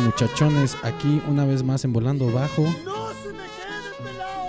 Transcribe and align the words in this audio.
muchachones 0.00 0.76
aquí 0.82 1.22
una 1.28 1.44
vez 1.44 1.62
más 1.62 1.84
en 1.84 1.92
Volando 1.92 2.30
Bajo. 2.32 2.64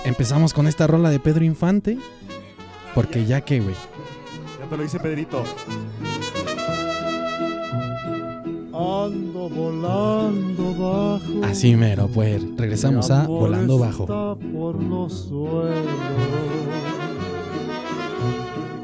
Empezamos 0.05 0.53
con 0.53 0.67
esta 0.67 0.87
rola 0.87 1.09
de 1.09 1.19
Pedro 1.19 1.43
Infante. 1.43 1.97
Porque 2.93 3.25
ya 3.25 3.41
que, 3.41 3.59
güey. 3.59 3.75
Ya 4.59 4.69
te 4.69 4.77
lo 4.77 4.83
dice 4.83 4.99
Pedrito. 4.99 5.43
Ando 8.73 9.49
volando 9.49 10.73
bajo. 10.73 11.45
Así 11.45 11.75
mero, 11.75 12.07
pues. 12.07 12.43
Regresamos 12.57 13.09
a 13.11 13.25
Volando 13.27 13.79
Bajo. 13.79 14.37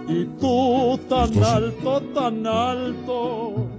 Y 0.07 0.25
tú 0.39 0.99
tan 1.07 1.43
alto, 1.43 2.01
tan 2.13 2.47
alto 2.47 3.78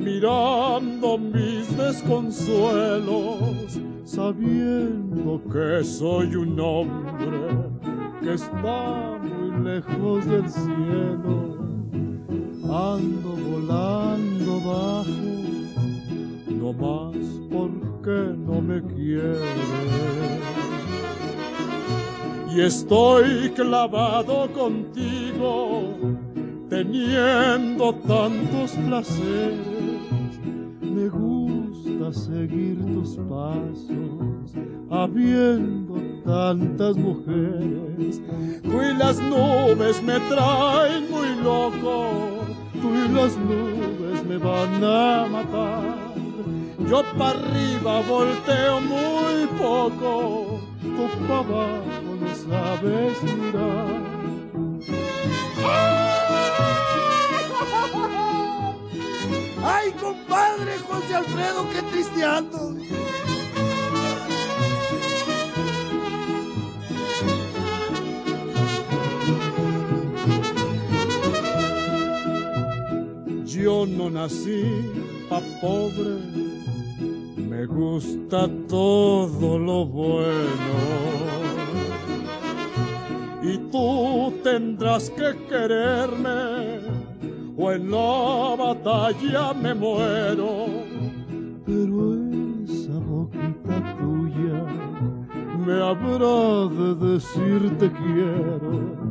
mirando 0.00 1.18
mis 1.18 1.76
desconsuelos, 1.76 3.78
sabiendo 4.04 5.42
que 5.52 5.84
soy 5.84 6.34
un 6.36 6.58
hombre 6.58 7.38
que 8.22 8.32
está 8.34 9.18
muy 9.22 9.64
lejos 9.64 10.26
del 10.26 10.48
cielo. 10.48 11.58
Ando 12.64 13.36
volando 13.50 14.60
bajo, 14.60 15.10
no 16.48 16.72
más 16.72 17.16
porque 17.50 18.34
no 18.38 18.60
me 18.60 18.82
quiere. 18.94 19.40
Y 22.54 22.60
estoy 22.62 23.50
clavado 23.50 24.48
contigo, 24.52 25.94
teniendo 26.68 27.94
tantos 28.06 28.72
placeres. 28.72 29.69
Seguir 32.12 32.76
tus 32.92 33.16
pasos, 33.28 34.52
habiendo 34.90 35.94
tantas 36.24 36.96
mujeres. 36.96 38.20
Tú 38.64 38.82
y 38.82 38.94
las 38.98 39.20
nubes 39.20 40.02
me 40.02 40.18
traen 40.18 41.08
muy 41.08 41.36
loco, 41.40 42.40
tú 42.82 42.90
y 42.92 43.08
las 43.14 43.36
nubes 43.36 44.24
me 44.26 44.38
van 44.38 44.82
a 44.82 45.26
matar. 45.30 45.98
Yo 46.88 47.04
para 47.16 47.38
arriba 47.38 48.02
volteo 48.08 48.80
muy 48.80 49.46
poco, 49.56 50.60
tú 50.82 51.26
para 51.28 51.38
abajo 51.38 52.16
no 52.20 52.34
sabes 52.34 53.22
mirar. 53.22 54.09
¡Ay, 59.62 59.92
compadre 59.92 60.78
José 60.78 61.14
Alfredo, 61.14 61.66
qué 61.72 61.82
triste 61.90 62.24
ando! 62.24 62.74
Yo 73.44 73.84
no 73.84 74.08
nací 74.08 74.64
pa' 75.28 75.42
pobre, 75.60 76.16
me 77.36 77.66
gusta 77.66 78.48
todo 78.68 79.58
lo 79.58 79.84
bueno. 79.84 80.74
Y 83.42 83.58
tú 83.70 84.32
tendrás 84.42 85.10
que 85.10 85.36
quererme, 85.46 86.80
o 87.60 87.72
en 87.72 87.90
la 87.90 88.56
batalla 88.56 89.52
me 89.52 89.74
muero. 89.74 90.66
Pero 91.66 92.14
esa 92.64 92.98
boquita 92.98 93.96
tuya 93.98 94.60
me 95.66 95.76
habrá 95.88 96.68
de 96.78 96.94
decir 97.12 97.78
te 97.78 97.90
quiero 97.92 99.10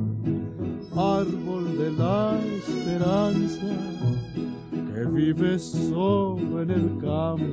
árbol 0.96 1.78
de 1.78 1.92
la 1.92 2.38
esperanza 2.58 3.68
que 4.94 5.06
vive 5.06 5.60
solo 5.60 6.62
en 6.62 6.72
el 6.72 6.98
campo. 7.00 7.46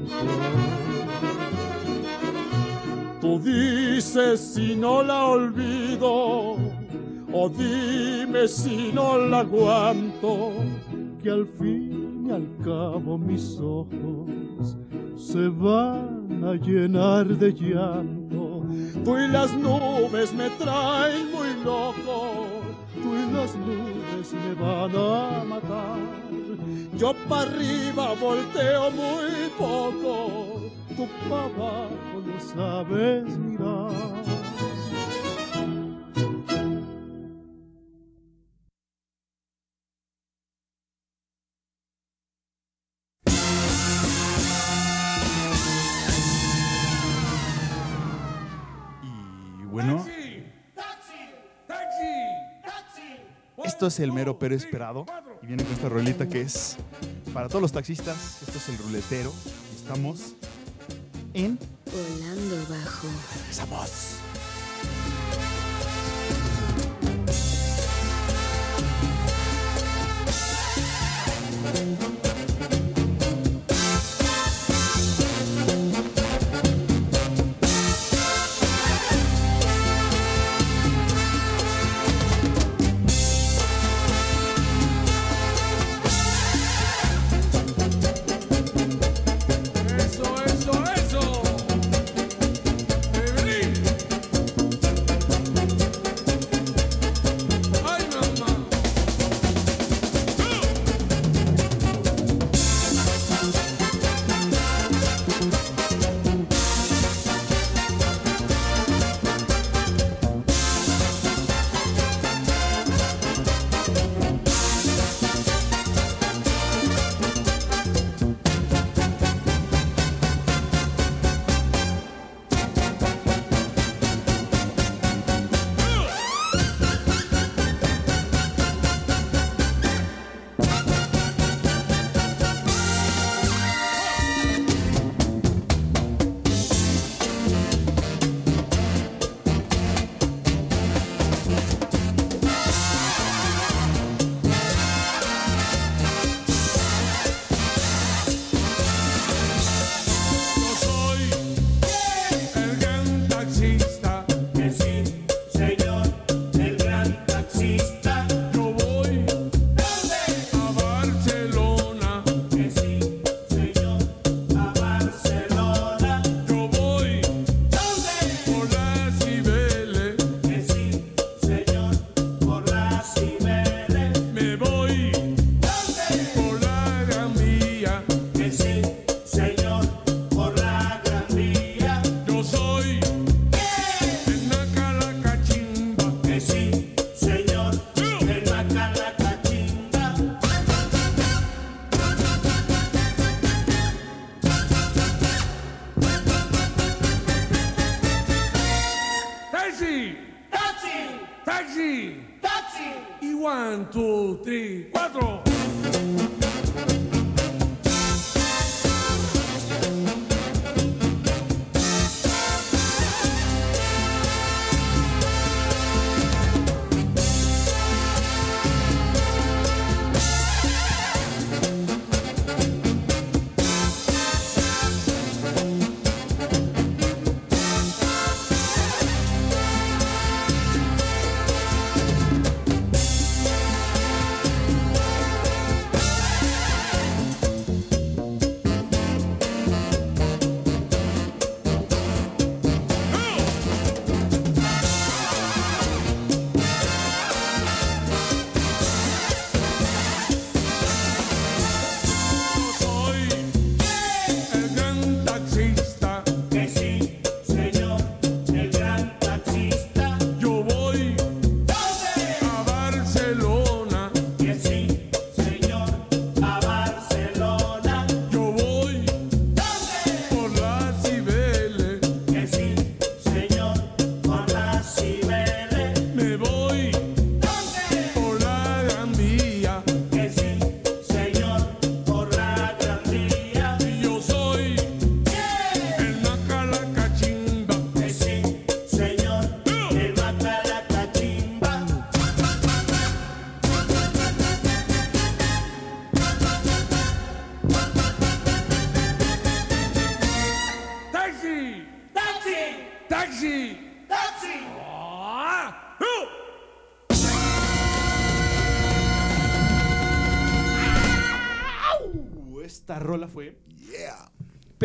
Tú 3.21 3.39
dices 3.39 4.41
si 4.41 4.75
no 4.75 5.03
la 5.03 5.27
olvido, 5.27 6.57
dime 7.49 8.49
si 8.49 8.93
no 8.93 9.19
la 9.19 9.41
aguanto, 9.41 10.53
que 11.23 11.31
al 11.31 11.47
fin 11.47 12.27
y 12.27 12.31
al 12.31 12.49
cabo 12.65 13.19
mis 13.19 13.59
ojos 13.61 14.77
se 15.17 15.49
van 15.49 16.43
a 16.45 16.55
llenar 16.55 17.27
de 17.27 17.53
llanto. 17.53 18.65
Tú 19.05 19.17
y 19.17 19.29
las 19.29 19.53
nubes 19.55 20.33
me 20.33 20.49
traen 20.51 21.31
muy 21.31 21.53
loco, 21.65 22.47
tú 22.95 23.09
y 23.15 23.33
las 23.33 23.55
nubes 23.57 24.33
me 24.33 24.55
van 24.55 24.93
a 24.97 25.45
matar. 25.45 25.99
Yo 26.97 27.13
para 27.29 27.43
arriba 27.43 28.15
volteo 28.21 28.91
muy 28.91 29.51
poco, 29.59 30.61
tú 30.97 31.07
para 31.29 31.45
abajo 31.45 32.15
no 32.27 32.41
sabes 32.41 33.39
mirar. 33.39 34.16
Esto 53.77 53.89
es 53.89 54.01
el 54.01 54.11
mero 54.11 54.39
pero 54.39 54.55
esperado. 54.55 55.05
Y 55.43 55.49
viene 55.49 55.63
con 55.63 55.75
esta 55.75 55.91
rolita 55.91 56.27
que 56.27 56.41
es 56.41 56.79
para 57.35 57.47
todos 57.47 57.61
los 57.61 57.73
taxistas. 57.73 58.41
Esto 58.41 58.57
es 58.57 58.71
el 58.71 58.79
ruletero. 58.79 59.31
Estamos 59.77 60.33
en 61.35 61.59
Volando 61.85 62.57
bajo. 62.71 63.07
Regresamos. 63.39 64.26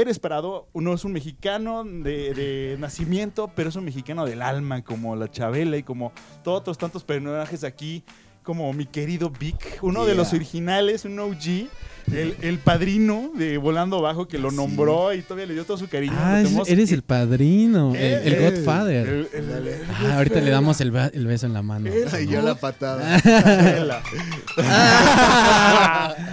Pérez 0.01 0.18
Prado, 0.18 0.68
uno 0.74 0.95
es 0.95 1.06
un 1.06 1.12
mexicano 1.12 1.83
de, 1.83 2.33
de 2.33 2.75
nacimiento, 2.80 3.51
pero 3.56 3.69
es 3.69 3.75
un 3.75 3.86
mexicano 3.86 4.25
del 4.25 4.42
alma, 4.42 4.83
como 4.83 5.15
la 5.15 5.30
Chabela 5.30 5.77
y 5.77 5.83
como 5.83 6.12
todos 6.44 6.62
otros 6.62 6.80
tantos 6.80 7.03
personajes 7.03 7.63
aquí, 7.63 8.03
como 8.42 8.74
mi 8.74 8.88
querido 8.88 9.30
Vic, 9.30 9.77
uno 9.83 10.07
de 10.07 10.15
los 10.15 10.33
originales, 10.33 11.06
un 11.06 11.19
OG, 11.19 11.69
el, 12.12 12.36
el 12.42 12.57
padrino 12.59 13.31
de 13.36 13.57
Volando 13.57 14.01
Bajo 14.01 14.27
que 14.27 14.38
lo 14.38 14.51
nombró 14.51 15.13
y 15.13 15.21
todavía 15.21 15.45
le 15.48 15.53
dio 15.53 15.63
todo 15.65 15.77
su 15.77 15.88
cariño. 15.88 16.13
Ah, 16.15 16.44
eres 16.68 16.92
el 16.92 17.01
padrino, 17.01 17.94
el, 17.95 18.01
el 18.01 18.33
Eh, 18.33 18.39
Godfather. 18.51 19.07
el- 19.07 19.27
el- 19.33 19.50
el- 19.50 19.68
el 19.68 19.81
Ah, 20.06 20.18
ahorita 20.18 20.42
le 20.42 20.51
damos 20.51 20.81
el, 20.81 20.92
beso 20.92 21.45
en 21.45 21.53
la 21.53 21.62
mano. 21.62 21.89
Y 21.89 22.27
yo 22.27 22.42
la 22.42 22.56
patada. 22.56 23.21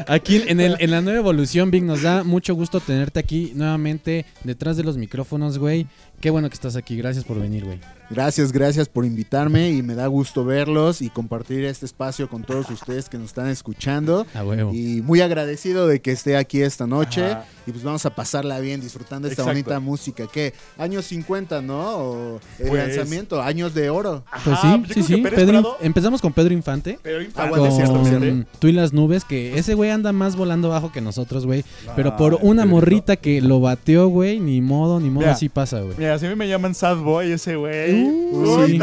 Aquí 0.08 0.42
en, 0.46 0.60
el, 0.60 0.76
en 0.78 0.90
la 0.90 1.00
nueva 1.00 1.18
evolución, 1.18 1.70
Vic, 1.70 1.82
nos 1.84 2.02
da 2.02 2.24
mucho 2.24 2.54
gusto 2.54 2.80
tenerte 2.80 3.20
aquí 3.20 3.52
nuevamente 3.54 4.24
detrás 4.44 4.76
de 4.76 4.84
los 4.84 4.96
micrófonos, 4.96 5.58
güey. 5.58 5.86
Qué 6.20 6.30
bueno 6.30 6.48
que 6.48 6.54
estás 6.54 6.74
aquí. 6.74 6.96
Gracias 6.96 7.24
por 7.24 7.38
venir, 7.40 7.64
güey. 7.64 7.78
Gracias, 8.10 8.52
gracias 8.52 8.88
por 8.88 9.04
invitarme 9.04 9.70
y 9.70 9.82
me 9.82 9.94
da 9.94 10.06
gusto 10.06 10.42
verlos 10.44 11.02
y 11.02 11.10
compartir 11.10 11.64
este 11.66 11.84
espacio 11.84 12.28
con 12.30 12.42
todos 12.42 12.70
ustedes 12.70 13.08
que 13.10 13.18
nos 13.18 13.26
están 13.26 13.48
escuchando. 13.48 14.26
A 14.34 14.42
huevo. 14.42 14.72
Y 14.72 15.02
muy 15.02 15.20
agradecido 15.20 15.86
de 15.86 16.00
que 16.00 16.10
esté 16.12 16.36
aquí 16.38 16.62
esta 16.62 16.86
noche 16.86 17.24
Ajá. 17.32 17.44
y 17.66 17.70
pues 17.70 17.84
vamos 17.84 18.04
a 18.06 18.10
pasarla 18.14 18.58
bien 18.60 18.80
disfrutando 18.80 19.28
esta 19.28 19.42
Exacto. 19.42 19.50
bonita 19.60 19.78
música. 19.78 20.24
¿Qué? 20.32 20.54
Años 20.78 21.04
50, 21.04 21.60
¿no? 21.60 21.78
O 21.98 22.40
el 22.58 22.68
Pues- 22.68 22.96
lanzamiento, 22.96 23.42
años 23.42 23.74
de 23.74 23.90
oro. 23.90 24.24
Pues 24.42 24.56
Ajá, 24.56 24.72
sí, 24.76 24.82
yo 24.88 24.94
sí, 24.94 24.94
que 24.94 25.02
sí. 25.16 25.16
Pérez 25.22 25.38
Pedro 25.40 25.60
Prado- 25.60 25.76
empezamos 25.82 26.22
con 26.22 26.32
Pedro 26.32 26.54
Infante. 26.54 26.98
Pero 27.02 27.28
Ah, 27.36 27.46
bueno, 27.50 27.66
con 27.66 27.76
cierto, 27.76 28.04
cierto. 28.06 28.48
Tú 28.58 28.68
y 28.68 28.72
las 28.72 28.92
nubes, 28.94 29.24
que 29.26 29.58
ese 29.58 29.74
güey 29.74 29.90
anda 29.90 30.12
más 30.12 30.34
volando 30.34 30.70
bajo 30.70 30.90
que 30.90 31.02
nosotros, 31.02 31.44
güey. 31.44 31.62
Pero 31.94 32.10
Ah, 32.12 32.16
por 32.16 32.38
una 32.40 32.64
morrita 32.64 33.16
que 33.16 33.42
lo 33.42 33.60
bateó, 33.60 34.08
güey, 34.08 34.40
ni 34.40 34.62
modo, 34.62 34.98
ni 34.98 35.10
modo, 35.10 35.28
así 35.30 35.50
pasa, 35.50 35.82
güey. 35.82 36.07
Mira, 36.08 36.18
si 36.18 36.24
a 36.24 36.30
mí 36.30 36.36
me 36.36 36.48
llaman 36.48 36.74
Sad 36.74 36.96
Boy 36.96 37.32
ese 37.32 37.56
güey. 37.56 38.02
Uh, 38.02 38.66
sí. 38.66 38.78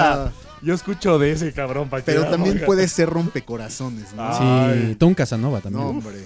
Yo 0.61 0.75
escucho 0.75 1.17
de 1.17 1.31
ese 1.31 1.51
cabrón 1.53 1.89
para 1.89 2.03
Pero 2.03 2.25
también 2.25 2.61
puede 2.63 2.87
ser 2.87 3.09
rompecorazones, 3.09 4.13
¿no? 4.13 4.21
Ah. 4.23 4.71
Sí, 4.71 4.95
un 5.03 5.15
Casanova 5.15 5.59
también. 5.59 5.83
no, 5.83 5.89
hombre. 5.89 6.17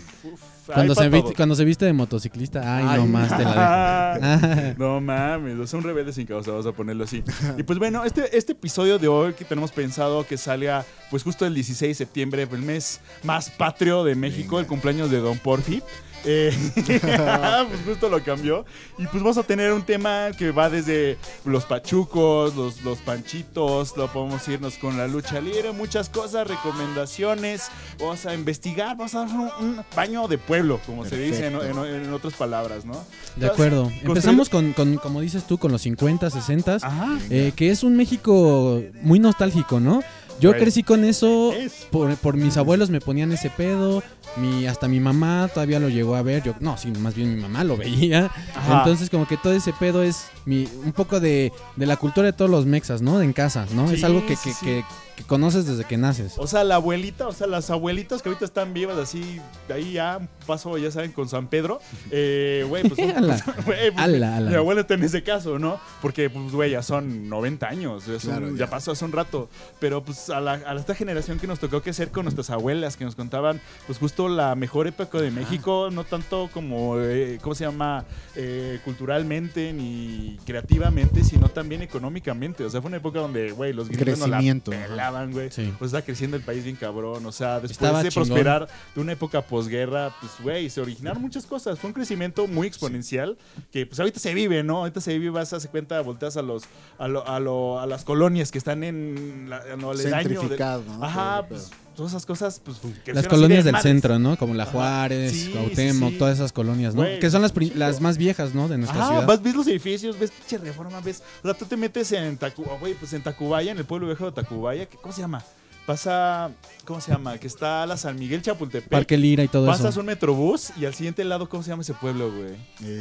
cuando, 0.65 0.93
se 0.95 1.03
pa' 1.03 1.07
vi- 1.07 1.21
todo. 1.21 1.33
cuando 1.35 1.55
se 1.55 1.63
viste 1.63 1.85
de 1.85 1.93
motociclista, 1.93 2.77
ay, 2.77 2.85
Ay. 2.85 2.99
no 2.99 3.05
más 3.07 3.37
te 3.37 3.43
la 3.45 4.19
dejo. 4.19 4.75
No 4.77 4.99
mames, 4.99 5.69
son 5.69 5.83
rebeldes 5.83 6.15
sin 6.15 6.25
causa, 6.27 6.51
vamos 6.51 6.65
a 6.65 6.73
ponerlo 6.73 7.05
así. 7.05 7.23
Y 7.57 7.63
pues 7.63 7.79
bueno, 7.79 8.03
este, 8.03 8.37
este 8.37 8.51
episodio 8.51 8.99
de 8.99 9.07
hoy 9.07 9.31
que 9.33 9.45
tenemos 9.45 9.71
pensado 9.71 10.27
que 10.27 10.35
salga 10.37 10.83
pues 11.09 11.23
justo 11.23 11.45
el 11.45 11.53
16 11.53 11.97
de 11.97 12.05
septiembre, 12.05 12.45
el 12.51 12.61
mes 12.61 12.99
más 13.23 13.49
patrio 13.49 14.03
de 14.03 14.15
México, 14.15 14.59
el 14.59 14.67
cumpleaños 14.67 15.09
de 15.09 15.19
Don 15.19 15.37
Porfi. 15.37 15.81
Eh, 16.25 16.51
pues 16.75 17.81
justo 17.85 18.09
lo 18.09 18.23
cambió. 18.23 18.65
Y 18.97 19.05
pues 19.07 19.23
vamos 19.23 19.37
a 19.37 19.43
tener 19.43 19.71
un 19.73 19.83
tema 19.83 20.29
que 20.37 20.51
va 20.51 20.69
desde 20.69 21.17
los 21.45 21.65
pachucos, 21.65 22.55
los, 22.55 22.81
los 22.83 22.99
panchitos, 22.99 23.95
lo 23.97 24.11
podemos 24.11 24.47
irnos 24.47 24.75
con 24.75 24.97
la 24.97 25.07
lucha 25.07 25.39
libre, 25.41 25.71
muchas 25.71 26.09
cosas, 26.09 26.47
recomendaciones. 26.47 27.69
Vamos 27.99 28.25
a 28.25 28.33
investigar, 28.33 28.97
vamos 28.97 29.15
a 29.15 29.19
dar 29.25 29.29
un, 29.29 29.49
un 29.61 29.81
baño 29.95 30.27
de 30.27 30.37
pueblo, 30.37 30.79
como 30.85 31.05
se 31.05 31.17
dice 31.17 31.47
en, 31.47 31.55
en- 31.55 31.79
en 32.05 32.13
otras 32.13 32.33
palabras, 32.33 32.85
¿no? 32.85 33.03
De 33.35 33.45
acuerdo. 33.47 33.91
Empezamos 34.03 34.49
con, 34.49 34.73
con, 34.73 34.97
como 34.97 35.21
dices 35.21 35.45
tú, 35.45 35.57
con 35.57 35.71
los 35.71 35.81
50, 35.81 36.29
60, 36.29 36.75
Ajá. 36.81 37.17
eh, 37.29 37.51
que 37.55 37.69
es 37.71 37.83
un 37.83 37.95
México 37.95 38.81
muy 39.01 39.19
nostálgico, 39.19 39.79
¿no? 39.79 40.01
Yo 40.39 40.51
Güey. 40.51 40.61
crecí 40.61 40.83
con 40.83 41.03
eso, 41.03 41.51
Es. 41.51 41.85
por, 41.91 42.15
por 42.15 42.37
mis 42.37 42.55
abuelos 42.55 42.89
me 42.89 43.01
ponían 43.01 43.29
ese 43.33 43.49
pedo, 43.49 44.01
mi, 44.37 44.67
hasta 44.67 44.87
mi 44.87 44.99
mamá 44.99 45.49
todavía 45.53 45.79
lo 45.79 45.89
llegó 45.89 46.15
a 46.15 46.21
ver, 46.21 46.43
yo, 46.43 46.53
no, 46.59 46.77
sí, 46.77 46.91
más 46.91 47.15
bien 47.15 47.35
mi 47.35 47.41
mamá 47.41 47.63
lo 47.63 47.77
veía. 47.77 48.31
Ajá. 48.55 48.79
Entonces 48.79 49.09
como 49.09 49.27
que 49.27 49.37
todo 49.37 49.53
ese 49.53 49.73
pedo 49.73 50.03
es 50.03 50.27
mi, 50.45 50.67
un 50.83 50.91
poco 50.93 51.19
de, 51.19 51.51
de 51.75 51.85
la 51.85 51.97
cultura 51.97 52.25
de 52.27 52.33
todos 52.33 52.49
los 52.51 52.65
mexas, 52.65 53.01
¿no? 53.01 53.17
De 53.19 53.25
en 53.25 53.33
casa, 53.33 53.65
¿no? 53.73 53.89
es 53.91 54.03
algo 54.03 54.25
que, 54.25 54.35
sí, 54.35 54.49
que, 54.49 54.55
sí. 54.55 54.65
que- 54.65 54.83
que 55.19 55.25
conoces 55.25 55.65
desde 55.65 55.83
que 55.83 55.97
naces. 55.97 56.35
O 56.37 56.47
sea, 56.47 56.63
la 56.63 56.75
abuelita, 56.75 57.27
o 57.27 57.33
sea, 57.33 57.45
las 57.45 57.69
abuelitas 57.69 58.21
que 58.21 58.29
ahorita 58.29 58.45
están 58.45 58.73
vivas 58.73 58.97
así, 58.97 59.41
de 59.67 59.73
ahí 59.73 59.91
ya 59.91 60.21
paso, 60.47 60.77
ya 60.77 60.91
saben, 60.91 61.11
con 61.11 61.27
San 61.27 61.47
Pedro. 61.47 61.81
Eh, 62.09 62.65
güey, 62.69 62.87
pues, 62.87 62.97
Ala. 63.17 63.43
pues, 63.65 63.77
Ala, 63.97 64.37
ala. 64.37 64.49
mi 64.49 64.55
abuela 64.55 64.79
está 64.79 64.93
en 64.93 65.03
ese 65.03 65.21
caso, 65.21 65.59
¿no? 65.59 65.77
Porque, 66.01 66.29
pues, 66.29 66.53
güey, 66.53 66.71
ya 66.71 66.81
son 66.83 67.27
90 67.27 67.67
años, 67.67 68.07
es 68.07 68.23
un- 68.23 68.29
Claro, 68.31 68.49
ya. 68.51 68.55
ya. 68.59 68.69
pasó 68.69 68.93
hace 68.93 69.03
un 69.03 69.11
rato. 69.11 69.49
Pero, 69.81 70.05
pues, 70.05 70.29
a, 70.29 70.39
la, 70.39 70.53
a 70.53 70.73
esta 70.75 70.95
generación 70.95 71.37
que 71.37 71.47
nos 71.47 71.59
tocó 71.59 71.81
que 71.81 71.91
ser 71.91 72.11
con 72.11 72.23
nuestras 72.23 72.49
abuelas, 72.49 72.95
que 72.95 73.03
nos 73.03 73.15
contaban, 73.15 73.59
pues, 73.87 73.99
justo 73.99 74.18
la 74.27 74.55
mejor 74.55 74.87
época 74.87 75.21
de 75.21 75.31
México, 75.31 75.89
no 75.91 76.03
tanto 76.03 76.49
como, 76.53 76.99
eh, 76.99 77.37
¿cómo 77.41 77.55
se 77.55 77.63
llama? 77.63 78.03
Eh, 78.35 78.79
culturalmente 78.83 79.71
ni 79.73 80.37
creativamente, 80.45 81.23
sino 81.23 81.47
también 81.49 81.81
económicamente. 81.81 82.65
O 82.65 82.69
sea, 82.69 82.81
fue 82.81 82.89
una 82.89 82.97
época 82.97 83.19
donde, 83.19 83.51
güey, 83.51 83.71
los 83.73 83.87
gringos 83.87 84.19
no 84.19 84.27
la 84.27 84.39
pelaban, 84.63 85.31
güey. 85.31 85.51
Sí. 85.51 85.73
Pues 85.79 85.93
está 85.93 86.03
creciendo 86.03 86.35
el 86.37 86.43
país 86.43 86.63
bien 86.63 86.75
cabrón. 86.75 87.25
O 87.25 87.31
sea, 87.31 87.55
después 87.59 87.71
Estaba 87.71 88.03
de 88.03 88.09
chingón. 88.09 88.27
prosperar 88.27 88.67
de 88.95 89.01
una 89.01 89.11
época 89.13 89.41
posguerra, 89.41 90.13
pues, 90.19 90.33
güey, 90.41 90.69
se 90.69 90.81
originaron 90.81 91.21
muchas 91.21 91.45
cosas. 91.45 91.77
Fue 91.79 91.87
un 91.89 91.93
crecimiento 91.93 92.47
muy 92.47 92.67
exponencial 92.67 93.37
que, 93.71 93.85
pues, 93.85 93.99
ahorita 93.99 94.19
se 94.19 94.33
vive, 94.33 94.63
¿no? 94.63 94.79
Ahorita 94.79 94.99
se 95.01 95.13
vive, 95.17 95.29
vas 95.29 95.53
a 95.53 95.57
hacer 95.57 95.69
cuenta, 95.69 96.01
volteas 96.01 96.35
a 96.37 96.41
los, 96.41 96.63
a, 96.97 97.07
lo- 97.07 97.27
a, 97.27 97.39
lo- 97.39 97.79
a 97.79 97.85
las 97.85 98.03
colonias 98.03 98.51
que 98.51 98.57
están 98.57 98.83
en, 98.83 99.47
la, 99.49 99.61
en 99.71 99.79
lo 99.81 99.91
aledaño 99.91 100.29
de- 100.29 100.35
Centrificado, 100.35 100.83
¿no? 100.87 101.03
Ajá, 101.03 101.45
pues, 101.47 101.69
todas 101.99 102.13
esas 102.13 102.25
cosas, 102.25 102.61
pues. 102.63 102.77
Las 103.07 103.27
colonias 103.27 103.63
de 103.65 103.71
del 103.71 103.81
centro, 103.81 104.17
¿no? 104.19 104.37
Como 104.37 104.53
la. 104.53 104.65
Juárez, 104.65 105.31
Sí, 105.33 105.49
Cuauhtémoc, 105.51 106.09
sí, 106.09 106.13
sí. 106.13 106.19
todas 106.19 106.35
esas 106.37 106.51
colonias, 106.53 106.95
¿no? 106.95 107.01
Güey, 107.01 107.19
que 107.19 107.29
son 107.29 107.41
las, 107.41 107.53
las 107.75 107.99
más 108.01 108.17
viejas, 108.17 108.55
¿no? 108.55 108.67
De 108.67 108.77
nuestra 108.77 109.03
Ah, 109.03 109.07
ciudad. 109.09 109.25
vas, 109.27 109.41
ves 109.43 109.55
los 109.55 109.67
edificios, 109.67 110.17
ves 110.17 110.31
pinche 110.31 110.57
reforma, 110.57 110.99
ves. 111.01 111.21
O 111.43 111.47
sea, 111.47 111.53
tú 111.53 111.65
te 111.65 111.75
metes 111.77 112.11
en 112.13 112.37
Tacubaya, 112.37 112.79
güey, 112.79 112.93
pues 112.93 113.11
en 113.13 113.21
Tacubaya, 113.21 113.71
en 113.71 113.77
el 113.77 113.85
pueblo 113.85 114.07
viejo 114.07 114.25
de 114.25 114.31
Tacubaya, 114.31 114.87
¿cómo 115.01 115.13
se 115.13 115.21
llama? 115.21 115.43
Pasa, 115.85 116.51
¿cómo 116.85 117.01
se 117.01 117.11
llama? 117.11 117.39
Que 117.39 117.47
está 117.47 117.83
la 117.87 117.97
San 117.97 118.15
Miguel 118.19 118.43
Chapultepec. 118.43 118.89
Parque 118.89 119.17
Lira 119.17 119.43
y 119.43 119.47
todo 119.47 119.65
Pasas 119.65 119.87
eso. 119.91 120.01
un 120.01 120.05
metrobús 120.05 120.71
y 120.79 120.85
al 120.85 120.93
siguiente 120.93 121.23
lado, 121.23 121.49
¿cómo 121.49 121.63
se 121.63 121.69
llama 121.71 121.81
ese 121.81 121.95
pueblo, 121.95 122.31
güey? 122.31 122.53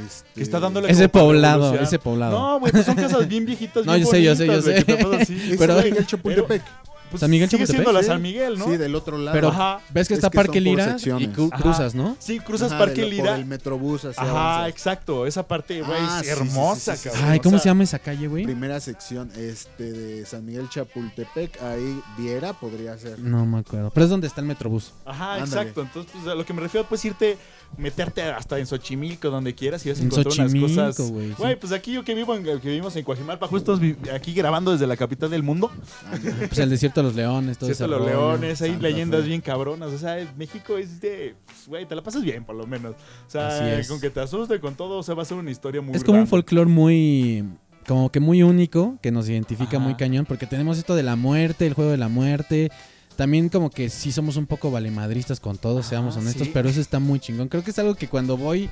Este, 0.07 0.27
Que 0.35 0.43
está 0.43 0.59
dándole 0.59 0.91
Ese 0.91 1.07
poblado, 1.11 1.75
ese 1.75 1.99
poblado. 1.99 2.39
No, 2.39 2.61
güey, 2.61 2.73
pues 2.73 2.87
son 2.87 2.95
casas 2.95 3.29
bien 3.29 3.45
viejitas. 3.47 3.85
No, 3.85 3.93
bien 3.93 4.05
yo 4.07 4.11
sé, 4.11 4.23
yo 4.23 4.35
sé, 4.35 4.47
yo 4.47 4.63
sé. 4.63 4.83
pasas. 4.87 5.29
Es 5.29 5.59
Pero- 5.59 5.75
San 5.77 5.85
Miguel 5.85 6.07
Chapultepec. 6.07 6.63
Pues 7.11 7.21
San 7.21 7.31
Miguel 7.31 7.49
sigue 7.49 7.63
Chapultepec, 7.65 7.85
siendo 7.87 7.93
la 7.93 8.01
sí. 8.03 8.07
San 8.09 8.23
Miguel, 8.23 8.59
¿no? 8.59 8.65
Sí, 8.67 8.77
del 8.77 8.95
otro 8.95 9.17
lado. 9.19 9.35
Pero 9.35 9.49
Ajá. 9.49 9.81
ves 9.91 10.09
que 10.09 10.15
Es 10.15 10.19
está 10.19 10.31
que 10.31 10.37
son 10.37 10.45
Parque 10.47 10.59
por 10.61 10.63
Lira 10.63 10.85
y 10.87 10.91
secciones. 10.91 11.29
cru- 11.31 11.49
Ajá. 11.53 11.63
cruzas, 11.63 11.95
¿no? 11.95 12.17
Sí, 12.19 12.39
cruzas 12.41 12.71
Ajá, 12.73 12.79
Parque 12.81 13.01
de 13.01 13.07
lo- 13.07 13.09
Lira. 13.11 13.25
Por 13.31 13.35
el 13.41 13.45
Metrobús 13.47 14.05
hacia 14.05 14.23
Ajá, 14.23 14.31
avanzas. 14.31 14.69
exacto. 14.71 15.27
Esa 15.27 15.47
parte, 15.49 15.81
güey, 15.83 15.99
Ah, 16.01 16.05
es 16.05 16.11
sí, 16.13 16.19
sí, 16.19 16.25
sí, 16.25 16.31
hermosa, 16.31 16.97
sí, 16.97 17.03
sí, 17.03 17.03
sí. 17.05 17.09
cabrón. 17.15 17.31
Ay, 17.33 17.39
O 17.39 17.43
¿cómo 17.43 17.57
sea, 17.57 17.63
se 17.63 17.69
llama 17.71 17.85
esa 17.85 17.99
calle, 17.99 18.27
güey? 18.29 18.45
Primera 18.45 18.81
sección 18.81 19.31
este 19.37 19.93
de 19.93 20.27
San 20.27 20.45
Miguel 20.45 20.69
Chapultepec, 20.69 21.63
ahí 21.63 22.01
Viera 22.17 22.53
podría 22.53 22.97
ser. 22.99 23.19
No 23.19 23.47
me 23.47 23.59
acuerdo. 23.59 23.91
Pero 23.91 24.05
es 24.05 24.11
donde 24.11 24.27
está 24.27 24.41
el 24.41 24.47
Metrobús. 24.47 24.93
Ajá, 25.05 25.35
Ándale. 25.35 25.47
exacto. 25.51 25.83
Entonces, 25.83 26.13
pues 26.13 26.27
a 26.27 26.35
lo 26.35 26.45
que 26.45 26.53
me 26.53 26.61
refiero, 26.61 26.87
pues 26.89 27.05
irte, 27.05 27.39
meterte 27.77 28.23
hasta 28.23 28.59
en 28.59 28.67
Xochimilco, 28.67 29.31
donde 29.31 29.55
quieras, 29.55 29.85
y 29.87 29.91
vas 29.91 29.99
a 29.99 30.03
En 30.03 30.07
encontrar 30.09 30.35
unas 30.35 30.51
Xochimilco, 30.53 30.83
cosas. 30.85 31.11
güey, 31.11 31.29
sí. 31.29 31.57
Pues 31.61 31.73
aquí 31.73 31.93
yo 31.93 32.05
que 32.05 32.15
vivo 32.15 32.35
en, 32.35 32.43
que 32.43 32.57
vivimos 32.69 32.97
en 32.97 33.05
Coajimalpa, 33.05 33.47
justo 33.47 33.79
aquí 34.13 34.33
grabando 34.33 34.73
desde 34.73 34.87
la 34.87 34.97
capital 34.97 35.31
del 35.31 35.43
mundo. 35.43 35.71
Pues 36.49 36.59
el 36.59 36.71
desierto 36.71 37.01
de 37.01 37.07
los 37.09 37.15
leones, 37.15 37.59
todo 37.59 37.67
Cierto, 37.73 37.85
ese 37.85 37.91
los 37.91 38.01
rollo. 38.01 38.31
leones, 38.39 38.63
hay 38.63 38.77
leyendas 38.79 39.23
Fe. 39.23 39.29
bien 39.29 39.41
cabronas. 39.41 39.93
O 39.93 39.99
sea, 39.99 40.17
México 40.37 40.77
es 40.79 41.01
de. 41.01 41.35
pues, 41.45 41.69
Güey, 41.69 41.87
te 41.87 41.95
la 41.95 42.03
pasas 42.03 42.23
bien, 42.23 42.45
por 42.45 42.57
lo 42.57 42.67
menos. 42.67 42.95
O 43.27 43.31
sea, 43.31 43.81
con 43.89 44.01
que 44.01 44.11
te 44.11 44.21
asuste 44.21 44.59
con 44.61 44.75
todo, 44.75 44.99
o 44.99 45.03
sea, 45.03 45.15
va 45.15 45.23
a 45.23 45.27
ser 45.27 45.37
una 45.37 45.51
historia 45.51 45.81
muy 45.81 45.95
Es 45.95 46.03
como 46.05 46.19
un 46.19 46.27
folclore 46.27 46.69
muy. 46.71 47.45
Como 47.87 48.11
que 48.13 48.21
muy 48.21 48.43
único, 48.43 48.99
que 49.01 49.11
nos 49.11 49.29
identifica 49.29 49.77
Ajá. 49.79 49.87
muy 49.87 49.95
cañón, 49.95 50.27
porque 50.27 50.47
tenemos 50.47 50.77
esto 50.79 50.95
de 50.95 51.03
la 51.03 51.17
muerte, 51.17 51.67
el 51.67 51.73
juego 51.75 51.91
de 51.91 51.97
la 51.97 52.09
muerte. 52.09 52.71
También 53.19 53.49
como 53.49 53.69
que 53.69 53.91
sí 53.91 54.13
somos 54.13 54.37
un 54.37 54.47
poco 54.47 54.71
valemadristas 54.71 55.41
con 55.41 55.59
todo, 55.59 55.83
seamos 55.83 56.17
honestos, 56.17 56.47
sí. 56.47 56.51
pero 56.55 56.69
eso 56.69 56.81
está 56.81 57.01
muy 57.01 57.19
chingón. 57.19 57.49
Creo 57.49 57.65
que 57.65 57.73
es 57.73 57.79
algo 57.81 57.97
que 57.97 58.07
cuando 58.07 58.37
voy 58.37 58.71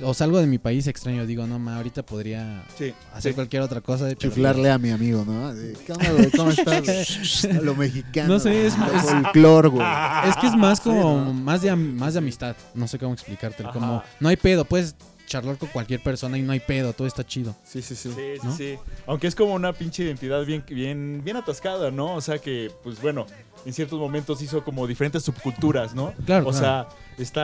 o 0.00 0.14
salgo 0.14 0.38
de 0.40 0.46
mi 0.46 0.56
país 0.56 0.86
extraño, 0.86 1.26
digo, 1.26 1.46
no, 1.46 1.58
ma, 1.58 1.76
ahorita 1.76 2.02
podría 2.02 2.64
Sí, 2.78 2.94
hacer 3.12 3.32
sí. 3.32 3.34
cualquier 3.34 3.60
otra 3.60 3.82
cosa. 3.82 4.06
pero- 4.06 4.16
Chiflarle 4.18 4.70
a 4.70 4.78
mi 4.78 4.88
amigo, 4.88 5.22
¿no? 5.26 5.54
De, 5.54 5.74
¿Qué 5.86 5.92
onda, 5.92 6.10
güey? 6.12 6.30
¿Cómo 6.30 6.50
estás? 6.50 7.44
Lo 7.62 7.74
mexicano. 7.76 8.28
No 8.34 8.40
sé, 8.40 8.66
es- 8.68 8.72
es- 8.74 9.02
folclor, 9.02 9.68
güey. 9.68 9.86
Es 10.30 10.36
que 10.36 10.46
es 10.46 10.56
más 10.56 10.78
Sí, 10.82 10.84
como, 10.84 11.20
¿no? 11.26 11.34
más, 11.34 11.60
de, 11.60 11.68
am- 11.68 11.94
más 11.94 12.14
de 12.14 12.20
amistad, 12.20 12.56
no 12.74 12.88
sé 12.88 12.98
cómo 12.98 13.12
explicártelo, 13.12 13.68
Ajá. 13.68 13.78
como, 13.78 14.02
no 14.18 14.28
hay 14.30 14.36
pedo, 14.36 14.64
puedes 14.64 14.96
charlar 15.26 15.56
con 15.58 15.68
cualquier 15.70 16.02
persona 16.02 16.36
y 16.38 16.42
no 16.42 16.52
hay 16.52 16.60
pedo, 16.60 16.92
todo 16.92 17.06
está 17.06 17.24
chido. 17.24 17.54
Sí, 17.64 17.82
sí, 17.82 17.94
sí. 17.94 18.10
Sí, 18.10 18.14
sí, 18.40 18.46
¿no? 18.46 18.56
sí. 18.56 18.78
Aunque 19.06 19.26
es 19.26 19.34
como 19.34 19.54
una 19.54 19.72
pinche 19.72 20.02
identidad 20.04 20.44
bien, 20.44 20.64
bien, 20.68 21.22
bien 21.24 21.36
atascada, 21.36 21.90
¿no? 21.90 22.14
O 22.14 22.20
sea 22.20 22.38
que, 22.38 22.70
pues 22.82 23.00
bueno, 23.00 23.26
en 23.66 23.72
ciertos 23.72 23.98
momentos 23.98 24.42
hizo 24.42 24.62
como 24.64 24.86
diferentes 24.86 25.22
subculturas, 25.22 25.94
¿no? 25.94 26.12
Claro, 26.26 26.48
O 26.48 26.50
claro. 26.50 26.58
sea, 26.58 26.88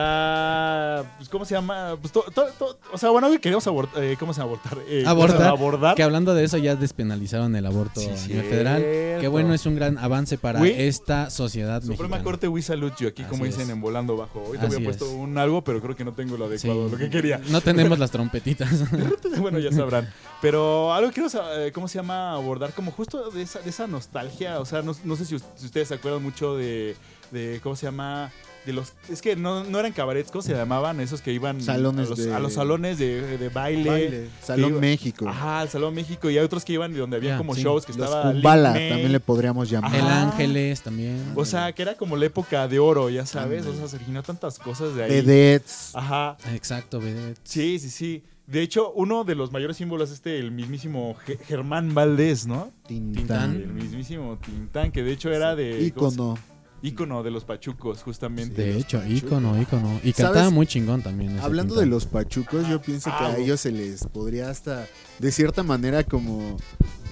está. 0.05 1.03
Pues, 1.17 1.29
¿Cómo 1.29 1.45
se 1.45 1.55
llama? 1.55 1.97
Pues, 1.99 2.11
to- 2.13 2.25
to- 2.33 2.47
to- 2.59 2.77
o 2.93 2.97
sea, 2.97 3.09
bueno, 3.09 3.27
hoy 3.27 3.39
queremos 3.39 3.65
abortar. 3.67 4.03
¿Cómo 4.19 4.33
se 4.33 4.39
llama? 4.41 4.51
Abortar. 4.51 4.77
Eh, 4.87 5.03
Abortar. 5.05 5.47
abordar. 5.47 5.95
Que 5.95 6.03
hablando 6.03 6.33
de 6.33 6.43
eso 6.43 6.57
ya 6.57 6.75
despenalizaron 6.75 7.55
el 7.55 7.65
aborto 7.65 7.99
Sí, 8.01 8.09
a 8.09 8.27
nivel 8.27 8.45
federal. 8.45 8.81
Que 9.21 9.27
bueno, 9.27 9.53
es 9.53 9.65
un 9.65 9.75
gran 9.75 9.97
avance 9.97 10.37
para 10.37 10.65
esta 10.67 11.29
sociedad 11.29 11.81
Suprema 11.81 12.03
mexicana. 12.03 12.23
Corte, 12.23 12.47
we 12.47 12.61
salute 12.61 12.95
you. 12.99 13.07
Aquí, 13.09 13.23
como 13.23 13.45
dicen, 13.45 13.61
es. 13.63 13.69
en 13.69 13.81
volando 13.81 14.17
bajo. 14.17 14.43
Hoy 14.43 14.57
te 14.57 14.65
Así 14.67 14.75
había 14.75 14.87
puesto 14.87 15.05
es. 15.05 15.11
un 15.13 15.37
algo, 15.37 15.63
pero 15.63 15.81
creo 15.81 15.95
que 15.95 16.03
no 16.03 16.13
tengo 16.13 16.37
lo 16.37 16.45
Sí. 16.57 16.67
adecuado, 16.67 16.89
lo 16.89 16.97
que 16.97 17.09
quería. 17.09 17.39
No 17.49 17.61
tenemos 17.73 17.99
las 17.99 18.11
trompetitas. 18.11 18.69
bueno, 19.39 19.59
ya 19.59 19.71
sabrán. 19.71 20.11
Pero 20.41 20.93
algo 20.93 21.11
quiero 21.11 21.29
saber, 21.29 21.71
¿cómo 21.71 21.87
se 21.87 21.99
llama? 21.99 22.33
Abordar 22.33 22.73
como 22.73 22.91
justo 22.91 23.31
de 23.31 23.41
esa, 23.41 23.59
de 23.59 23.69
esa 23.69 23.87
nostalgia. 23.87 24.59
O 24.59 24.65
sea, 24.65 24.81
no, 24.81 24.95
no 25.03 25.15
sé 25.15 25.25
si, 25.25 25.37
si 25.39 25.65
ustedes 25.65 25.87
se 25.87 25.95
acuerdan 25.95 26.23
mucho 26.23 26.55
de, 26.55 26.95
de, 27.31 27.59
¿cómo 27.61 27.75
se 27.75 27.85
llama? 27.85 28.31
De 28.65 28.73
los, 28.73 28.93
es 29.09 29.23
que 29.23 29.35
no, 29.35 29.63
no 29.63 29.79
eran 29.79 29.91
cabarets, 29.91 30.29
¿cómo 30.29 30.43
se 30.43 30.53
llamaban? 30.53 30.99
Esos 30.99 31.21
que 31.21 31.33
iban 31.33 31.61
Salones 31.61 32.05
a, 32.05 32.09
los, 32.09 32.17
de- 32.19 32.33
a 32.35 32.39
los 32.39 32.53
salones 32.53 32.99
de, 32.99 33.37
de 33.39 33.49
baile. 33.49 33.89
Baile. 33.89 34.27
Salón 34.43 34.69
iba- 34.73 34.79
México. 34.79 35.27
Ajá, 35.27 35.61
al 35.61 35.69
Salón 35.69 35.95
México. 35.95 36.29
Y 36.29 36.37
hay 36.37 36.43
otros 36.45 36.63
que 36.63 36.73
iban 36.73 36.93
de 36.93 36.99
donde 36.99 37.17
había 37.17 37.31
Ya, 37.31 37.37
como 37.39 37.55
sí. 37.55 37.63
shows 37.63 37.85
que 37.87 37.93
Los 37.93 38.03
estaba. 38.07 38.31
Kumbala, 38.31 38.73
Lin 38.73 38.79
May. 38.81 38.89
también 38.89 39.11
le 39.13 39.19
podríamos 39.19 39.67
llamar. 39.67 39.95
el 39.95 40.01
Ajá. 40.01 40.21
Ángeles 40.29 40.81
también. 40.81 41.33
O 41.35 41.43
sea, 41.43 41.71
que 41.73 41.81
era 41.81 41.95
como 41.95 42.15
la 42.17 42.27
época 42.27 42.67
de 42.67 42.77
oro, 42.77 43.09
ya 43.09 43.25
sabes. 43.25 43.65
O 43.65 43.73
sea, 43.73 43.87
se 43.87 43.95
originó 43.95 44.21
tantas 44.21 44.59
cosas 44.59 44.93
de 44.95 45.05
ahí. 45.05 45.09
Vedettes. 45.09 45.91
Ajá. 45.95 46.37
Exacto, 46.53 46.99
vedette. 46.99 47.39
Sí, 47.43 47.79
sí, 47.79 47.89
sí. 47.89 48.23
De 48.45 48.61
hecho, 48.61 48.91
uno 48.91 49.23
de 49.23 49.33
los 49.33 49.51
mayores 49.51 49.77
símbolos 49.77 50.09
es 50.09 50.15
este, 50.15 50.37
el 50.37 50.51
mismísimo 50.51 51.15
Ge- 51.25 51.37
Germán 51.47 51.93
Valdés, 51.95 52.45
¿no? 52.45 52.69
Tintán. 52.85 53.13
Tintán. 53.15 53.55
El 53.55 53.67
mismísimo 53.73 54.37
Tintán, 54.45 54.91
que 54.91 55.03
de 55.03 55.13
hecho 55.13 55.31
era 55.31 55.55
de... 55.55 55.91
¿cómo 55.95 56.09
se- 56.11 56.15
Ícono. 56.17 56.37
Ícono 56.83 57.21
de 57.23 57.29
los 57.31 57.45
pachucos, 57.45 58.01
justamente. 58.01 58.61
De 58.61 58.77
hecho, 58.77 58.97
pachucos. 58.99 59.17
ícono, 59.23 59.61
ícono. 59.61 59.99
Y 60.03 60.13
¿Sabes? 60.13 60.15
cantaba 60.15 60.49
muy 60.49 60.65
chingón 60.65 61.01
también. 61.01 61.31
ese 61.35 61.45
Hablando 61.45 61.75
de 61.75 61.85
los 61.85 62.05
pachucos, 62.05 62.67
yo 62.67 62.81
pienso 62.81 63.09
que 63.11 63.23
Ah, 63.23 63.33
a 63.33 63.37
ellos 63.37 63.59
se 63.61 63.71
les 63.71 64.05
podría 64.07 64.49
hasta, 64.49 64.87
de 65.19 65.31
cierta 65.31 65.61
manera, 65.63 66.03
como, 66.03 66.57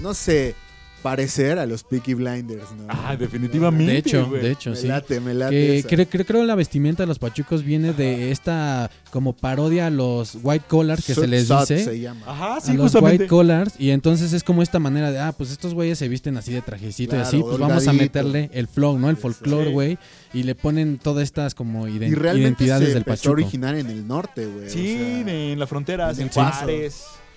no 0.02 0.14
sé, 0.16 0.56
parecer 1.02 1.60
a 1.60 1.66
los 1.66 1.84
Peaky 1.84 2.14
Blinders, 2.14 2.72
¿no? 2.78 2.86
Ah, 2.90 3.16
definitivamente. 3.18 3.92
De 3.92 3.98
hecho, 4.00 4.26
de 4.32 4.52
hecho, 4.52 4.70
me 4.72 4.76
sí. 4.76 4.88
late, 4.88 5.20
me 5.20 5.34
late. 5.34 5.84
Que 5.88 6.06
creo, 6.06 6.26
creo, 6.26 6.44
la 6.44 6.56
vestimenta 6.56 7.04
de 7.04 7.08
los 7.08 7.20
pachucos 7.20 7.64
viene 7.64 7.94
de 7.94 8.32
esta 8.32 8.90
como 9.12 9.34
parodia 9.34 9.88
a 9.88 9.90
los 9.90 10.38
white 10.44 10.66
collars 10.68 11.06
que 11.06 11.16
se 11.16 11.28
les 11.28 11.48
dice. 11.50 11.84
se 11.84 12.00
llama. 12.00 12.22
Ajá, 12.28 12.58
a 12.58 12.62
sí, 12.62 12.74
los 12.74 12.84
justamente. 12.84 13.24
white 13.24 13.28
collars 13.28 13.74
y 13.80 13.90
entonces 13.92 14.34
es 14.34 14.44
como 14.44 14.62
esta 14.62 14.78
manera 14.80 15.12
de 15.12 15.20
ah 15.20 15.32
pues 15.32 15.52
estos 15.52 15.74
güeyes 15.74 15.98
se 15.98 16.08
visten 16.08 16.38
así 16.38 16.52
de 16.54 16.62
trajecito 16.62 17.16
y 17.16 17.20
así 17.20 17.42
pues 17.42 17.58
vamos 17.58 17.88
a 17.88 17.94
meterle 17.94 18.50
el 18.54 18.68
flow 18.68 19.00
no 19.00 19.10
el 19.10 19.18
folclore 19.18 19.66
Sí. 19.68 19.72
güey 19.74 19.98
y 20.34 20.44
le 20.44 20.54
ponen 20.56 21.00
todas 21.00 21.24
estas 21.24 21.56
como 21.56 21.88
ident- 21.88 22.12
y 22.12 22.16
realmente 22.16 22.64
identidades 22.66 22.88
se 22.90 22.94
del 22.94 23.04
a 23.04 23.06
pachuco 23.06 23.32
originar 23.34 23.76
en 23.76 23.88
el 23.88 24.08
norte, 24.08 24.46
güey. 24.46 24.70
Sí, 24.70 24.96
o 24.96 25.26
sea, 25.26 25.34
en 25.54 25.60
la 25.60 25.66
frontera, 25.68 26.12
en 26.12 26.18
en 26.20 26.22
el 26.24 26.30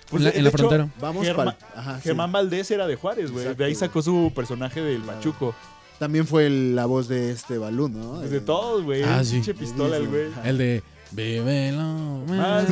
Juárez. 0.09 0.35
En 0.35 0.43
la- 0.43 0.49
en 0.49 0.55
frontera. 0.55 0.89
Vamos 0.99 1.25
Germán, 1.25 1.47
pa'l- 1.47 1.57
ajá, 1.79 1.95
sí. 1.97 2.03
Germán 2.03 2.31
Valdés 2.31 2.71
era 2.71 2.87
de 2.87 2.95
Juárez, 2.95 3.31
güey. 3.31 3.53
De 3.55 3.65
ahí 3.65 3.75
sacó 3.75 4.01
su 4.01 4.31
personaje 4.35 4.81
del 4.81 5.01
Pachuco. 5.01 5.53
También 5.99 6.27
fue 6.27 6.47
el- 6.47 6.75
la 6.75 6.85
voz 6.85 7.07
de 7.07 7.31
este 7.31 7.57
Balú, 7.57 7.87
¿no? 7.87 8.15
Pues 8.19 8.31
de 8.31 8.41
todos, 8.41 8.83
güey. 8.83 9.03
Ah, 9.03 9.19
Ah, 9.19 9.23
sí. 9.23 9.33
Pinche 9.35 9.53
pistola 9.53 9.97
el 9.97 10.07
güey. 10.07 10.25
el 10.43 10.57
de 10.57 10.83
Vívelo. 11.13 12.23
Ah, 12.31 12.63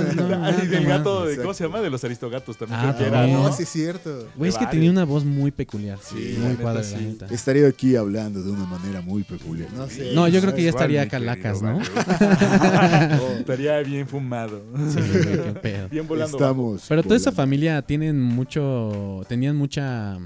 y 0.64 0.68
del 0.68 0.84
no, 0.84 0.90
gato, 0.90 1.26
de, 1.26 1.38
¿cómo 1.38 1.54
se 1.54 1.64
llama? 1.64 1.82
De 1.82 1.90
los 1.90 2.04
aristogatos 2.04 2.58
también. 2.58 2.80
Ah, 2.82 2.96
que 2.98 3.04
era, 3.04 3.20
también. 3.20 3.38
¿no? 3.38 3.48
No, 3.48 3.54
sí 3.54 3.64
es 3.64 3.70
cierto. 3.70 4.28
Güey, 4.36 4.50
es 4.50 4.58
que 4.58 4.66
tenía 4.66 4.90
una 4.90 5.06
voz 5.06 5.24
muy 5.24 5.52
peculiar. 5.52 6.00
Sí, 6.02 6.36
muy 6.38 6.44
la 6.44 6.50
neta, 6.50 6.64
padre, 6.64 6.84
sí. 6.84 6.96
la 6.96 7.02
neta. 7.02 7.26
Estaría 7.28 7.68
aquí 7.68 7.96
hablando 7.96 8.42
de 8.42 8.52
una 8.52 8.66
manera 8.66 9.02
muy 9.02 9.24
peculiar. 9.24 9.72
No 9.74 9.88
sé. 9.88 10.14
No, 10.14 10.28
yo 10.28 10.42
creo 10.42 10.56
que 10.56 10.64
ya 10.64 10.70
estaría 10.70 11.08
calacas, 11.08 11.62
¿no? 11.62 11.80
Estaría 13.40 13.80
bien 13.80 14.08
fumado. 14.08 14.64
Sí, 14.90 15.00
qué 15.02 15.60
pedo. 15.62 15.90
Bien 15.90 16.08
volando. 16.08 16.38
Estamos. 16.38 16.86
Pero 16.88 17.04
toda 17.04 17.18
esa 17.18 17.32
familia 17.32 17.82
tienen 17.82 18.22
mucho, 18.22 19.24
tenían 19.28 19.56
mucha 19.56 20.18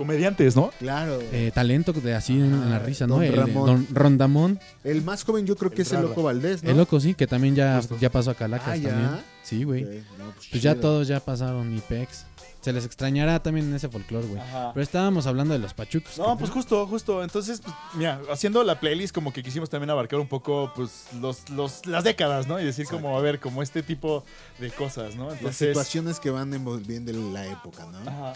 comediantes, 0.00 0.56
¿no? 0.56 0.70
Claro. 0.78 1.18
eh, 1.30 1.50
talento 1.54 1.92
de 1.92 2.14
así 2.14 2.32
en, 2.32 2.46
en 2.54 2.70
la 2.70 2.78
risa, 2.78 3.06
¿no? 3.06 3.20
El- 3.22 3.34
Ramón. 3.36 3.66
Don 3.66 3.86
Rondamón, 3.92 4.58
El 4.82 5.02
más 5.02 5.24
joven 5.24 5.44
yo 5.46 5.56
creo 5.56 5.70
que 5.70 5.82
El 5.82 5.86
es 5.88 5.92
el. 5.92 6.00
Loco 6.00 6.22
Valdés, 6.22 6.62
¿no? 6.64 6.70
el 6.70 6.76
loco 6.78 6.98
sí, 7.00 7.12
que 7.12 7.26
también 7.26 7.54
ya, 7.54 7.76
Justo. 7.76 7.98
ya 8.00 8.10
pasó 8.10 8.30
a 8.30 8.34
Calacas 8.34 8.68
Ah, 8.68 8.76
¿ya? 8.76 8.88
también. 8.88 9.10
Sí, 9.42 9.64
güey. 9.64 9.82
No, 10.18 10.30
pues 10.34 10.48
Pues 10.50 10.62
ya 10.62 10.74
todos 10.74 11.06
ya 11.06 11.20
pasaron 11.20 11.76
y 11.76 11.80
pex. 11.80 12.24
Se 12.62 12.74
les 12.74 12.84
extrañará 12.84 13.42
también 13.42 13.68
en 13.68 13.74
ese 13.74 13.88
folclore, 13.88 14.26
güey. 14.26 14.38
Ajá. 14.38 14.72
Pero 14.74 14.82
estábamos 14.84 15.26
hablando 15.26 15.54
de 15.54 15.60
los 15.60 15.72
pachucos. 15.72 16.18
No, 16.18 16.36
pues 16.36 16.50
justo, 16.50 16.86
justo. 16.86 17.22
Entonces, 17.24 17.62
pues, 17.62 17.74
mira, 17.94 18.20
haciendo 18.30 18.62
la 18.64 18.78
playlist, 18.78 19.14
como 19.14 19.32
que 19.32 19.42
quisimos 19.42 19.70
también 19.70 19.88
abarcar 19.88 20.20
un 20.20 20.28
poco, 20.28 20.70
pues, 20.76 21.06
los, 21.22 21.48
los, 21.48 21.86
las 21.86 22.04
décadas, 22.04 22.46
¿no? 22.48 22.60
Y 22.60 22.64
decir 22.66 22.84
como, 22.86 23.16
a 23.16 23.22
ver, 23.22 23.40
como 23.40 23.62
este 23.62 23.82
tipo 23.82 24.24
de 24.58 24.70
cosas, 24.70 25.16
¿no? 25.16 25.28
Las 25.42 25.56
situaciones 25.56 26.20
que 26.20 26.28
van 26.28 26.52
envolviendo 26.52 27.10
la 27.32 27.46
época, 27.46 27.86
¿no? 27.90 27.98
Ajá. 28.10 28.34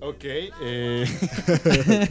Ok, 0.00 0.24
eh. 0.24 1.04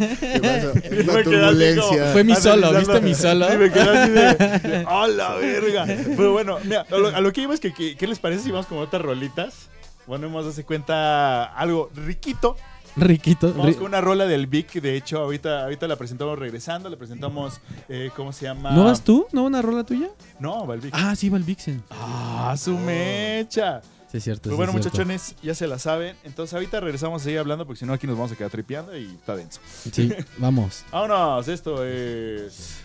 Así 0.04 1.24
turbulencia. 1.24 2.12
Fue 2.12 2.24
mi 2.24 2.36
solo. 2.36 2.74
¿viste 2.80 3.02
mi 3.02 3.14
solo? 3.14 3.50
Sí, 3.52 3.58
me 3.58 3.72
quedé 3.72 3.82
así 3.90 4.12
de. 4.12 4.86
¡A 4.90 5.08
la 5.08 5.36
verga! 5.36 5.86
Pero 5.86 6.32
bueno, 6.32 6.58
mira, 6.64 6.86
a 6.90 6.96
lo, 6.98 7.08
a 7.10 7.22
lo 7.22 7.32
que 7.32 7.42
iba 7.42 7.54
es 7.54 7.60
que, 7.60 7.74
que- 7.74 7.96
¿qué 7.96 8.08
les 8.08 8.20
parece 8.20 8.44
si 8.44 8.52
vamos 8.52 8.66
con 8.66 8.80
otras 8.80 9.02
rolitas? 9.02 9.70
Bueno, 10.08 10.28
hemos 10.28 10.46
dado 10.46 10.66
cuenta 10.68 11.46
algo 11.46 11.90
riquito. 11.96 12.56
Riquito. 12.96 13.52
Vamos 13.54 13.68
ri- 13.72 13.76
con 13.76 13.86
una 13.88 14.02
rola 14.02 14.26
del 14.28 14.46
Vic, 14.48 14.74
de 14.74 14.96
hecho, 14.96 15.20
ahorita, 15.20 15.64
ahorita 15.64 15.88
la 15.88 15.96
presentamos 15.96 16.38
regresando, 16.38 16.90
le 16.90 16.98
presentamos, 16.98 17.60
eh, 17.90 18.12
¿cómo 18.16 18.32
se 18.34 18.46
llama? 18.46 18.72
¿No 18.72 18.84
vas 18.86 19.04
tú? 19.04 19.26
¿No 19.32 19.44
una 19.46 19.62
rola 19.62 19.84
tuya? 19.84 20.10
No, 20.40 20.68
va 20.68 20.76
el 20.76 20.82
Vic. 20.82 20.94
Ah, 20.96 21.16
sí, 21.16 21.30
va 21.30 21.38
el 21.38 21.44
Vixen. 21.44 21.84
Ah, 21.90 22.56
su 22.58 22.78
mecha. 22.78 23.82
Sí, 24.14 24.18
es 24.18 24.24
cierto. 24.26 24.44
Pues 24.44 24.54
sí 24.54 24.58
bueno, 24.58 24.74
cierto. 24.74 24.90
muchachones, 24.90 25.36
ya 25.42 25.56
se 25.56 25.66
la 25.66 25.80
saben. 25.80 26.16
Entonces 26.24 26.54
ahorita 26.54 26.80
regresamos 26.80 27.20
a 27.20 27.24
seguir 27.24 27.40
hablando 27.40 27.66
porque 27.66 27.80
si 27.80 27.86
no 27.88 27.94
aquí 27.94 28.06
nos 28.06 28.16
vamos 28.16 28.32
a 28.32 28.36
quedar 28.36 28.52
tripeando 28.52 28.96
y 28.96 29.06
está 29.06 29.36
denso. 29.36 29.60
Sí, 29.92 30.14
vamos. 30.38 30.86
Vámonos, 30.92 31.48
esto 31.48 31.84
es... 31.84 32.78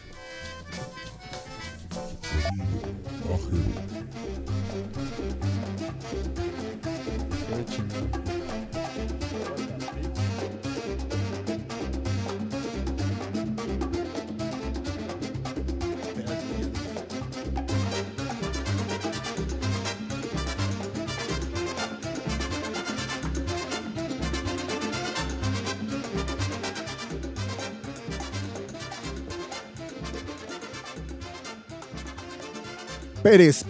Pérez, 33.22 33.64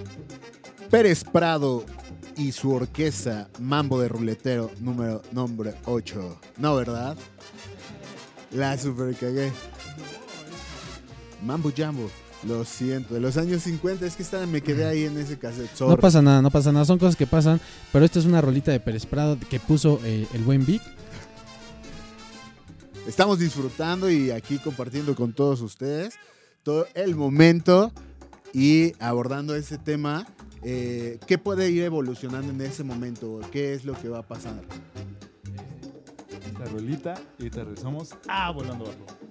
Pérez 0.90 1.25
Prado 1.25 1.85
y 2.37 2.52
su 2.52 2.73
orquesta 2.73 3.49
Mambo 3.59 4.00
de 4.00 4.09
Ruletero 4.09 4.71
número 4.81 5.23
nombre 5.33 5.75
8. 5.87 6.40
No, 6.59 6.76
¿verdad? 6.76 7.17
La 8.52 8.76
super 8.76 9.14
cagué. 9.17 9.50
Mambo 11.43 11.73
Jambo. 11.75 12.11
Lo 12.47 12.64
siento, 12.64 13.14
de 13.14 13.21
los 13.21 13.37
años 13.37 13.62
50 13.62 14.07
es 14.07 14.14
que 14.14 14.23
esta, 14.23 14.47
me 14.47 14.61
quedé 14.61 14.85
ahí 14.85 15.05
en 15.05 15.19
ese 15.19 15.38
cassette. 15.38 15.81
No 15.81 15.97
pasa 15.97 16.23
nada, 16.23 16.40
no 16.40 16.52
pasa 16.52 16.71
nada. 16.71 16.85
Son 16.85 16.99
cosas 16.99 17.17
que 17.17 17.26
pasan. 17.26 17.61
Pero 17.93 18.05
esta 18.05 18.21
es 18.21 18.26
una 18.26 18.40
rolita 18.40 18.71
de 18.71 18.78
Pérez 18.78 19.07
Prado 19.07 19.37
que 19.50 19.59
puso 19.59 19.99
eh, 20.05 20.25
el 20.33 20.43
buen 20.45 20.64
Vic. 20.64 20.83
Estamos 23.09 23.40
disfrutando 23.40 24.09
y 24.09 24.31
aquí 24.31 24.59
compartiendo 24.59 25.17
con 25.17 25.33
todos 25.33 25.62
ustedes 25.62 26.14
todo 26.62 26.87
el 26.95 27.17
momento 27.17 27.93
y 28.52 28.93
abordando 29.00 29.55
ese 29.55 29.78
tema. 29.78 30.26
eh, 30.62 31.19
¿Qué 31.26 31.38
puede 31.38 31.71
ir 31.71 31.83
evolucionando 31.85 32.50
en 32.50 32.61
ese 32.61 32.83
momento? 32.85 33.40
¿Qué 33.52 33.75
es 33.75 33.85
lo 33.85 33.95
que 33.95 34.09
va 34.09 34.19
a 34.21 34.26
pasar? 34.26 34.55
La 36.59 36.64
rolita 36.67 37.14
y 37.38 37.43
ahorita 37.45 37.64
regresamos 37.64 38.11
a 38.27 38.51
Volando 38.51 38.85
Bajo. 38.87 39.28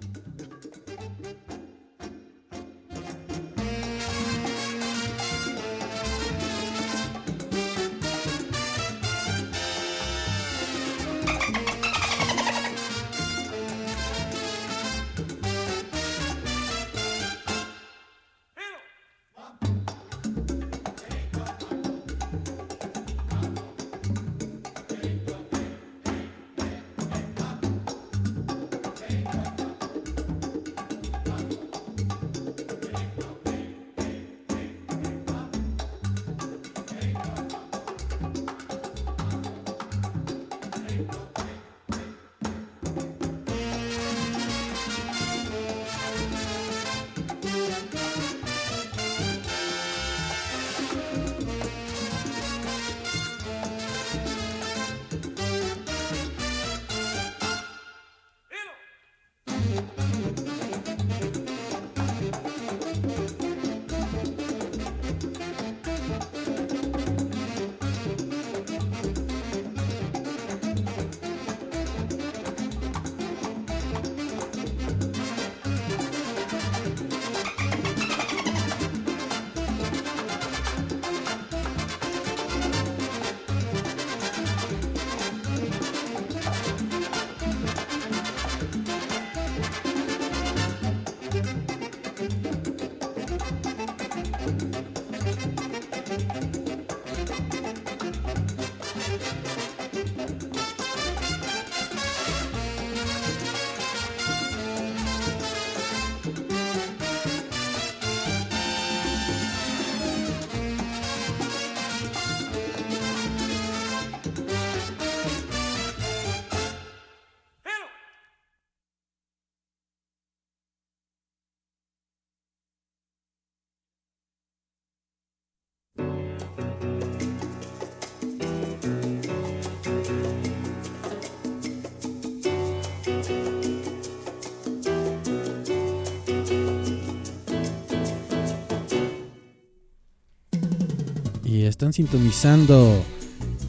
Y 141.44 141.64
están 141.64 141.92
sintonizando 141.92 143.02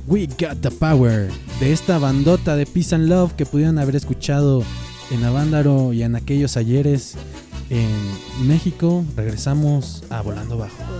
We 0.07 0.27
Got 0.27 0.61
the 0.61 0.71
Power 0.71 1.29
de 1.59 1.71
esta 1.71 1.97
bandota 1.97 2.55
de 2.55 2.65
Peace 2.65 2.93
and 2.93 3.07
Love 3.07 3.33
que 3.33 3.45
pudieron 3.45 3.79
haber 3.79 3.95
escuchado 3.95 4.63
en 5.11 5.23
Avándaro 5.23 5.93
y 5.93 6.03
en 6.03 6.15
aquellos 6.15 6.57
ayeres 6.57 7.15
en 7.69 8.47
México. 8.47 9.05
Regresamos 9.15 10.03
a 10.09 10.21
Volando 10.21 10.57
Bajo. 10.57 10.98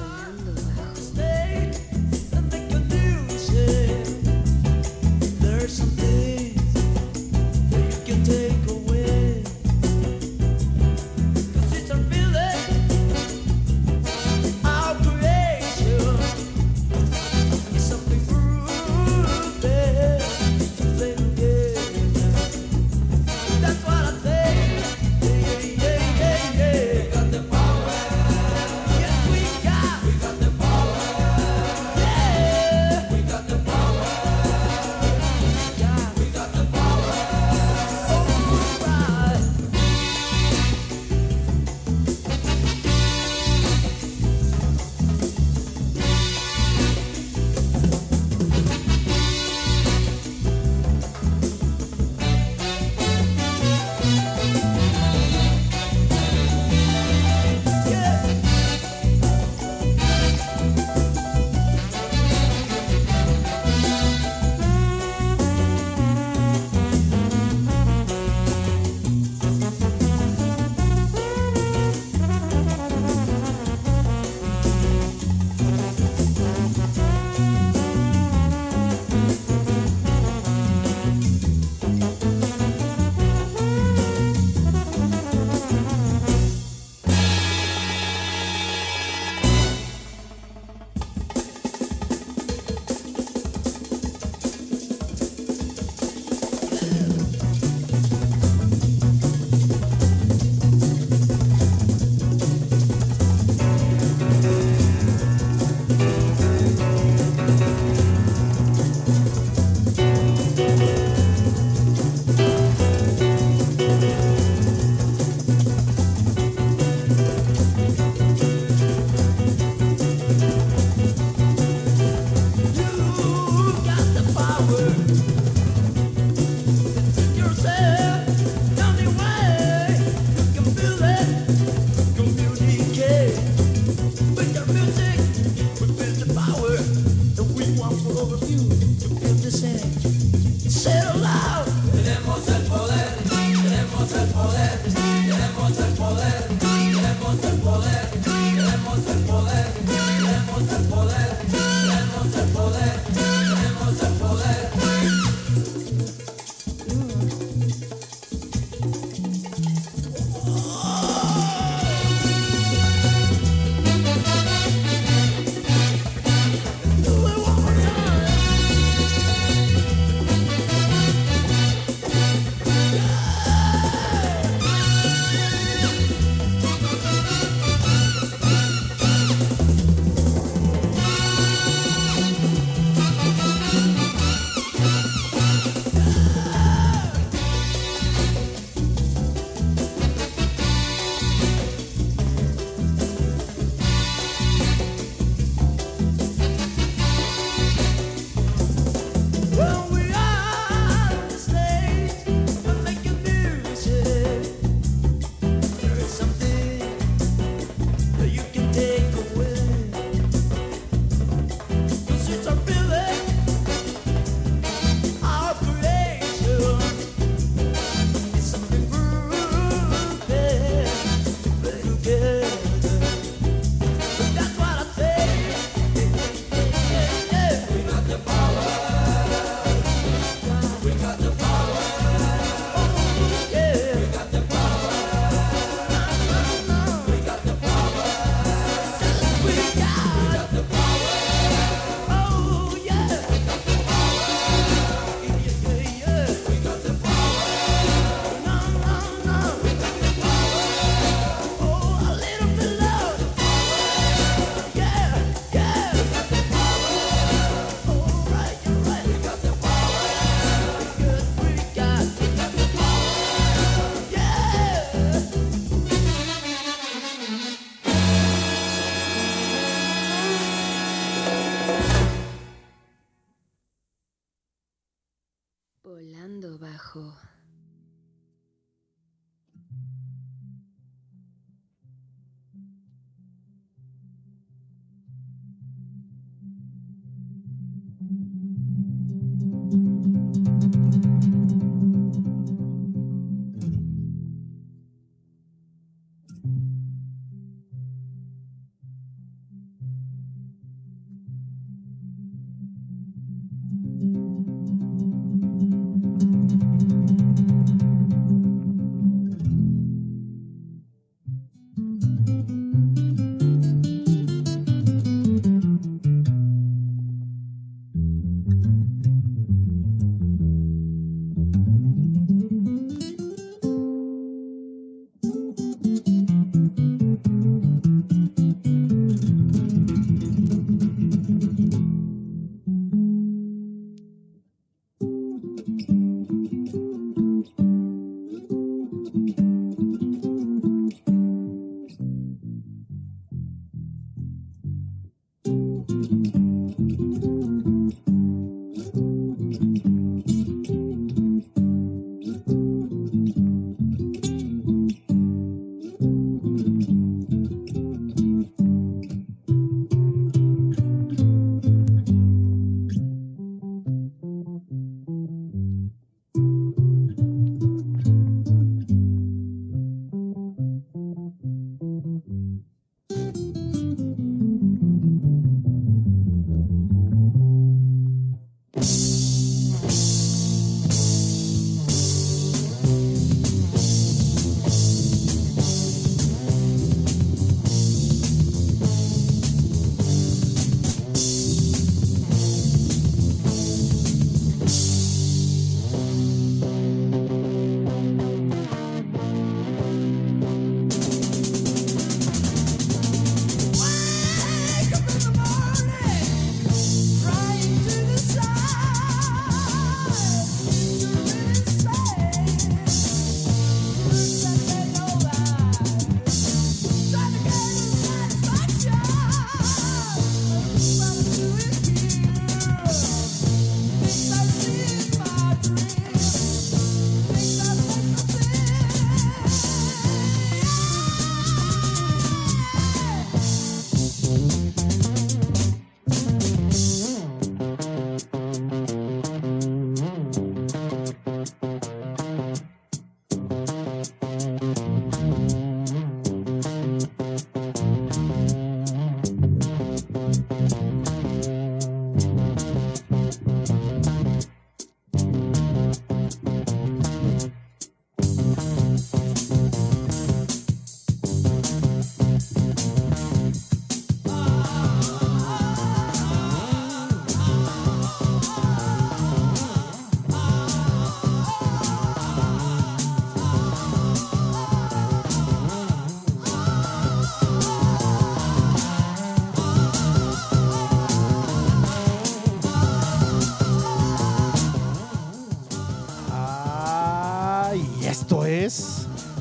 will 138.10 138.26
overview 138.26 139.44
you 139.44 139.52
say 139.52 139.76
it 139.76 140.72
Said 140.72 141.16
aloud. 141.16 141.79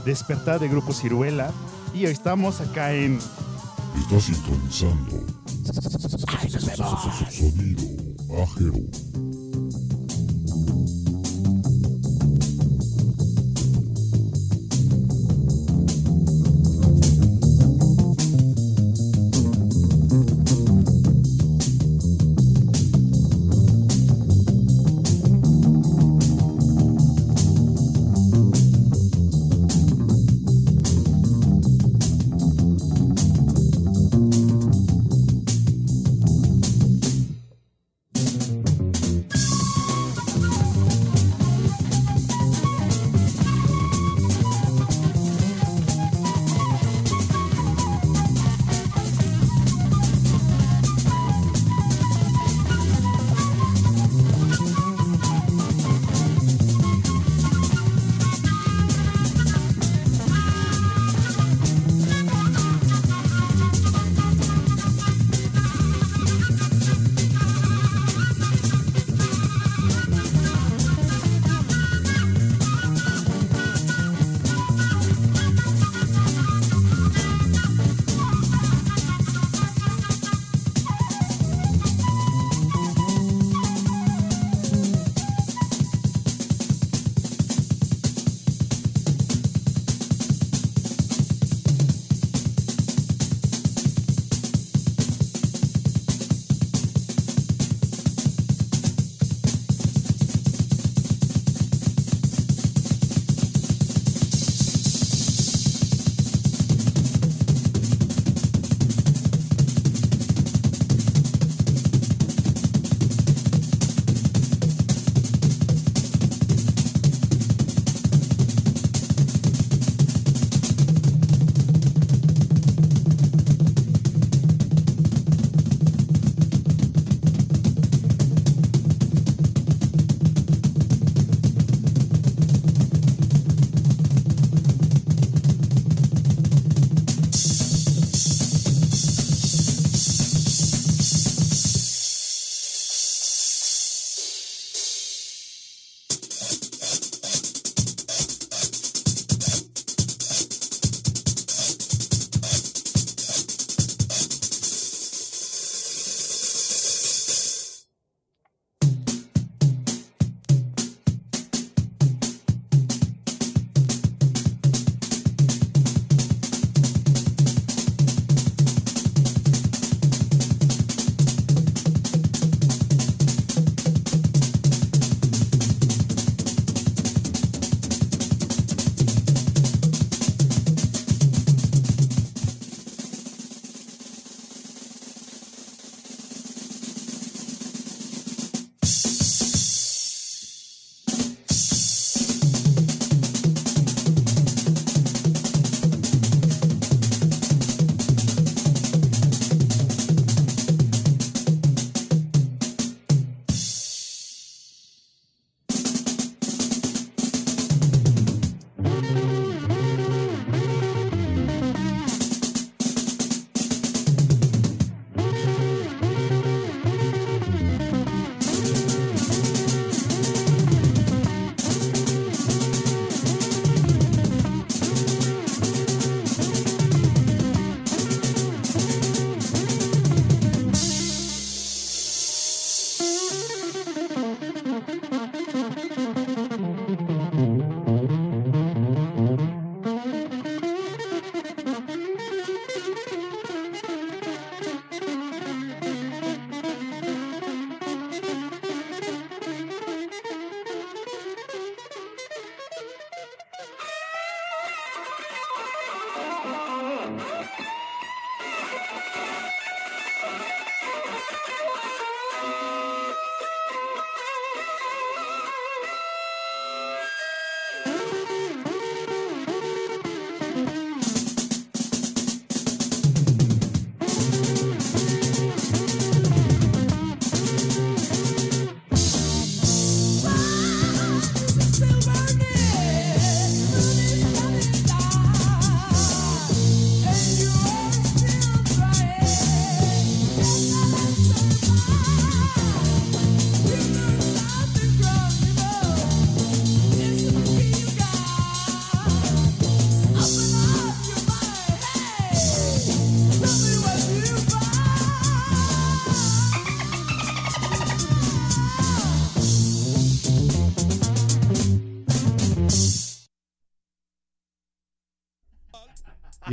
Despertar 0.08 0.58
de 0.58 0.68
Grupo 0.68 0.94
Ciruela 0.94 1.52
y 1.92 2.06
hoy 2.06 2.12
estamos 2.12 2.62
acá 2.62 2.94
en 2.94 3.18
Está 4.00 4.18
sintonizando. 4.18 5.26
Sonido 7.30 7.84
Ajero. 8.42 9.07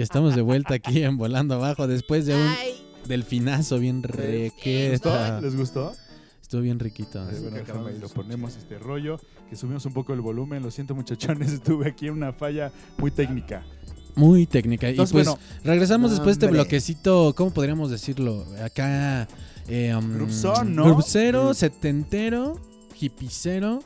Estamos 0.06 0.36
de 0.36 0.42
vuelta 0.44 0.76
aquí 0.76 1.04
en 1.04 1.18
Volando 1.18 1.56
Abajo 1.56 1.88
después 1.88 2.28
de 2.28 2.36
un 2.36 2.48
delfinazo 3.08 3.80
bien 3.80 4.04
¿Les 4.04 4.12
gustó? 4.12 4.22
requeta. 4.22 5.42
¿Les 5.42 5.56
gustó? 5.56 5.94
Estuvo 6.42 6.62
bien 6.62 6.80
riquito. 6.80 7.26
Bueno, 7.26 7.58
déjame 7.58 7.94
lo 7.94 8.08
ponemos 8.10 8.56
este 8.56 8.78
rollo, 8.78 9.20
que 9.50 9.56
subimos 9.56 9.84
un 9.88 9.94
poco 9.94 10.14
el 10.14 10.22
volumen. 10.22 10.62
Lo 10.62 10.70
siento, 10.70 10.94
muchachones, 10.94 11.52
estuve 11.54 11.88
aquí 11.90 12.06
en 12.06 12.14
una 12.14 12.34
falla 12.34 12.72
muy 13.00 13.10
técnica. 13.10 13.64
Muy 14.16 14.46
técnica. 14.46 14.88
Entonces, 14.88 15.12
y 15.12 15.14
pues 15.14 15.26
bueno, 15.26 15.40
regresamos 15.64 16.12
después 16.12 16.38
de 16.40 16.46
este 16.46 16.54
bloquecito, 16.56 17.34
¿cómo 17.36 17.52
podríamos 17.52 17.90
decirlo? 17.90 18.46
Acá... 18.64 19.28
Eh, 19.68 19.96
um, 19.96 20.20
¿no? 20.76 20.84
Grupsero, 20.86 21.56
setentero, 21.56 22.62
hipicero. 23.02 23.82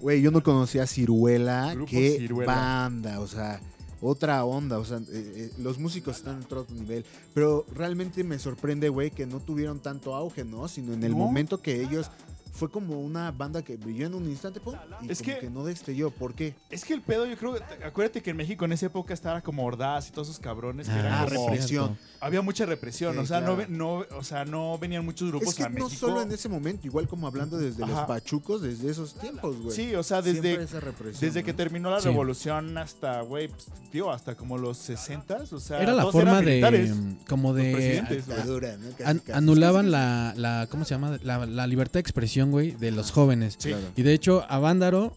Güey, 0.00 0.20
yo 0.20 0.32
no 0.32 0.42
conocía 0.42 0.82
a 0.82 0.86
Ciruela. 0.88 1.72
Grupo 1.74 1.92
Qué 1.92 2.16
Ciruela. 2.18 2.52
banda, 2.52 3.20
o 3.20 3.28
sea, 3.28 3.60
otra 4.02 4.44
onda. 4.44 4.78
O 4.78 4.84
sea, 4.84 4.98
eh, 4.98 5.02
eh, 5.10 5.50
los 5.58 5.78
músicos 5.78 6.16
están 6.18 6.36
en 6.38 6.42
otro 6.44 6.66
nivel. 6.74 7.04
Pero 7.32 7.64
realmente 7.74 8.22
me 8.24 8.38
sorprende, 8.38 8.88
güey, 8.90 9.10
que 9.10 9.24
no 9.26 9.40
tuvieron 9.40 9.80
tanto 9.80 10.14
auge, 10.14 10.44
¿no? 10.44 10.68
Sino 10.68 10.92
en 10.92 11.02
el 11.04 11.12
No. 11.12 11.18
momento 11.18 11.62
que 11.62 11.80
ellos. 11.82 12.10
Fue 12.52 12.70
como 12.70 13.00
una 13.00 13.30
banda 13.32 13.62
que 13.62 13.76
brilló 13.78 14.06
en 14.06 14.14
un 14.14 14.28
instante, 14.28 14.60
pum, 14.60 14.74
y 15.02 15.10
Es 15.10 15.22
como 15.22 15.34
que- 15.34 15.40
que... 15.40 15.50
no 15.50 15.64
destelló. 15.64 16.10
¿Por 16.10 16.34
qué? 16.34 16.54
Es 16.70 16.84
que 16.84 16.92
el 16.92 17.00
pedo, 17.00 17.24
yo 17.26 17.36
creo, 17.36 17.56
acuérdate 17.84 18.20
que 18.22 18.30
en 18.30 18.36
México 18.36 18.64
en 18.66 18.72
esa 18.72 18.86
época 18.86 19.14
estaba 19.14 19.40
como 19.40 19.64
Ordaz 19.64 20.08
y 20.08 20.12
todos 20.12 20.28
esos 20.28 20.38
cabrones 20.38 20.86
que 20.88 20.94
eran 20.98 21.12
Ah, 21.12 21.26
como- 21.28 21.48
represión. 21.48 21.98
Había 22.20 22.40
mucha 22.42 22.64
represión, 22.66 23.14
Sí, 23.14 23.18
o 23.20 23.26
sea, 23.26 23.40
no, 23.40 23.56
claro. 23.56 23.70
no, 23.70 24.04
o 24.16 24.22
sea, 24.22 24.44
no 24.44 24.78
venían 24.78 25.04
muchos 25.04 25.28
grupos 25.30 25.48
Es 25.48 25.54
que 25.56 25.64
a 25.64 25.68
no 25.68 25.86
México. 25.86 25.90
solo 26.06 26.22
en 26.22 26.30
ese 26.30 26.48
momento, 26.48 26.86
igual 26.86 27.08
como 27.08 27.26
hablando 27.26 27.58
desde 27.58 27.84
los 27.84 27.98
pachucos, 28.06 28.62
desde 28.62 28.90
esos 28.90 29.14
tiempos, 29.14 29.56
güey. 29.60 29.74
Sí, 29.74 29.94
o 29.96 30.02
sea, 30.04 30.22
desde, 30.22 30.62
esa 30.62 30.78
desde 31.20 31.40
¿no? 31.40 31.46
que 31.46 31.52
terminó 31.52 31.90
la 31.90 32.00
Sí. 32.00 32.08
revolución 32.08 32.78
hasta, 32.78 33.22
güey, 33.22 33.48
pues, 33.48 33.66
tío, 33.90 34.12
hasta 34.12 34.36
como 34.36 34.56
los 34.58 34.76
60 34.78 35.38
o 35.50 35.58
sea, 35.58 35.80
Era 35.82 35.94
la 35.94 36.06
forma 36.06 36.40
de... 36.40 36.46
militares, 36.46 36.92
Como 37.28 37.48
los 37.48 37.56
de... 37.56 37.72
presidentes, 37.72 38.26
güey. 38.26 38.36
Dictadura, 38.36 38.76
¿no? 38.76 38.90
Casi, 38.90 39.02
an- 39.04 39.18
casi. 39.18 39.32
anulaban 39.38 39.90
la, 39.90 40.34
la... 40.36 40.68
¿Cómo 40.70 40.84
se 40.84 40.94
llama? 40.94 41.18
La, 41.24 41.44
la 41.46 41.66
libertad 41.66 41.94
de 41.94 42.00
expresión, 42.00 42.41
güey, 42.50 42.72
de 42.72 42.90
los 42.90 43.10
jóvenes. 43.12 43.54
Sí. 43.58 43.68
Claro. 43.70 43.84
Y 43.96 44.02
de 44.02 44.12
hecho, 44.14 44.44
a 44.48 44.58
Vándaro 44.58 45.14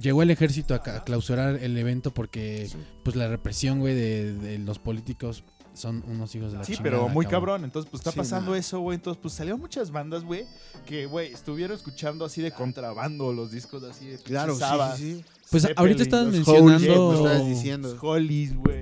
llegó 0.00 0.22
el 0.22 0.30
ejército 0.30 0.74
a, 0.74 0.82
ca- 0.82 0.96
a 0.98 1.04
clausurar 1.04 1.56
el 1.62 1.76
evento 1.78 2.12
porque, 2.12 2.68
pues, 3.02 3.16
la 3.16 3.28
represión, 3.28 3.80
güey, 3.80 3.94
de, 3.94 4.34
de 4.34 4.58
los 4.58 4.78
políticos 4.78 5.44
son 5.74 6.02
unos 6.08 6.34
hijos 6.34 6.52
de 6.52 6.58
la 6.58 6.64
Sí, 6.64 6.72
chingada. 6.74 6.96
pero 6.96 7.08
muy 7.10 7.26
cabrón. 7.26 7.62
Entonces, 7.64 7.90
pues 7.90 8.00
está 8.00 8.10
Sí, 8.10 8.16
pasando 8.16 8.52
no. 8.52 8.56
eso, 8.56 8.80
güey. 8.80 8.94
Entonces, 8.96 9.20
pues 9.20 9.34
salieron 9.34 9.60
muchas 9.60 9.90
bandas, 9.90 10.24
güey, 10.24 10.46
que, 10.86 11.04
güey, 11.06 11.32
estuvieron 11.32 11.76
escuchando 11.76 12.24
así 12.24 12.40
de 12.40 12.50
contrabando 12.50 13.32
los 13.34 13.50
discos 13.50 13.82
así 13.82 14.06
de 14.06 14.18
Claro, 14.18 14.54
sí, 14.54 14.60
Sabbath, 14.60 14.96
sí, 14.96 15.16
sí. 15.16 15.24
Pues 15.50 15.62
Zeppelin, 15.64 15.78
ahorita 15.78 16.02
estabas 16.02 16.26
mencionando... 16.32 17.14
Estabas 17.14 17.46
diciendo. 17.46 17.92
Los 17.92 18.02
Hollies, 18.02 18.56
güey. 18.56 18.75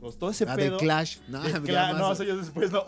Los- 0.00 0.18
todo 0.18 0.30
ese 0.30 0.44
Ah, 0.48 0.56
de 0.56 0.64
pedo. 0.64 0.78
Clash. 0.78 1.18
No, 1.28 1.42
de 1.42 1.50
ya 1.52 1.58
Cla- 1.60 1.92
más 1.92 1.98
no, 2.00 2.12
eso 2.12 2.24
ya 2.24 2.34
después, 2.36 2.70
no. 2.72 2.84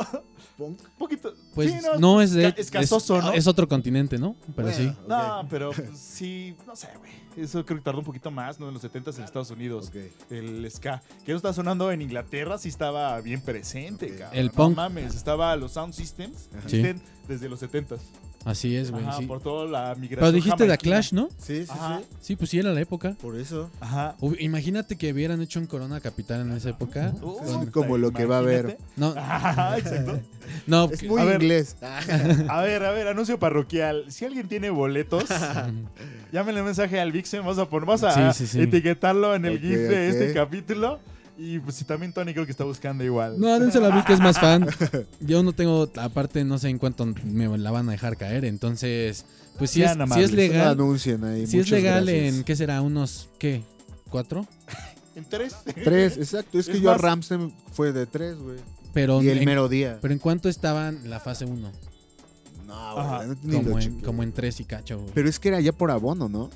punk. 0.56 0.80
Un 0.80 0.90
poquito. 0.98 1.34
Pues 1.54 1.70
sí, 1.70 1.78
no, 1.98 2.20
es 2.20 2.32
de... 2.32 2.48
esca- 2.48 2.58
Escasoso, 2.58 3.18
es, 3.18 3.24
¿no? 3.24 3.32
es 3.32 3.46
otro 3.46 3.68
continente, 3.68 4.18
¿no? 4.18 4.36
Pero 4.56 4.68
Bueno, 4.68 4.76
sí. 4.76 4.86
ok. 4.88 5.08
No, 5.08 5.46
pero 5.50 5.70
pues, 5.72 5.98
sí, 5.98 6.54
no 6.66 6.74
sé, 6.76 6.88
güey. 6.98 7.10
Eso 7.36 7.64
creo 7.64 7.78
que 7.78 7.84
tardó 7.84 7.98
un 8.00 8.04
poquito 8.04 8.30
más, 8.30 8.60
¿no? 8.60 8.68
En 8.68 8.74
los 8.74 8.82
70s 8.84 9.16
en 9.18 9.24
Estados 9.24 9.50
Unidos. 9.50 9.88
Ok. 9.88 9.96
El 10.30 10.70
ska. 10.70 11.02
Que 11.24 11.32
eso 11.32 11.36
está 11.36 11.52
sonando 11.54 11.90
en 11.90 12.02
Inglaterra, 12.02 12.58
sí 12.58 12.68
estaba 12.68 13.18
bien 13.22 13.40
presente, 13.40 14.06
Ok. 14.12 14.18
cabrón. 14.18 14.38
El 14.38 14.46
no 14.48 14.52
punk. 14.52 14.76
mames, 14.76 15.14
estaba 15.14 15.56
los 15.56 15.72
Sound 15.72 15.94
Systems. 15.94 16.48
Sí. 16.66 16.82
desde 17.28 17.48
los 17.48 17.62
70s. 17.62 17.98
Así 18.44 18.76
es, 18.76 18.90
güey. 18.90 19.04
Ajá, 19.04 19.18
sí. 19.18 19.26
por 19.26 19.40
toda 19.40 19.66
la 19.66 19.94
migración. 19.94 20.18
Pero 20.20 20.32
dijiste 20.32 20.66
de. 20.66 20.78
Clash, 20.78 21.12
¿no? 21.12 21.28
Sí, 21.38 21.64
sí, 21.64 21.70
Ajá. 21.70 22.00
sí. 22.00 22.16
Sí, 22.20 22.36
pues 22.36 22.50
sí, 22.50 22.58
era 22.58 22.72
la 22.72 22.80
época. 22.80 23.16
Por 23.20 23.36
eso. 23.36 23.70
Ajá. 23.80 24.16
Uy, 24.20 24.36
imagínate 24.40 24.96
que 24.96 25.12
hubieran 25.12 25.40
hecho 25.42 25.60
un 25.60 25.66
Corona 25.66 26.00
Capital 26.00 26.40
en 26.40 26.52
esa 26.52 26.70
época. 26.70 27.12
Uh, 27.22 27.70
como 27.70 27.98
lo 27.98 28.12
que 28.12 28.24
va 28.26 28.36
a 28.36 28.38
haber. 28.40 28.78
No, 28.96 29.08
Ajá, 29.16 29.78
exacto. 29.78 30.20
no. 30.66 30.90
Es 30.90 31.04
muy 31.04 31.20
a 31.20 31.24
ver. 31.24 31.42
inglés. 31.42 31.76
A 32.48 32.62
ver, 32.62 32.84
a 32.84 32.90
ver, 32.90 33.08
anuncio 33.08 33.38
parroquial. 33.38 34.06
Si 34.08 34.24
alguien 34.24 34.48
tiene 34.48 34.70
boletos, 34.70 35.24
llámenle 36.32 36.60
un 36.60 36.66
mensaje 36.66 37.00
al 37.00 37.12
Vixen. 37.12 37.40
Vamos 37.40 37.58
a, 37.58 37.68
poner, 37.68 37.86
vamos 37.86 38.02
a 38.04 38.32
Sí, 38.32 38.46
sí, 38.46 38.52
sí. 38.52 38.62
etiquetarlo 38.62 39.34
en 39.34 39.44
el 39.44 39.54
Ok, 39.56 39.60
GIF 39.60 39.78
de 39.78 40.08
este 40.08 40.32
capítulo. 40.32 40.98
Y 41.44 41.58
pues 41.58 41.74
si 41.74 41.84
también 41.84 42.12
Tony 42.12 42.32
creo 42.32 42.44
que 42.44 42.52
está 42.52 42.62
buscando 42.62 43.02
igual. 43.02 43.40
No, 43.40 43.58
dénselo 43.58 43.86
a 43.86 43.96
mí 43.96 44.02
que 44.06 44.12
es 44.12 44.20
más 44.20 44.38
fan. 44.38 44.68
Yo 45.20 45.42
no 45.42 45.52
tengo, 45.52 45.90
aparte 45.96 46.44
no 46.44 46.56
sé 46.58 46.68
en 46.68 46.78
cuánto 46.78 47.04
me 47.24 47.58
la 47.58 47.72
van 47.72 47.88
a 47.88 47.92
dejar 47.92 48.16
caer, 48.16 48.44
entonces, 48.44 49.24
pues 49.58 49.70
si 49.72 49.82
es, 49.82 49.90
si 50.14 50.20
es 50.20 50.30
legal, 50.30 50.68
anuncien 50.68 51.24
ahí. 51.24 51.48
si 51.48 51.58
es 51.58 51.68
legal 51.68 52.06
gracias. 52.06 52.34
en, 52.36 52.44
¿qué 52.44 52.54
será? 52.54 52.80
Unos, 52.80 53.28
¿qué? 53.40 53.64
¿Cuatro? 54.08 54.46
¿En 55.16 55.24
tres? 55.24 55.56
Tres, 55.82 56.16
exacto. 56.16 56.60
Es 56.60 56.68
que 56.68 56.80
yo 56.80 56.92
a 56.92 56.96
Ramsey 56.98 57.52
fue 57.72 57.92
de 57.92 58.06
tres, 58.06 58.36
güey. 58.38 58.58
Pero, 58.92 59.20
Y 59.20 59.28
el 59.28 59.38
en, 59.38 59.44
mero 59.44 59.68
día. 59.68 59.98
pero 60.00 60.12
en 60.14 60.20
cuánto 60.20 60.48
estaban 60.48 61.10
la 61.10 61.18
fase 61.18 61.44
1? 61.44 61.72
No, 62.66 62.94
güey. 62.94 63.36
no- 63.42 63.62
Como, 63.62 63.78
en, 63.80 63.90
chequé. 63.94 64.04
como 64.06 64.22
en 64.22 64.32
tres 64.32 64.60
y 64.60 64.64
cacho, 64.64 65.00
güey. 65.00 65.10
Pero 65.12 65.28
es 65.28 65.38
que 65.40 65.48
era 65.48 65.60
ya 65.60 65.72
por 65.72 65.90
abono, 65.90 66.28
¿no? 66.28 66.50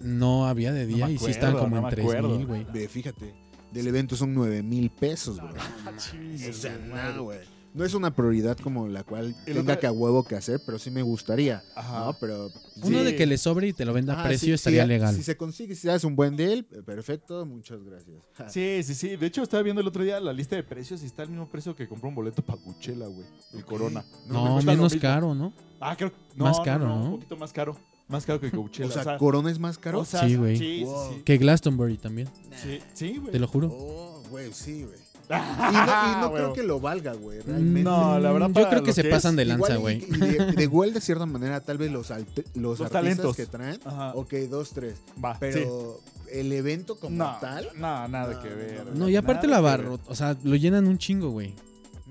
No 0.00 0.46
había 0.48 0.72
de 0.72 0.86
día 0.86 1.08
y 1.10 1.18
sí 1.18 1.30
estaban 1.30 1.56
como 1.58 1.76
no 1.76 1.88
en 1.88 1.94
tres 1.94 2.06
mil, 2.22 2.46
güey. 2.46 2.66
Ve, 2.72 2.88
fíjate. 2.88 3.32
Del 3.72 3.86
evento 3.86 4.16
son 4.16 4.34
nueve 4.34 4.62
mil 4.62 4.90
pesos, 4.90 5.38
güey. 5.40 5.52
O 6.48 6.52
sea, 6.52 6.76
no, 7.14 7.24
güey. 7.24 7.38
No 7.72 7.84
es 7.84 7.94
una 7.94 8.12
prioridad 8.12 8.58
como 8.58 8.88
la 8.88 9.04
cual 9.04 9.26
El 9.46 9.54
tenga 9.54 9.74
otro- 9.74 9.78
que 9.80 9.86
a 9.86 9.92
huevo 9.92 10.24
que 10.24 10.34
hacer, 10.34 10.60
pero 10.66 10.76
sí 10.80 10.90
me 10.90 11.02
gustaría. 11.02 11.62
Ajá. 11.76 12.00
¿No? 12.06 12.16
Pero. 12.18 12.50
Uno 12.82 12.98
Sí. 12.98 13.04
de 13.04 13.14
que 13.14 13.26
le 13.26 13.38
sobre 13.38 13.68
y 13.68 13.72
te 13.72 13.84
lo 13.84 13.92
venda 13.92 14.14
a 14.14 14.20
Ah, 14.22 14.24
precio 14.26 14.46
sí, 14.46 14.52
estaría 14.54 14.82
sí, 14.82 14.88
legal. 14.88 15.14
Si 15.14 15.22
se 15.22 15.36
consigue, 15.36 15.76
si 15.76 15.88
haces 15.88 16.02
un 16.02 16.16
buen 16.16 16.34
deal, 16.36 16.66
eh, 16.72 16.82
perfecto, 16.84 17.46
muchas 17.46 17.78
gracias. 17.84 18.16
Sí, 18.52 18.82
sí, 18.82 18.94
sí. 18.96 19.14
De 19.16 19.24
hecho, 19.26 19.44
estaba 19.44 19.62
viendo 19.62 19.80
el 19.80 19.86
otro 19.86 20.02
día 20.02 20.18
la 20.18 20.32
lista 20.32 20.56
de 20.56 20.64
precios 20.64 21.04
y 21.04 21.06
está 21.06 21.22
el 21.22 21.28
mismo 21.28 21.48
precio 21.48 21.76
que 21.76 21.86
compró 21.86 22.08
un 22.08 22.16
boleto 22.16 22.42
para 22.42 22.60
Coachella, 22.60 23.06
güey. 23.06 23.26
El 23.54 23.64
Corona. 23.64 24.04
no, 24.26 24.42
me 24.44 24.50
gusta 24.50 24.66
lo 24.72 24.76
menos 24.76 24.92
mismo. 24.92 25.02
caro, 25.08 25.34
¿no? 25.36 25.52
Ah, 25.78 25.94
creo 25.96 26.10
no, 26.34 26.46
Más 26.46 26.58
no, 26.58 26.64
caro, 26.64 26.88
¿no? 26.88 27.04
Un 27.04 27.10
poquito 27.12 27.36
más 27.36 27.52
caro. 27.52 27.76
Más 28.10 28.26
caro 28.26 28.40
que 28.40 28.50
Coachella. 28.50 28.88
O 28.88 29.02
sea, 29.02 29.16
¿Corona 29.18 29.50
es 29.50 29.58
más 29.58 29.78
caro? 29.78 30.00
o 30.00 30.04
sea, 30.04 30.26
Sí, 30.28 30.34
güey. 30.36 30.56
Sí, 30.58 30.82
Wow. 30.84 31.08
sí, 31.10 31.14
sí. 31.16 31.22
Que 31.22 31.38
Glastonbury 31.38 31.96
también, 31.96 32.28
Sí, 32.62 32.80
sí, 32.92 33.16
güey. 33.18 33.32
te 33.32 33.38
lo 33.38 33.46
juro. 33.48 33.68
Oh, 33.72 34.22
güey, 34.30 34.52
sí, 34.52 34.82
güey. 34.84 34.98
Y 35.30 35.32
no, 35.32 36.18
y 36.18 36.20
no 36.20 36.32
creo 36.32 36.52
que 36.52 36.64
lo 36.64 36.80
valga, 36.80 37.12
güey, 37.14 37.40
realmente. 37.42 37.84
No, 37.88 38.18
la 38.18 38.32
verdad, 38.32 38.48
Mm, 38.48 38.54
Yo 38.54 38.68
creo 38.68 38.82
que 38.82 38.92
se 38.92 39.04
pasan 39.04 39.36
de 39.36 39.44
lanza, 39.44 39.76
güey. 39.76 39.98
Y, 40.04 40.10
de, 40.18 40.46
de 40.56 40.62
igual, 40.64 40.92
de 40.92 41.00
cierta 41.00 41.24
manera, 41.24 41.60
tal 41.60 41.78
vez 41.78 41.92
los, 41.92 42.10
alte- 42.10 42.44
los, 42.54 42.80
Los 42.80 42.80
artistas 42.80 42.92
talentos. 43.02 43.36
que 43.36 43.46
traen, 43.46 43.78
Ajá. 43.84 44.12
ok, 44.16 44.34
dos, 44.50 44.70
tres. 44.70 44.96
Va, 45.24 45.34
sí. 45.34 45.38
Pero 45.40 46.00
el 46.32 46.52
evento 46.52 46.96
como 46.98 47.16
No, 47.16 47.36
tal, 47.40 47.68
no, 47.76 48.08
nada 48.08 48.34
No, 48.34 48.42
que 48.42 48.48
ver. 48.48 48.86
no, 48.96 49.08
y 49.08 49.14
aparte 49.14 49.46
la 49.46 49.60
barro, 49.60 50.00
o 50.08 50.14
sea, 50.16 50.36
lo 50.42 50.56
llenan 50.56 50.88
un 50.88 50.98
chingo, 50.98 51.30
güey. 51.30 51.54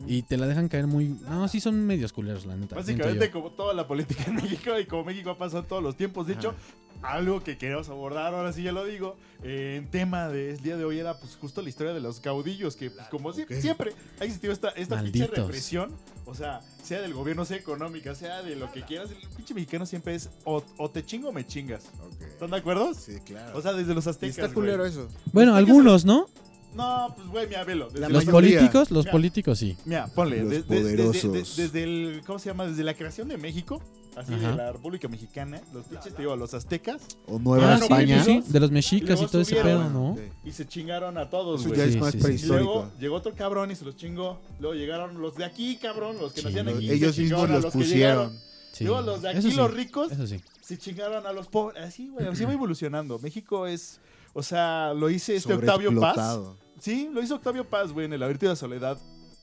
Y 0.08 0.22
te 0.24 0.38
la 0.38 0.48
dejan 0.48 0.68
caer 0.70 0.88
muy... 0.88 1.10
No, 1.28 1.48
sí 1.48 1.60
son 1.60 1.86
medios 1.86 2.14
culeros, 2.14 2.46
la 2.46 2.56
neta. 2.56 2.76
Básicamente 2.76 3.30
como 3.32 3.50
toda 3.52 3.74
la 3.74 3.86
política 3.88 4.24
en 4.28 4.36
México 4.36 4.80
y 4.80 4.86
como 4.86 5.04
México 5.04 5.32
ha 5.32 5.38
pasado 5.38 5.64
todos 5.64 5.84
los 5.84 5.96
tiempos. 5.96 6.28
De 6.28 6.34
hecho, 6.34 6.54
algo 7.02 7.42
que 7.44 7.58
queremos 7.58 7.90
abordar, 7.90 8.34
ahora 8.34 8.52
sí 8.54 8.64
ya 8.64 8.72
lo 8.72 8.86
digo, 8.86 9.16
eh, 9.44 9.76
en 9.78 9.90
tema 9.90 10.28
del 10.28 10.60
día 10.62 10.78
de 10.78 10.84
hoy 10.86 11.00
era 11.00 11.18
pues 11.18 11.36
justo 11.38 11.62
la 11.62 11.70
historia 11.70 11.94
de 11.94 12.02
los 12.02 12.20
caudillos, 12.20 12.76
que 12.76 12.92
pues 12.92 13.08
como 13.08 13.32
siempre 13.34 13.94
ha 14.20 14.26
existido 14.26 14.52
esta, 14.52 14.70
esta 14.70 15.02
pinche 15.02 15.28
represión, 15.28 15.92
o 16.26 16.36
sea, 16.36 16.62
sea 16.84 17.02
del 17.02 17.14
gobierno, 17.14 17.46
sea 17.46 17.58
económica, 17.58 18.16
sea 18.16 18.42
de 18.42 18.56
lo 18.56 18.72
que 18.72 18.82
quieras, 18.84 19.10
el 19.12 19.30
pinche 19.36 19.54
mexicano 19.54 19.86
siempre 19.86 20.16
es 20.16 20.30
o, 20.44 20.64
o 20.78 20.90
te 20.90 21.06
chingo 21.06 21.30
o 21.30 21.32
me 21.32 21.46
chingas. 21.46 21.86
¿Están 22.22 22.52
de 22.52 22.58
acuerdo? 22.58 22.94
Sí, 22.94 23.20
claro. 23.26 23.58
O 23.58 23.62
sea, 23.62 23.74
desde 23.74 23.94
los 23.94 24.06
Y 24.06 24.10
aztecas. 24.10 24.38
está 24.38 24.54
culero 24.54 24.80
güey. 24.80 24.92
eso. 24.92 25.08
Bueno, 25.32 25.56
algunos, 25.56 26.04
¿no? 26.04 26.28
No, 26.74 27.14
pues 27.16 27.28
güey, 27.30 27.48
mira, 27.48 27.64
velo. 27.64 27.90
desde 27.90 28.10
Los 28.10 28.26
políticos, 28.26 28.92
los 28.92 29.06
Mira. 29.06 29.12
políticos 29.12 29.58
sí. 29.60 29.76
Mira, 29.86 30.08
ponle, 30.08 30.42
Los 30.42 30.50
de- 30.50 30.62
de- 30.62 30.64
desde, 30.82 30.82
poderosos. 31.04 31.56
de- 31.58 31.64
desde 31.64 31.84
el, 31.84 32.22
¿cómo 32.26 32.38
se 32.40 32.50
llama? 32.50 32.68
Desde 32.68 32.84
la 32.84 32.94
creación 32.94 33.28
de 33.28 33.38
México, 33.38 33.82
así 34.16 34.34
Ajá. 34.36 34.52
de 34.52 34.56
la 34.58 34.72
República 34.72 35.08
Mexicana, 35.08 35.62
los 35.74 35.86
pinches, 35.88 36.14
te 36.14 36.22
digo, 36.22 36.36
los 36.36 36.54
aztecas, 36.54 37.02
O 37.26 37.40
Nueva 37.40 37.74
Ah, 37.74 37.78
España. 37.78 38.24
sí, 38.24 38.44
sí, 38.46 38.52
de 38.52 38.60
los 38.60 38.70
Y 38.70 38.74
mexicas 38.74 39.10
luego 39.20 39.24
y 39.24 39.28
todo 39.32 39.42
ese 39.42 39.58
subieron. 39.58 39.88
pedo, 39.88 39.90
¿no? 39.90 40.18
Y 40.46 40.52
se 40.52 40.68
chingaron 40.68 41.18
a 41.18 41.30
todos, 41.30 41.62
Eso 41.62 41.70
güey. 41.70 41.80
ya 41.80 41.86
es 41.88 41.96
más. 41.98 42.14
Y 42.16 42.46
luego 42.46 42.92
llegó 43.00 43.16
otro 43.16 43.34
cabrón 43.34 43.72
y 43.72 43.76
se 43.76 43.84
los 43.86 43.96
chingó. 43.98 44.40
Luego 44.60 44.76
llegaron 44.76 45.20
los 45.20 45.36
de 45.36 45.46
aquí, 45.46 45.78
cabrón, 45.78 46.18
los 46.22 46.34
que 46.34 46.42
Sí, 46.42 46.48
nacían 46.48 46.70
aquí. 46.70 46.88
se 46.88 46.94
Ellos 46.94 47.18
mismos 47.18 47.50
los 47.50 47.66
pusieron. 47.74 48.38
Luego 48.82 49.02
los 49.02 49.22
de 49.24 49.30
aquí, 49.30 49.40
Eso 49.40 49.50
sí, 49.50 49.56
los 49.58 49.74
ricos, 49.74 50.12
Eso 50.12 50.28
sí. 50.28 50.40
se 50.62 50.78
chingaron 50.78 51.26
a 51.26 51.34
los 51.34 51.48
pobres. 51.48 51.84
Así, 51.84 52.08
güey, 52.10 52.28
así 52.28 52.46
va 52.46 52.54
evolucionando. 52.54 53.18
México 53.20 53.66
es, 53.68 54.00
o 54.34 54.44
sea, 54.44 54.94
lo 54.94 55.10
hice 55.10 55.36
este 55.36 55.54
Octavio 55.54 55.98
Paz. 56.00 56.40
Sí, 56.80 57.10
lo 57.14 57.22
hizo 57.22 57.36
Octavio 57.36 57.68
Paz, 57.68 57.92
güey, 57.92 58.06
en 58.06 58.14
El 58.14 58.22
laberinto 58.22 58.46
de 58.46 58.52
la 58.52 58.56
soledad. 58.56 58.98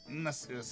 Una, 0.09 0.31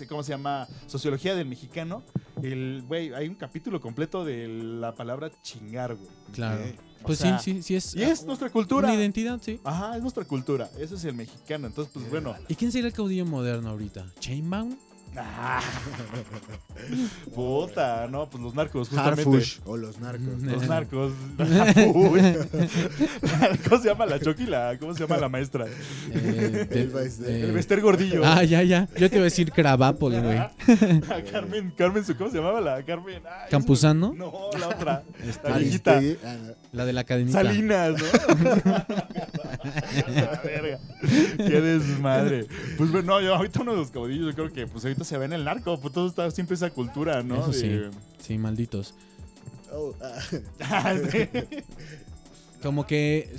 ¿Cómo 0.08 0.22
se 0.22 0.32
llama? 0.32 0.68
Sociología 0.86 1.34
del 1.34 1.48
mexicano. 1.48 2.02
El, 2.42 2.84
güey, 2.86 3.12
hay 3.12 3.28
un 3.28 3.34
capítulo 3.34 3.80
completo 3.80 4.24
de 4.24 4.46
la 4.48 4.94
palabra 4.94 5.30
chingar, 5.42 5.94
güey. 5.96 6.08
Claro. 6.32 6.62
Pues 7.02 7.18
sea, 7.18 7.38
sí, 7.38 7.54
sí, 7.54 7.62
sí 7.62 7.74
es. 7.74 7.94
Y 7.94 8.02
es 8.02 8.24
nuestra 8.24 8.48
cultura. 8.48 8.88
Una 8.88 8.96
identidad, 8.96 9.38
sí. 9.42 9.60
Ajá, 9.64 9.96
es 9.96 10.02
nuestra 10.02 10.24
cultura. 10.24 10.70
Eso 10.78 10.94
es 10.94 11.04
el 11.04 11.14
mexicano. 11.14 11.66
Entonces, 11.66 11.92
pues 11.92 12.08
bueno. 12.08 12.34
¿Y 12.48 12.54
quién 12.54 12.72
sería 12.72 12.88
el 12.88 12.94
caudillo 12.94 13.26
moderno 13.26 13.70
ahorita? 13.70 14.06
¿Chainbound? 14.20 14.78
Puta, 17.34 18.06
no, 18.10 18.28
pues 18.28 18.42
los 18.42 18.54
narcos, 18.54 18.88
justamente. 18.88 19.20
Harfush 19.22 19.58
o 19.64 19.76
los 19.76 19.98
narcos. 20.00 20.42
Los 20.42 20.68
narcos. 20.68 21.12
¿Cómo 23.68 23.82
se 23.82 23.88
llama 23.88 24.06
la 24.06 24.18
Chucky? 24.20 24.46
La, 24.46 24.76
¿Cómo 24.78 24.94
se 24.94 25.00
llama 25.00 25.16
la 25.18 25.28
maestra? 25.28 25.66
Eh, 26.12 26.66
El 26.70 26.88
Bester. 26.88 27.30
eh, 27.30 27.40
El 27.44 27.52
Bester 27.52 27.80
Gordillo. 27.80 28.22
Ah, 28.24 28.42
ya, 28.44 28.62
ya. 28.62 28.88
Yo 28.98 29.08
te 29.08 29.16
iba 29.16 29.22
a 29.22 29.24
decir 29.24 29.50
Cravapol, 29.52 30.20
güey. 30.20 30.38
A 30.38 30.50
Carmen, 31.30 31.72
Carmen, 31.76 32.04
¿cómo 32.18 32.30
se 32.30 32.36
llamaba 32.36 32.60
la 32.60 32.82
Carmen? 32.84 33.22
Ay, 33.24 33.50
¿Campuzano? 33.50 34.12
No, 34.16 34.32
la 34.58 34.68
otra. 34.68 35.02
Este, 35.26 35.48
La 35.50 35.58
viejita. 35.58 36.00
Aristegui- 36.00 36.18
ah. 36.24 36.36
La 36.72 36.84
de 36.84 36.92
la 36.92 37.04
cadenita. 37.04 37.38
Salinas, 37.42 37.92
¿no? 37.92 38.04
La 40.14 40.40
verga. 40.44 40.78
Qué 41.36 41.60
desmadre. 41.60 42.46
Pues 42.76 42.90
bueno, 42.90 43.14
no, 43.14 43.20
yo 43.20 43.34
ahorita 43.36 43.60
uno 43.62 43.72
de 43.72 43.78
los 43.78 43.90
caudillos, 43.92 44.26
yo 44.26 44.34
creo 44.34 44.52
que 44.52 44.66
pues 44.66 44.84
ahorita 44.84 45.03
se 45.04 45.18
ve 45.18 45.26
en 45.26 45.32
el 45.32 45.44
narco, 45.44 45.78
pues 45.80 45.92
todo 45.92 46.06
está 46.08 46.30
siempre 46.30 46.54
esa 46.54 46.70
cultura, 46.70 47.22
¿no? 47.22 47.42
Eso 47.42 47.52
sí. 47.52 47.68
De- 47.68 47.90
Sí, 48.20 48.38
malditos. 48.38 48.94
Oh, 49.72 49.92
ah. 50.00 50.18
Ah, 50.60 50.94
sí. 51.10 51.28
Como 52.62 52.86
que 52.86 53.30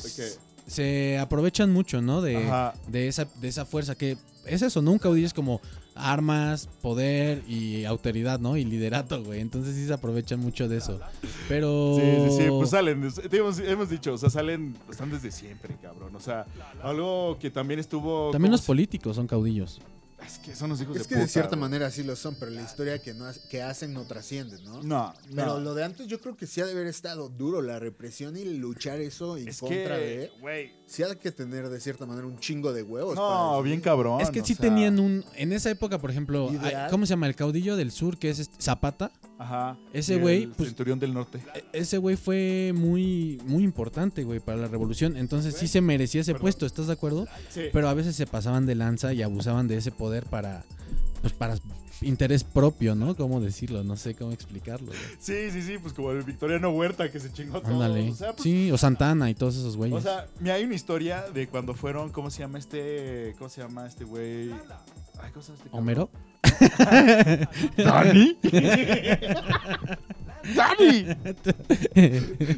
se 0.67 1.17
aprovechan 1.17 1.71
mucho, 1.71 2.01
¿no? 2.01 2.21
De, 2.21 2.51
de, 2.87 3.07
esa, 3.07 3.25
de 3.41 3.47
esa 3.47 3.65
fuerza 3.65 3.95
que 3.95 4.17
es 4.45 4.61
eso, 4.61 4.81
¿no? 4.81 4.91
Un 4.91 4.99
caudillo 4.99 5.25
es 5.25 5.33
como 5.33 5.61
armas, 5.95 6.67
poder 6.81 7.41
y 7.47 7.85
autoridad, 7.85 8.39
¿no? 8.39 8.57
Y 8.57 8.65
liderato, 8.65 9.23
güey. 9.23 9.39
Entonces 9.39 9.75
sí 9.75 9.87
se 9.87 9.93
aprovechan 9.93 10.39
mucho 10.39 10.67
de 10.67 10.77
eso. 10.77 10.99
Pero... 11.47 11.95
Sí, 11.95 12.29
sí, 12.29 12.43
sí, 12.43 12.49
pues 12.49 12.69
salen, 12.69 13.09
hemos, 13.31 13.59
hemos 13.59 13.89
dicho, 13.89 14.13
o 14.13 14.17
sea, 14.17 14.29
salen, 14.29 14.75
están 14.91 15.09
desde 15.09 15.31
siempre, 15.31 15.75
cabrón. 15.81 16.15
O 16.15 16.19
sea, 16.19 16.45
algo 16.83 17.37
que 17.39 17.49
también 17.49 17.79
estuvo... 17.79 18.31
También 18.31 18.49
¿cómo 18.51 18.57
los 18.57 18.61
políticos 18.65 19.15
son 19.15 19.25
caudillos. 19.27 19.81
Es 20.25 20.39
que 20.39 20.55
son 20.55 20.69
los 20.69 20.81
hijos 20.81 20.95
Es 20.95 21.03
de 21.03 21.09
que 21.09 21.15
de 21.15 21.21
puta, 21.21 21.31
cierta 21.33 21.49
güey. 21.51 21.61
manera 21.61 21.91
sí 21.91 22.01
lo 22.03 22.15
son, 22.15 22.35
pero 22.39 22.49
la 22.49 22.61
historia 22.61 22.99
que, 22.99 23.13
no, 23.13 23.25
ha- 23.25 23.33
que 23.49 23.61
hacen 23.61 23.93
no 23.93 24.05
trasciende, 24.05 24.57
¿no? 24.63 24.81
No, 24.81 25.13
Pero 25.35 25.55
no. 25.55 25.59
lo 25.59 25.73
de 25.75 25.83
antes 25.83 26.07
yo 26.07 26.19
creo 26.21 26.35
que 26.37 26.47
sí 26.47 26.61
ha 26.61 26.65
de 26.65 26.71
haber 26.71 26.87
estado 26.87 27.27
duro 27.29 27.61
la 27.61 27.79
represión 27.79 28.37
y 28.37 28.45
luchar 28.45 29.01
eso 29.01 29.37
en 29.37 29.49
Es 29.49 29.59
contra 29.59 29.97
que, 29.97 30.01
de... 30.05 30.31
güey, 30.39 30.71
Sí 30.87 31.03
hay 31.03 31.15
que 31.17 31.31
tener 31.31 31.67
de 31.69 31.79
cierta 31.79 32.05
manera 32.05 32.25
un 32.27 32.39
chingo 32.39 32.71
de 32.73 32.81
huevos. 32.83 33.15
para 33.15 33.27
no, 33.27 33.51
decir, 33.57 33.65
bien 33.65 33.81
cabrón. 33.81 34.21
es 34.21 34.29
que 34.31 34.41
sí 34.43 34.53
sea, 34.55 34.63
tenían 34.69 34.99
un... 34.99 35.23
En 35.35 35.51
esa 35.51 35.69
época, 35.69 35.99
por 35.99 36.09
ejemplo, 36.11 36.49
hay-. 36.61 36.89
¿cómo 36.89 37.05
se 37.05 37.11
llama? 37.11 37.27
El 37.27 37.35
caudillo 37.35 37.75
del 37.75 37.91
sur, 37.91 38.17
que 38.17 38.29
es 38.29 38.39
este- 38.39 38.61
Zapata. 38.61 39.11
Ajá. 39.37 39.77
Ese 39.91 40.17
güey, 40.17 40.47
pues- 40.47 40.69
Centurión 40.69 40.97
del 40.99 41.13
Norte. 41.13 41.39
E- 41.53 41.63
Ese 41.73 41.97
güey 41.97 42.15
fue 42.15 42.71
muy, 42.75 43.41
muy 43.45 43.63
importante, 43.63 44.23
güey, 44.23 44.39
para 44.39 44.57
la 44.57 44.67
revolución. 44.67 45.17
Entonces 45.17 45.55
sí 45.55 45.67
se 45.67 45.81
merecía 45.81 46.21
ese 46.21 46.31
Perdón. 46.33 46.41
puesto, 46.43 46.65
¿estás 46.65 46.87
de 46.87 46.93
acuerdo? 46.93 47.27
Sí. 47.49 47.63
Pero 47.73 47.89
a 47.89 47.93
veces 47.93 48.15
se 48.15 48.25
pasaban 48.27 48.65
de 48.65 48.75
lanza 48.75 49.13
y 49.13 49.21
abusaban 49.21 49.67
de 49.67 49.77
ese 49.77 49.91
poder 49.91 50.25
para, 50.25 50.63
pues 51.21 51.33
para 51.33 51.57
interés 52.01 52.43
propio, 52.43 52.93
¿no? 52.95 53.15
¿Cómo 53.15 53.39
decirlo? 53.41 53.83
No 53.83 53.95
sé 53.97 54.15
cómo 54.15 54.31
explicarlo. 54.31 54.87
güey. 54.87 54.99
Sí, 55.19 55.49
sí, 55.51 55.61
sí, 55.61 55.77
pues 55.81 55.93
como 55.93 56.11
el 56.11 56.23
Victoriano 56.23 56.69
Huerta 56.69 57.09
que 57.11 57.19
se 57.19 57.31
chingó 57.31 57.61
todo. 57.61 57.71
Ándale. 57.73 58.09
O 58.11 58.15
sea, 58.15 58.31
pues, 58.33 58.43
Sí, 58.43 58.71
o 58.71 58.77
Santana 58.77 59.29
y 59.29 59.33
todos 59.35 59.55
esos 59.55 59.75
güeyes. 59.77 59.97
O 59.97 60.01
sea, 60.01 60.27
mira, 60.39 60.55
hay 60.55 60.63
una 60.65 60.75
historia 60.75 61.23
de 61.33 61.47
cuando 61.47 61.73
fueron, 61.73 62.09
¿cómo 62.11 62.29
se 62.29 62.39
llama 62.39 62.59
este? 62.59 63.33
¿Cómo 63.37 63.49
se 63.49 63.61
llama 63.61 63.85
este 63.87 64.03
güey? 64.05 64.49
¿Homero? 65.71 66.09
¿Dani? 67.77 68.37
¡Dani! 70.55 71.05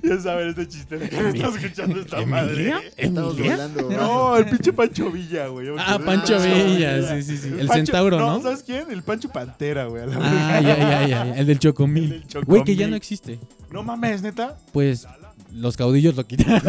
ya 0.04 0.20
saben 0.22 0.50
este 0.50 0.68
chiste 0.68 0.98
de 0.98 1.10
que 1.10 1.22
me 1.22 1.30
está 1.30 1.48
escuchando 1.48 2.02
esta 2.02 2.26
madre. 2.26 2.74
Estamos 2.98 3.38
volando. 3.40 3.90
No, 3.90 4.38
el 4.38 4.46
pinche 4.46 4.74
Pancho 4.74 5.10
Villa, 5.10 5.48
güey. 5.48 5.70
Ah, 5.78 5.98
Pancho 6.04 6.38
Villa, 6.40 7.02
sí, 7.16 7.24
sí, 7.24 7.38
sí. 7.38 7.54
El 7.58 7.70
centauro, 7.70 8.20
¿no? 8.20 8.42
¿Sabes 8.42 8.64
quién? 8.64 8.92
El 8.92 9.04
Pancho 9.04 9.30
Pantera, 9.30 9.86
güey. 9.86 10.04
a 10.04 10.06
la 10.08 10.18
Ah, 10.20 10.62
ya, 10.62 10.78
ya, 10.78 10.90
ya, 10.90 11.08
ya. 11.08 11.22
El 11.30 11.46
del 11.46 11.50
El 11.52 11.60
Chocomil. 11.60 12.26
Güey, 12.46 12.64
que 12.64 12.76
ya 12.76 12.88
no 12.88 12.96
existe. 12.98 13.40
No 13.72 13.84
mames, 13.84 14.22
neta. 14.22 14.58
Pues 14.74 15.08
los 15.54 15.78
caudillos 15.78 16.16
lo 16.16 16.28
quitaron. 16.28 16.62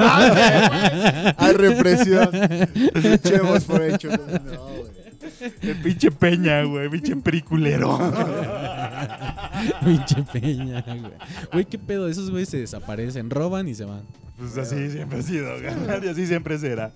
Hay 1.36 1.52
represión. 1.56 2.30
Luchemos 2.94 3.64
por 3.64 3.82
hecho. 3.82 4.08
No. 4.08 4.77
El 5.40 5.76
pinche 5.82 6.10
Peña, 6.10 6.62
güey. 6.64 6.88
Pinche 6.88 7.16
periculero. 7.16 7.98
Pinche 9.84 10.22
peña, 10.32 10.82
güey. 10.82 11.12
Güey, 11.52 11.64
qué 11.64 11.78
pedo. 11.78 12.08
Esos 12.08 12.30
güeyes 12.30 12.48
se 12.48 12.58
desaparecen, 12.58 13.30
roban 13.30 13.68
y 13.68 13.74
se 13.74 13.84
van. 13.84 14.02
Pues 14.36 14.56
así 14.56 14.90
siempre 14.90 15.18
ha 15.18 15.22
sido, 15.22 15.48
güey. 15.60 16.04
Y 16.04 16.08
así 16.08 16.26
siempre 16.26 16.58
será. 16.58 16.92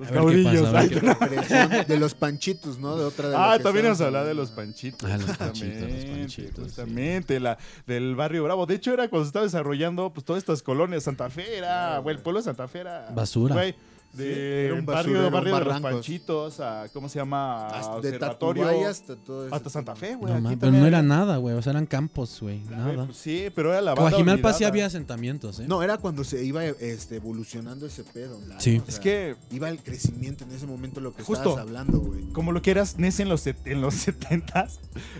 Los 0.00 0.08
caudillos. 0.08 0.70
pasa, 0.70 1.68
ay, 1.70 1.84
de 1.86 1.98
los 1.98 2.14
panchitos, 2.14 2.78
¿no? 2.78 2.96
De 2.96 3.04
otra 3.04 3.28
de 3.28 3.36
Ah, 3.36 3.58
también 3.62 3.84
hemos 3.84 3.96
estamos 3.96 4.00
hablado 4.00 4.26
de 4.28 4.34
los 4.34 4.50
panchitos. 4.50 5.10
Ah, 5.10 5.18
los 5.18 5.36
panchitos, 5.36 5.82
los 5.82 5.90
justamente, 5.90 6.20
panchitos, 6.20 6.54
sí. 6.54 6.62
Justamente, 6.62 7.38
la, 7.38 7.58
del 7.86 8.16
barrio 8.16 8.44
Bravo. 8.44 8.64
De 8.64 8.76
hecho, 8.76 8.94
era 8.94 9.08
cuando 9.10 9.26
se 9.26 9.28
estaba 9.28 9.44
desarrollando 9.44 10.10
pues 10.10 10.24
todas 10.24 10.40
estas 10.40 10.62
colonias. 10.62 11.02
Santa 11.02 11.28
Fe 11.28 11.58
era, 11.58 11.98
güey, 11.98 12.16
el 12.16 12.22
pueblo 12.22 12.40
de 12.40 12.44
Santa 12.44 12.66
Fe 12.66 12.80
era. 12.80 13.10
Basura. 13.14 13.54
Güey, 13.54 13.74
de 14.12 14.74
un 14.76 14.84
barrio, 14.84 15.12
basurero, 15.24 15.30
barrio 15.30 15.58
de 15.58 15.64
los 15.66 15.80
panchitos 15.80 16.60
a, 16.60 16.86
¿cómo 16.92 17.08
se 17.08 17.18
llama? 17.20 17.68
Hasta 17.68 18.00
de 18.00 18.08
Observatorio. 18.08 18.88
Hasta 18.88 19.16
todo 19.16 19.46
eso. 19.46 19.54
Hasta 19.54 19.70
Santa 19.70 19.94
Fe, 19.94 20.16
güey. 20.16 20.32
No, 20.34 20.48
pero 20.48 20.58
también 20.58 20.82
no 20.82 20.88
era 20.88 21.00
nada, 21.02 21.36
güey. 21.36 21.54
O 21.54 21.62
sea, 21.62 21.70
eran 21.70 21.86
campos, 21.86 22.38
güey. 22.40 22.60
Güey, 22.64 22.76
Nada. 22.76 23.04
pues 23.06 23.16
sí, 23.18 23.46
pero 23.54 23.70
era 23.72 23.80
la 23.80 23.94
banda 23.94 24.10
Coajimalpa 24.10 24.52
sí 24.52 24.64
había 24.64 24.86
asentamientos, 24.86 25.60
¿eh? 25.60 25.64
No, 25.68 25.82
era 25.82 25.98
cuando 25.98 26.24
se 26.24 26.44
iba 26.44 26.64
este, 26.64 27.16
evolucionando 27.16 27.86
ese 27.86 28.02
pedo. 28.04 28.38
¿no? 28.48 28.60
Sí. 28.60 28.78
O 28.78 28.80
sea, 28.84 28.88
Es 28.94 28.98
que 29.00 29.36
Iba 29.52 29.68
el 29.68 29.78
crecimiento 29.82 30.44
en 30.44 30.52
ese 30.52 30.66
momento, 30.66 31.00
lo 31.00 31.14
que 31.14 31.22
Justo. 31.22 31.50
estabas 31.50 31.60
hablando, 31.68 31.98
güey. 32.00 32.22
como 32.32 32.52
lo 32.52 32.62
que 32.62 32.70
eras 32.72 32.98
Ness 32.98 33.20
en 33.20 33.28
los, 33.28 33.42
set- 33.42 33.64
en 33.66 33.80
los 33.80 33.94
70s. 34.06 34.78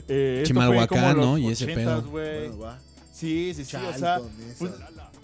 Eh, 0.08 0.40
esto 0.42 0.54
fue 0.54 0.64
Chimalhuacán, 0.64 0.88
como 0.88 1.14
los 1.14 1.26
¿no? 1.26 1.38
Y 1.38 1.48
ese 1.48 1.66
80s, 1.66 1.74
pedo. 1.74 2.02
Bueno, 2.02 2.58
va. 2.58 2.78
Sí, 3.20 3.52
sí, 3.54 3.64
sí. 3.64 3.76
o 3.76 3.98
sea, 3.98 4.20
pues, 4.58 4.72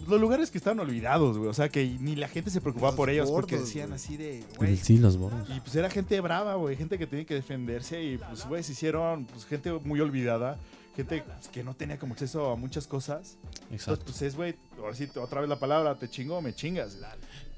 los 0.06 0.20
lugares 0.20 0.50
que 0.50 0.58
estaban 0.58 0.78
olvidados, 0.80 1.38
güey. 1.38 1.48
O 1.48 1.54
sea, 1.54 1.68
que 1.70 1.84
ni 2.00 2.14
la 2.16 2.28
gente 2.28 2.50
se 2.50 2.60
preocupaba 2.60 2.90
Los 2.92 2.96
por 2.96 3.10
ellos 3.10 3.30
porque 3.30 3.56
gordos, 3.56 3.68
decían 3.68 3.88
güey. 3.88 3.96
así 3.96 4.16
de, 4.16 4.44
güey. 4.58 4.76
Sí, 4.76 4.98
los 4.98 5.16
borros. 5.16 5.48
Y 5.54 5.60
pues 5.60 5.74
era 5.76 5.88
gente 5.90 6.20
brava, 6.20 6.54
güey. 6.54 6.76
Gente 6.76 6.98
que 6.98 7.06
tenía 7.06 7.24
que 7.24 7.34
defenderse. 7.34 8.02
Y 8.04 8.18
pues, 8.18 8.46
güey, 8.46 8.62
se 8.62 8.72
hicieron 8.72 9.24
pues, 9.24 9.46
gente 9.46 9.72
muy 9.84 10.00
olvidada. 10.00 10.58
Gente 10.94 11.22
pues, 11.26 11.48
que 11.48 11.62
no 11.64 11.74
tenía 11.74 11.98
como 11.98 12.12
acceso 12.14 12.50
a 12.52 12.56
muchas 12.56 12.86
cosas. 12.86 13.36
Entonces, 13.42 13.72
Exacto. 13.72 14.04
pues 14.06 14.22
es, 14.22 14.34
güey, 14.36 14.54
ahora 14.78 14.94
sí, 14.94 15.08
otra 15.16 15.40
vez 15.40 15.48
la 15.50 15.58
palabra, 15.58 15.94
te 15.94 16.08
chingo 16.08 16.36
o 16.38 16.40
me 16.42 16.54
chingas. 16.54 16.96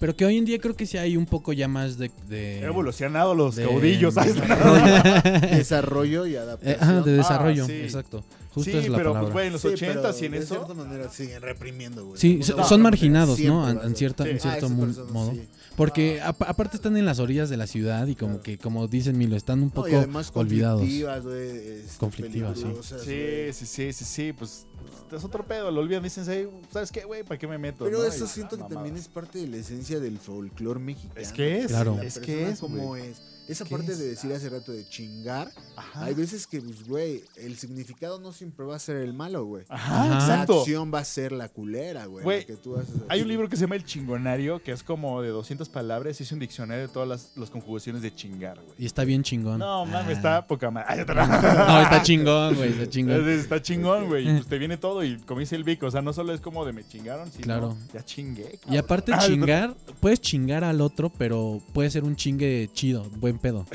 Pero 0.01 0.17
que 0.17 0.25
hoy 0.25 0.39
en 0.39 0.45
día 0.45 0.59
creo 0.59 0.75
que 0.75 0.87
sí 0.87 0.97
hay 0.99 1.17
un 1.17 1.27
poco 1.27 1.53
ya 1.53 1.69
más 1.69 1.99
de. 1.99 2.11
de 2.29 2.61
He 2.61 2.65
evolucionado 2.65 3.35
los 3.35 3.55
de- 3.57 3.65
caudillos. 3.67 4.15
¿sabes? 4.15 4.35
Desarrollo 5.51 6.27
y 6.27 6.35
Eh, 6.35 6.39
adaptación. 6.39 6.77
ajá, 6.83 7.01
de 7.03 7.13
desarrollo, 7.13 7.65
Ah, 7.65 7.67
sí. 7.67 7.73
exacto. 7.75 8.25
Justo 8.59 8.71
sí, 8.73 8.77
es 8.85 8.89
la 8.91 8.97
pero 8.99 9.11
palabra. 9.13 9.21
pues, 9.21 9.33
güey, 9.33 9.47
en 9.47 9.53
los 9.55 9.63
Sí, 9.63 9.69
80s 9.69 10.23
y 10.23 10.25
en 10.27 10.33
de 10.33 10.39
eso. 10.39 10.55
cierta 10.55 10.75
manera 10.75 11.09
siguen 11.11 11.43
reprimiendo, 11.43 12.07
güey. 12.07 12.21
Sí, 12.21 12.41
son 12.43 12.83
marginados, 12.83 13.37
siempre 13.37 13.75
¿no? 13.75 13.83
En, 13.83 13.97
cierta, 13.97 14.25
Sí. 14.25 14.31
en 14.31 14.37
Ah, 14.37 14.41
cierto 14.41 14.69
personas, 14.69 15.11
modo. 15.11 15.33
sí. 15.33 15.43
Porque 15.77 16.21
apa- 16.21 16.47
aparte 16.47 16.77
están 16.77 16.97
en 16.97 17.05
las 17.05 17.21
orillas 17.21 17.49
de 17.51 17.57
la 17.57 17.69
ciudad 17.69 18.07
y 18.09 18.17
como 18.17 18.41
que, 18.41 18.59
como 18.59 18.89
dicen 18.89 19.17
Milo, 19.17 19.37
están 19.37 19.61
un 19.61 19.67
No, 19.69 19.75
poco 19.75 19.89
y 19.89 19.95
además 19.95 20.31
olvidados. 20.35 20.81
conflictivas, 20.81 21.23
güey. 21.25 21.49
este, 21.51 21.99
Conflictivas, 21.99 22.59
sí. 22.59 22.65
Sí, 23.05 23.53
sí, 23.53 23.67
sí, 23.67 23.93
sí, 23.93 24.05
sí, 24.05 24.33
pues 24.33 24.67
es 25.13 25.25
otro 25.25 25.45
pedo, 25.45 25.71
lo 25.71 25.81
olvidan, 25.81 26.03
dicen, 26.03 26.29
"Ey, 26.29 26.49
¿sabes 26.73 26.91
qué, 26.91 27.05
güey? 27.05 27.23
¿Para 27.23 27.39
qué 27.39 27.47
me 27.47 27.59
meto? 27.59 27.85
Pero 27.85 27.99
no? 27.99 28.05
eso 28.05 28.25
Y, 28.25 28.29
siento 28.29 28.57
que 28.57 28.63
mamadas. 28.63 28.75
también 28.75 28.97
es 28.97 29.07
parte 29.07 29.39
de 29.39 29.47
la 29.47 29.57
esencia 29.59 30.01
del 30.01 30.19
folclore 30.19 30.81
mexicano. 30.81 31.21
Es 31.21 31.33
que 31.33 31.61
es, 31.61 31.69
Claro. 31.69 31.95
La 31.97 32.03
es 32.05 32.19
que 32.19 32.49
es, 32.51 32.59
como 32.59 32.97
es. 32.97 33.23
Esa 33.49 33.65
¿Qué 33.65 33.71
parte 33.75 33.93
es? 33.93 33.99
de 33.99 34.09
decir 34.09 34.33
hace 34.33 34.49
rato 34.51 34.73
de 34.73 34.87
chingar, 34.89 35.51
Ajá. 35.77 36.05
hay 36.05 36.15
veces 36.15 36.47
que, 36.47 36.61
pues, 36.61 36.87
güey, 36.87 37.25
el 37.37 37.57
significado 37.57 38.21
no 38.21 38.33
siempre 38.33 38.67
va 38.67 38.77
a 38.77 38.79
ser 38.79 38.97
el 38.99 39.15
malo, 39.15 39.45
güey. 39.47 39.65
Ajá, 39.69 40.03
Ajá. 40.03 40.09
La 40.09 40.15
exacto. 40.21 40.61
acción 40.61 40.93
va 40.93 40.99
a 41.01 41.05
ser 41.05 41.33
la 41.33 41.49
culera, 41.49 42.05
güey. 42.07 42.23
Güey, 42.25 42.41
la 42.41 42.47
que 42.47 42.57
tú 42.57 42.77
haces 42.77 42.95
Hay 43.09 43.23
un 43.23 43.29
libro 43.29 43.49
que 43.49 43.57
se 43.57 43.63
llama 43.63 43.77
El 43.77 43.85
Chingonario, 43.85 44.63
que 44.63 44.73
es 44.73 44.83
como 44.83 45.23
de 45.23 45.31
200 45.31 45.69
palabras, 45.71 46.21
y 46.21 46.25
es 46.25 46.33
un 46.33 46.39
diccionario 46.41 46.87
de 46.87 46.93
todas 46.93 47.09
las, 47.09 47.31
las 47.37 47.49
conjugaciones 47.51 48.03
de 48.03 48.15
chingar, 48.15 48.57
güey. 48.57 48.75
Y 48.79 48.87
está 48.87 49.05
bien 49.05 49.23
chingón. 49.23 49.59
No, 49.59 49.87
mames, 49.87 50.09
Ah. 50.09 50.13
está 50.13 50.47
poca 50.47 50.71
madre. 50.71 51.05
No, 51.07 51.81
está 51.83 52.03
chingón, 52.03 52.55
güey, 52.55 52.71
está 52.73 52.89
chingón. 52.89 53.29
Está 53.29 53.63
chingón, 53.63 54.07
güey. 54.09 54.29
y 54.29 54.33
Pues 54.35 54.47
te 54.47 54.59
viene 54.59 54.77
todo 54.77 55.03
y 55.05 55.17
como 55.21 55.41
dice 55.41 55.57
el 55.57 55.65
Vic, 55.65 55.83
o 55.83 55.91
sea, 55.91 56.03
no 56.03 56.13
solo 56.13 56.33
es 56.35 56.41
como 56.41 56.65
de 56.67 56.73
me 56.73 56.87
chingaron, 56.87 57.31
sino 57.33 57.45
Claro. 57.45 57.77
ya 57.95 58.05
chingué. 58.05 58.59
Y 58.69 58.77
aparte 58.77 59.13
Ah, 59.19 59.19
chingar, 59.27 59.75
puedes 60.01 60.21
chingar 60.21 60.65
al 60.65 60.81
otro, 60.81 61.11
pero 61.11 61.61
puede 61.73 61.91
ser 61.91 62.05
un 62.05 62.15
chingue 62.15 62.69
chido, 62.73 63.09
buen 63.17 63.38
pedo. 63.39 63.67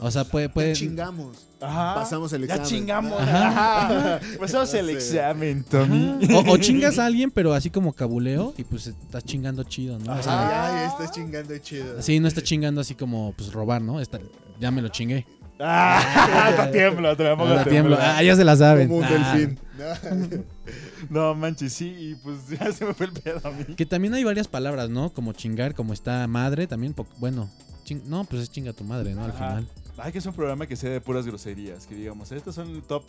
O 0.00 0.10
sea, 0.10 0.24
puede, 0.24 0.48
Ya 0.54 0.72
chingamos. 0.72 1.46
Ajá. 1.60 1.94
Pasamos 1.94 2.32
el 2.32 2.46
Ya 2.46 2.54
examen. 2.56 2.68
chingamos. 2.68 3.20
Ajá. 3.20 3.86
Ajá. 3.86 4.20
Pasamos 4.38 4.74
el 4.74 4.86
Ya 4.86 4.92
examen, 4.92 5.64
Tommy. 5.64 6.18
O, 6.34 6.52
o 6.52 6.56
chingas 6.58 6.98
a 6.98 7.06
alguien, 7.06 7.30
pero 7.30 7.54
así 7.54 7.70
como 7.70 7.92
cabuleo, 7.92 8.52
y 8.56 8.64
pues 8.64 8.86
estás 8.88 9.24
chingando 9.24 9.62
chido, 9.64 9.98
¿no? 9.98 10.12
O 10.14 10.22
sea, 10.22 10.66
Ay, 10.66 10.80
ay, 10.82 10.88
estás 10.88 11.12
chingando 11.12 11.56
chido. 11.58 12.02
sí, 12.02 12.20
no 12.20 12.28
está 12.28 12.42
chingando 12.42 12.80
así 12.80 12.94
como 12.94 13.32
pues 13.36 13.52
robar, 13.52 13.80
¿no? 13.82 14.00
Está- 14.00 14.20
ya 14.60 14.70
me 14.70 14.82
lo 14.82 14.88
chingué. 14.88 15.26
Ah, 15.58 16.48
hasta 16.48 16.70
tiemblo, 16.70 17.16
te 17.16 17.24
la 17.24 17.30
pongo 17.34 17.48
Ahora 17.48 17.62
a 17.62 17.64
tiemblo. 17.64 17.96
Ah, 17.98 18.22
ya 18.22 18.36
se 18.36 18.44
la 18.44 18.56
saben. 18.56 18.88
Como 18.88 18.98
un 19.00 19.04
Ah. 19.04 19.08
delfín. 19.34 19.58
No 21.10 21.34
manches, 21.34 21.72
sí, 21.72 21.94
y 21.98 22.14
pues 22.16 22.48
ya 22.60 22.72
se 22.72 22.84
me 22.84 22.94
fue 22.94 23.06
el 23.06 23.12
pedo 23.12 23.40
a 23.44 23.50
mí. 23.50 23.74
Que 23.76 23.86
también 23.86 24.14
hay 24.14 24.24
varias 24.24 24.48
palabras, 24.48 24.90
¿no? 24.90 25.12
Como 25.12 25.32
chingar, 25.32 25.74
como 25.74 25.92
está 25.92 26.26
madre, 26.26 26.66
también, 26.66 26.94
bueno, 27.18 27.48
ching- 27.86 28.02
no, 28.04 28.24
pues 28.24 28.42
es 28.42 28.50
chinga 28.50 28.72
tu 28.72 28.84
madre, 28.84 29.14
¿no? 29.14 29.24
Al 29.24 29.30
Ajá. 29.30 29.38
final. 29.48 29.68
Hay 29.98 30.12
que 30.12 30.18
hacer 30.18 30.28
un 30.30 30.36
programa 30.36 30.66
que 30.66 30.76
sea 30.76 30.90
de 30.90 31.00
puras 31.00 31.24
groserías. 31.26 31.86
Que 31.86 31.94
digamos, 31.94 32.30
estos 32.32 32.54
son 32.54 32.68
el 32.68 32.82
top 32.82 33.02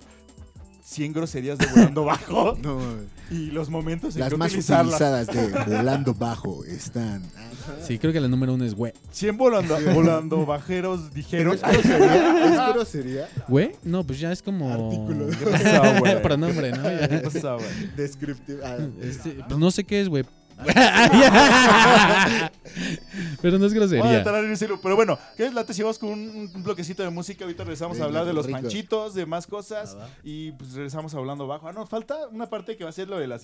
100 0.86 1.12
groserías 1.12 1.58
de 1.58 1.66
volando 1.66 2.06
bajo. 2.06 2.56
No, 2.62 2.80
Y 3.30 3.48
los 3.48 3.70
momentos 3.70 4.16
en 4.16 4.22
las 4.22 4.30
que 4.30 4.38
más 4.38 4.48
utilizarlas. 4.52 5.28
utilizadas 5.28 5.28
de 5.68 5.76
volando 5.78 6.14
bajo 6.14 6.64
están. 6.64 7.24
Sí, 7.86 8.00
creo 8.00 8.14
que 8.14 8.22
la 8.22 8.30
número 8.30 8.54
uno 8.54 8.64
es 8.64 8.74
güey. 8.74 8.94
100 9.12 9.38
volando, 9.38 9.78
volando 9.94 10.46
bajeros 10.46 11.14
dijeron. 11.14 11.56
¿Es 11.56 11.62
grosería? 11.62 12.46
¿Es 12.70 12.74
grosería? 12.74 13.30
¿Güey? 13.50 13.72
No, 13.84 14.06
pues 14.06 14.22
ya 14.22 14.32
es 14.32 14.42
como. 14.42 14.72
Artículo. 14.72 15.28
¿Qué 15.28 15.46
pasó, 15.46 16.00
güey? 16.00 16.22
Pronombre, 16.22 16.72
¿no? 16.72 16.84
Ya. 16.84 17.10
¿Qué 17.10 17.18
pasó, 17.18 17.58
güey? 17.58 17.70
Descriptivo. 17.98 18.60
Ah, 18.64 18.78
Este, 19.02 19.32
pues 19.46 19.60
no 19.60 19.70
sé 19.72 19.84
qué 19.84 20.00
es, 20.00 20.08
güey. 20.08 20.24
Pero 23.42 23.58
no 23.60 23.66
es 23.66 23.74
grosería. 23.74 24.24
Pero 24.24 24.96
bueno, 24.96 25.18
¿qué 25.36 25.46
es 25.46 25.54
late 25.54 25.74
si 25.74 25.82
vamos 25.84 26.00
con 26.00 26.10
un, 26.10 26.52
un 26.54 26.64
bloquecito 26.64 27.04
de 27.04 27.10
música? 27.10 27.44
Ahorita 27.46 27.64
regresamos 27.64 28.00
a 28.00 28.06
hablar 28.06 28.26
de 28.26 28.34
los 28.34 28.46
rico. 28.46 28.60
panchitos, 28.60 29.14
de 29.14 29.26
más 29.26 29.48
cosas. 29.48 29.96
Ah, 30.00 30.08
y 30.24 30.52
pues 30.54 30.74
regresamos 30.74 31.14
hablando 31.16 31.48
bajo. 31.48 31.68
Ah, 31.68 31.74
no, 31.74 31.86
falta 31.86 32.28
una 32.32 32.50
parte 32.50 32.76
que 32.78 32.84
va 32.84 32.90
a 32.90 32.94
ser 32.94 33.08
lo 33.08 33.18
de 33.20 33.28
las... 33.28 33.44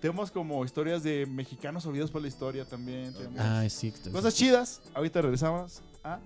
Tenemos 0.00 0.30
como 0.30 0.64
historias 0.64 1.02
de 1.02 1.26
mexicanos 1.26 1.84
olvidados 1.86 2.10
por 2.10 2.22
la 2.22 2.28
historia 2.28 2.64
también. 2.64 3.12
tenemos 3.14 3.38
Ah, 3.40 3.68
sí. 3.68 3.88
esto- 3.88 4.12
Cosas 4.12 4.34
chidas. 4.34 4.80
Ahorita 4.94 5.20
regresamos 5.22 5.82
a... 6.04 6.18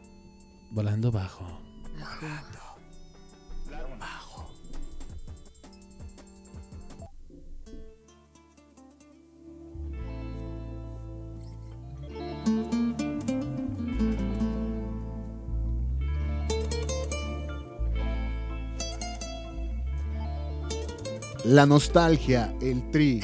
Volando 0.70 1.10
bajo. 1.10 1.60
La 21.44 21.66
nostalgia, 21.66 22.54
el 22.62 22.90
tri, 22.90 23.20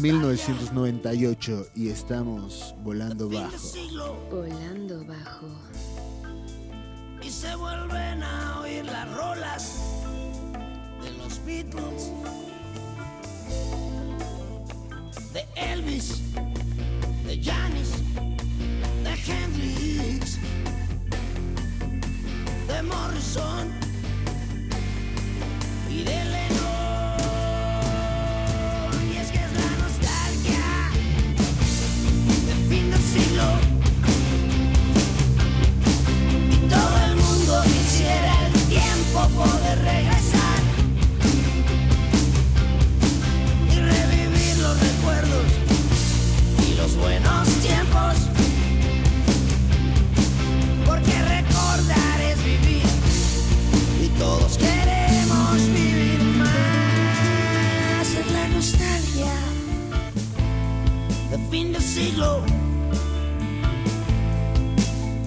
1998 0.00 1.66
y 1.74 1.88
estamos 1.88 2.74
volando 2.82 3.28
bajo. 3.28 3.56
Volando 4.30 5.04
bajo. 5.04 5.46
y 7.22 7.28
se 7.28 7.54
vuelven 7.54 8.22
a 8.22 8.60
oír 8.60 8.84
las 8.84 9.12
rolas 9.14 9.80
de 11.02 11.10
los 11.12 11.44
Beatles, 11.44 12.10
de 15.32 15.44
Elvis, 15.54 16.20
de 17.26 17.42
Janis, 17.42 17.92
Hendrix, 19.28 20.38
de 22.68 22.82
Morrison 22.82 23.68
y 25.90 26.04
de 26.04 26.10
Lennon. 26.10 26.79
Fin 61.50 61.72
del 61.72 61.82
siglo 61.82 62.44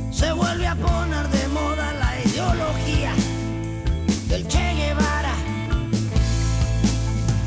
se 0.09 0.31
vuelve 0.31 0.65
a 0.65 0.75
poner 0.75 1.27
de 1.27 1.47
moda 1.49 1.91
la 1.93 2.17
ideología 2.23 3.13
del 4.29 4.47
Che 4.47 4.73
Guevara. 4.73 5.35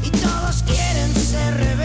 Y 0.03 0.11
todos 0.11 0.63
quieren 0.65 1.15
ser 1.15 1.76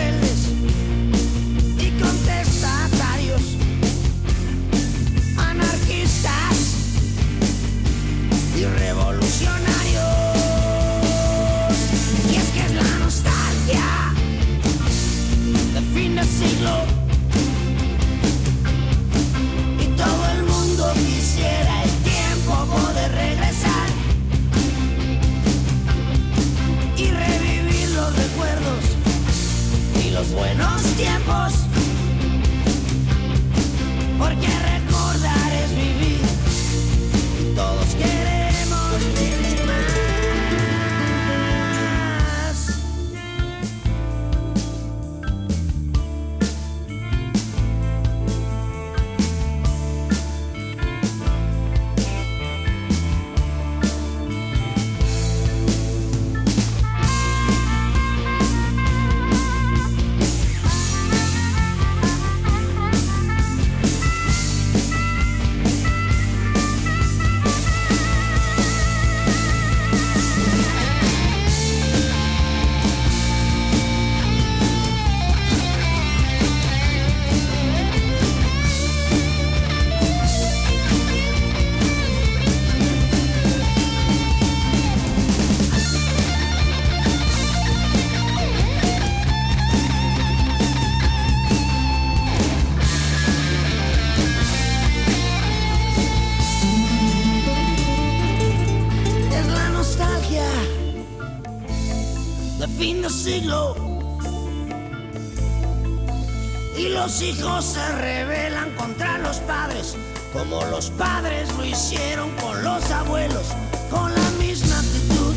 hicieron 111.71 112.29
con 112.31 112.63
los 112.63 112.91
abuelos, 112.91 113.47
con 113.89 114.13
la 114.13 114.29
misma 114.31 114.77
actitud, 114.77 115.35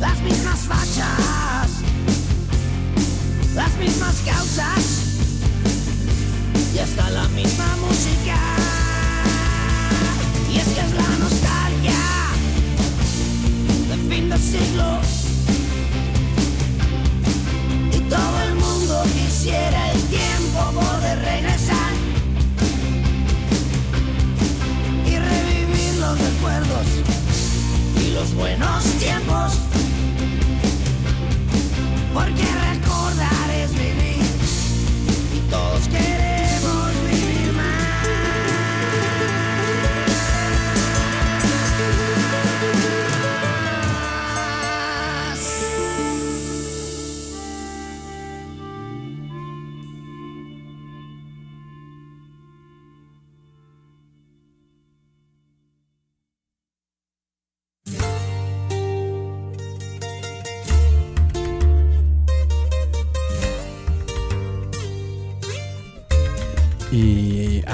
las 0.00 0.20
mismas 0.22 0.58
fachas, 0.60 1.70
las 3.54 3.76
mismas 3.76 4.16
causas 4.26 4.84
y 6.74 6.78
hasta 6.78 7.10
la 7.10 7.28
misma 7.28 7.76
música. 7.76 8.36
Y 10.52 10.58
es 10.58 10.64
que 10.64 10.80
es 10.80 10.92
la 10.94 11.18
nostalgia 11.18 11.98
del 13.88 14.00
fin 14.10 14.28
del 14.30 14.40
siglo. 14.40 15.07
Los 28.18 28.34
buenos 28.34 28.84
tiempos. 28.98 29.52
Porque 32.12 32.67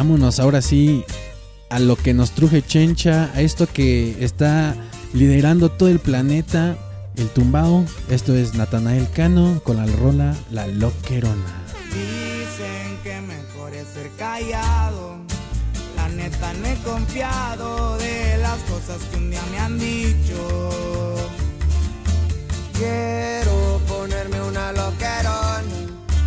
vámonos 0.04 0.38
ahora 0.38 0.60
sí 0.60 1.02
a 1.70 1.78
lo 1.78 1.96
que 1.96 2.12
nos 2.12 2.32
truje 2.32 2.60
Chencha, 2.60 3.30
a 3.32 3.40
esto 3.40 3.66
que 3.66 4.22
está 4.22 4.76
liderando 5.14 5.70
todo 5.70 5.88
el 5.88 5.98
planeta, 5.98 6.76
el 7.16 7.30
tumbao. 7.30 7.86
Esto 8.10 8.34
es 8.34 8.52
Natanael 8.52 9.08
Cano 9.08 9.62
con 9.64 9.78
la 9.78 9.86
rola 9.86 10.36
La 10.50 10.66
Loquerona. 10.66 11.64
Dicen 11.88 12.98
que 13.02 13.18
mejor 13.22 13.72
es 13.72 13.88
ser 13.94 14.10
callado. 14.18 15.16
La 15.96 16.10
neta 16.10 16.52
no 16.52 16.66
he 16.66 16.76
confiado 16.84 17.96
de 17.96 18.36
las 18.42 18.58
cosas 18.64 18.98
que 19.10 19.16
un 19.16 19.30
día 19.30 19.42
me 19.52 19.58
han 19.58 19.78
dicho. 19.78 21.14
Quiero 22.74 23.80
ponerme 23.88 24.38
una 24.42 24.70
loquerona. 24.70 25.83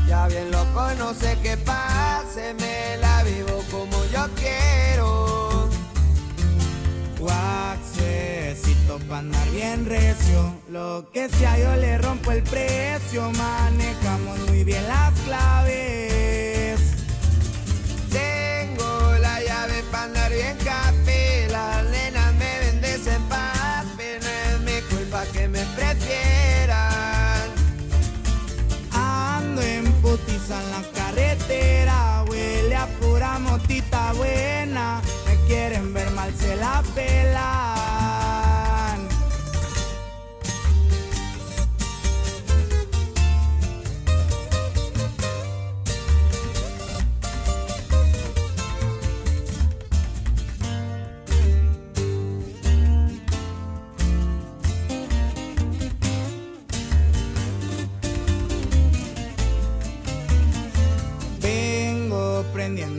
Ya 0.07 0.27
bien 0.27 0.51
lo 0.51 0.63
conoce 0.73 1.37
que 1.43 1.57
pase, 1.57 2.53
me 2.53 2.97
la 2.97 3.23
vivo 3.23 3.61
como 3.69 4.05
yo 4.05 4.25
quiero. 4.35 5.69
Waxecito 7.19 8.99
pa' 9.09 9.17
andar 9.19 9.49
bien 9.51 9.85
recio. 9.85 10.53
Lo 10.69 11.09
que 11.11 11.27
sea 11.27 11.57
yo 11.59 11.75
le 11.75 11.97
rompo 11.97 12.31
el 12.31 12.41
precio. 12.43 13.29
Manejamos 13.31 14.39
muy 14.47 14.63
bien 14.63 14.87
las 14.87 15.13
claves. 15.25 16.79
Tengo 18.09 19.11
la 19.19 19.41
llave 19.43 19.83
pa' 19.91 20.03
andar 20.03 20.31
bien 20.31 20.57
café. 20.63 21.06
En 30.49 30.71
la 30.71 30.81
carretera. 30.93 32.23
Huele 32.29 32.75
a 32.75 32.87
pura 32.99 33.37
motita 33.39 34.13
buena. 34.13 35.01
Me 35.25 35.35
quieren 35.47 35.93
ver 35.93 36.09
mal, 36.11 36.33
se 36.35 36.55
la 36.55 36.83
pelan. 36.95 37.76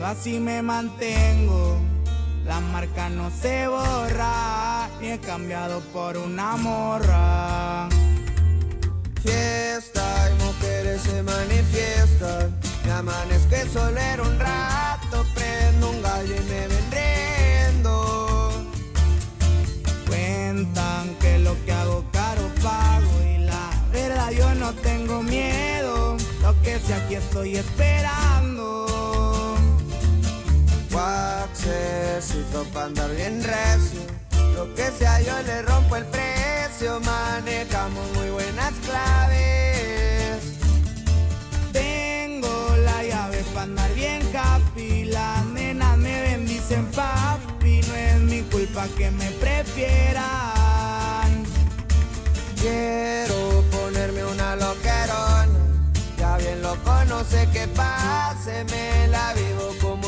Así 0.05 0.39
me 0.39 0.63
mantengo. 0.63 1.77
La 2.45 2.61
marca 2.61 3.09
no 3.09 3.31
se 3.31 3.69
borra, 3.69 4.89
ni 5.01 5.11
he 5.11 5.19
cambiado 5.19 5.81
por 5.93 6.17
una 6.17 6.57
morra. 6.57 7.89
Fiesta 9.23 10.31
y 10.31 10.43
mujeres 10.43 11.03
se 11.03 11.23
manifiestan. 11.23 12.59
Me 12.85 12.93
amanezco 12.93 13.57
solo 13.73 13.99
era 13.99 14.23
un 14.23 14.39
rato, 14.39 15.27
prendo 15.35 15.91
un 15.91 16.01
gallo 16.01 16.35
y 16.35 16.45
me 16.51 16.69
ven 16.69 16.91
riendo. 16.91 18.65
Cuentan 20.07 21.15
que 21.21 21.39
lo 21.41 21.55
que 21.65 21.73
hago 21.73 22.05
caro 22.13 22.51
pago 22.63 23.23
y 23.25 23.39
la 23.45 23.71
verdad 23.93 24.31
yo 24.31 24.55
no 24.55 24.73
tengo 24.75 25.23
miedo. 25.23 26.17
Lo 26.41 26.63
que 26.63 26.79
sea 26.79 26.97
aquí 27.05 27.17
estoy 27.17 27.57
esperando. 27.57 29.28
Waxecito 31.69 32.65
pa' 32.73 32.85
andar 32.85 33.11
bien 33.15 33.43
recio. 33.43 34.01
Lo 34.55 34.75
que 34.75 34.91
sea 34.99 35.21
yo 35.21 35.43
le 35.43 35.63
rompo 35.63 35.97
el 35.97 36.05
precio. 36.07 36.99
Manejamos 37.01 38.11
muy 38.15 38.31
buenas 38.31 38.73
claves. 38.87 40.43
Tengo 41.73 42.77
la 42.85 43.05
llave 43.05 43.45
pa' 43.55 43.63
andar 43.63 43.93
bien 43.95 44.27
capi. 44.33 45.05
Las 45.05 45.45
nenas 45.47 45.99
me 45.99 46.23
ven, 46.23 46.47
dicen 46.47 46.87
papi. 46.87 47.81
No 47.87 47.95
es 47.95 48.21
mi 48.21 48.41
culpa 48.43 48.87
que 48.97 49.11
me 49.11 49.31
prefieran. 49.33 50.25
Quiero 52.61 53.63
ponerme 53.71 54.25
una 54.25 54.57
loquerona. 54.57 55.47
Ya 56.17 56.37
bien 56.39 56.63
lo 56.63 56.75
conoce 56.83 57.47
que 57.53 57.69
pase, 57.69 58.65
me 58.65 59.07
la 59.09 59.35
vivo 59.35 59.75
como 59.81 60.08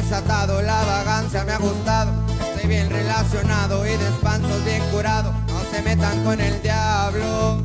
desatado, 0.00 0.62
la 0.62 0.82
vagancia 0.84 1.44
me 1.44 1.52
ha 1.52 1.58
gustado, 1.58 2.10
estoy 2.40 2.68
bien 2.68 2.88
relacionado 2.88 3.84
y 3.84 3.90
de 3.90 4.08
espantos 4.08 4.64
bien 4.64 4.82
curado, 4.90 5.32
no 5.48 5.60
se 5.70 5.82
metan 5.82 6.24
con 6.24 6.40
el 6.40 6.62
diablo, 6.62 7.62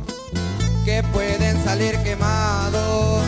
que 0.84 1.02
pueden 1.12 1.62
salir 1.64 1.96
quemados. 1.98 3.24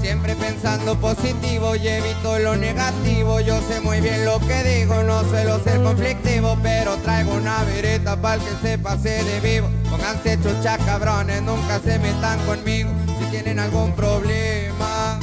Siempre 0.00 0.34
pensando 0.34 0.98
positivo 0.98 1.76
y 1.76 1.86
evito 1.86 2.40
lo 2.40 2.56
negativo. 2.56 3.38
Yo 3.38 3.60
sé 3.68 3.80
muy 3.80 4.00
bien 4.00 4.24
lo 4.24 4.40
que 4.40 4.64
digo, 4.64 5.00
no 5.04 5.22
suelo 5.28 5.62
ser 5.62 5.80
conflictivo, 5.80 6.58
pero 6.60 6.96
traigo 6.96 7.34
una 7.34 7.62
vereta 7.62 8.20
para 8.20 8.42
que 8.42 8.50
se 8.60 8.78
pase 8.78 9.22
de 9.22 9.40
vivo. 9.40 9.70
Pónganse 9.88 10.38
chucha 10.42 10.76
cabrones, 10.78 11.40
nunca 11.42 11.78
se 11.78 12.00
metan 12.00 12.36
conmigo. 12.46 12.90
Si 13.20 13.26
tienen 13.26 13.60
algún 13.60 13.92
problema, 13.92 15.20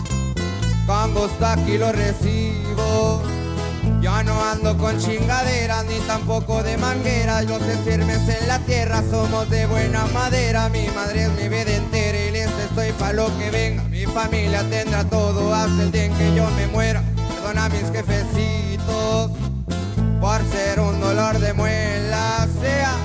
con 0.87 1.13
gusto 1.13 1.45
aquí 1.45 1.77
lo 1.77 1.91
recibo. 1.91 2.68
Yo 4.01 4.23
no 4.23 4.41
ando 4.43 4.77
con 4.77 4.97
chingaderas 4.97 5.85
ni 5.85 5.99
tampoco 6.07 6.63
de 6.63 6.77
mangueras. 6.77 7.45
Los 7.45 7.61
firmes 7.83 8.19
en 8.29 8.47
la 8.47 8.59
tierra 8.59 9.03
somos 9.09 9.49
de 9.49 9.65
buena 9.65 10.05
madera. 10.07 10.69
Mi 10.69 10.87
madre 10.87 11.23
es 11.23 11.31
mi 11.31 11.49
vida 11.49 11.75
entera 11.75 12.17
y 12.17 12.31
lista 12.31 12.63
estoy 12.63 12.91
pa' 12.93 13.13
lo 13.13 13.27
que 13.37 13.51
venga. 13.51 13.83
Mi 13.83 14.05
familia 14.05 14.63
tendrá 14.69 15.03
todo 15.03 15.53
hasta 15.53 15.83
el 15.83 15.91
día 15.91 16.05
en 16.05 16.13
que 16.13 16.33
yo 16.33 16.49
me 16.51 16.67
muera. 16.67 17.03
Perdona 17.27 17.65
a 17.65 17.69
mis 17.69 17.91
jefecitos 17.91 19.31
por 20.21 20.41
ser 20.51 20.79
un 20.79 20.99
dolor 21.01 21.39
de 21.39 21.53
muela. 21.53 22.47
Sea 22.61 22.95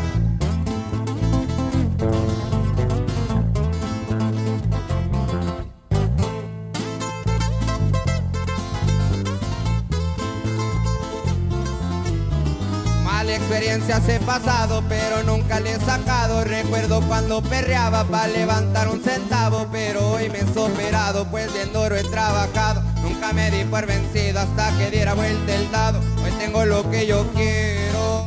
Mala 13.24 13.36
experiencias 13.36 14.06
he 14.06 14.20
pasado, 14.20 14.84
pero 14.86 15.22
nunca 15.22 15.58
le 15.58 15.72
he 15.72 15.80
sacado. 15.80 16.44
Recuerdo 16.44 17.00
cuando 17.08 17.42
perreaba 17.42 18.04
para 18.04 18.28
levantar 18.28 18.88
un 18.88 19.02
centavo, 19.02 19.66
pero 19.72 20.10
hoy 20.10 20.28
me 20.28 20.40
he 20.40 20.46
superado, 20.52 21.24
pues 21.30 21.50
bien 21.54 21.72
duro 21.72 21.96
he 21.96 22.04
trabajado. 22.04 22.82
Nunca 23.02 23.32
me 23.32 23.50
di 23.50 23.64
por 23.64 23.86
vencido 23.86 24.40
hasta 24.40 24.76
que 24.76 24.90
diera 24.90 25.14
vuelta 25.14 25.54
el 25.54 25.70
dado. 25.70 26.00
Hoy 26.22 26.32
tengo 26.38 26.66
lo 26.66 26.90
que 26.90 27.06
yo 27.06 27.26
quiero, 27.34 28.26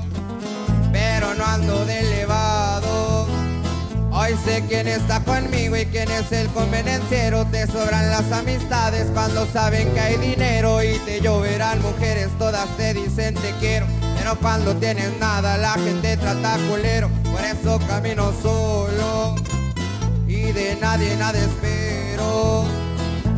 pero 0.92 1.36
no 1.36 1.46
ando 1.46 1.86
de 1.86 2.00
elevado. 2.00 3.28
Hoy 4.12 4.36
sé 4.44 4.64
quién 4.68 4.88
está 4.88 5.20
conmigo 5.20 5.78
y 5.78 5.86
quién 5.86 6.10
es 6.10 6.32
el 6.32 6.48
convenenciero. 6.48 7.46
Te 7.46 7.68
sobran 7.68 8.10
las 8.10 8.32
amistades 8.32 9.06
cuando 9.14 9.46
saben 9.46 9.94
que 9.94 10.00
hay 10.00 10.18
dinero 10.18 10.82
y 10.82 10.98
te 11.06 11.22
lloverán 11.22 11.84
mujeres, 11.84 12.30
todas 12.40 12.66
te 12.78 12.96
dicen 12.96 13.36
te 13.36 13.52
quiero. 13.60 13.86
Pero 14.28 14.40
cuando 14.42 14.76
tienes 14.76 15.18
nada 15.22 15.56
la 15.56 15.72
gente 15.76 16.18
trata 16.18 16.58
culero 16.70 17.10
Por 17.32 17.40
eso 17.46 17.80
camino 17.88 18.34
solo. 18.42 19.36
Y 20.28 20.52
de 20.52 20.78
nadie 20.82 21.16
nada 21.16 21.40
espero. 21.40 22.66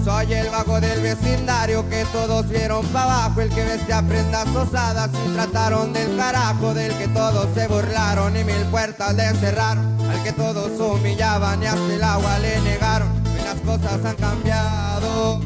Soy 0.03 0.33
el 0.33 0.49
vago 0.49 0.81
del 0.81 0.99
vecindario 1.01 1.87
que 1.89 2.05
todos 2.05 2.49
vieron 2.49 2.83
pa' 2.87 3.03
abajo 3.03 3.41
El 3.41 3.49
que 3.49 3.65
vestía 3.65 4.01
prendas 4.01 4.47
osadas 4.47 5.11
y 5.13 5.35
trataron 5.35 5.93
del 5.93 6.17
carajo 6.17 6.73
Del 6.73 6.97
que 6.97 7.07
todos 7.09 7.47
se 7.53 7.67
burlaron 7.67 8.35
y 8.35 8.43
mil 8.43 8.65
puertas 8.71 9.13
le 9.13 9.29
cerraron 9.35 9.85
Al 10.09 10.23
que 10.23 10.33
todos 10.33 10.71
humillaban 10.79 11.61
y 11.61 11.67
hasta 11.67 11.93
el 11.93 12.03
agua 12.03 12.39
le 12.39 12.59
negaron 12.61 13.09
Hoy 13.25 13.41
las 13.43 13.61
cosas 13.61 14.03
han 14.03 14.15
cambiado. 14.15 15.39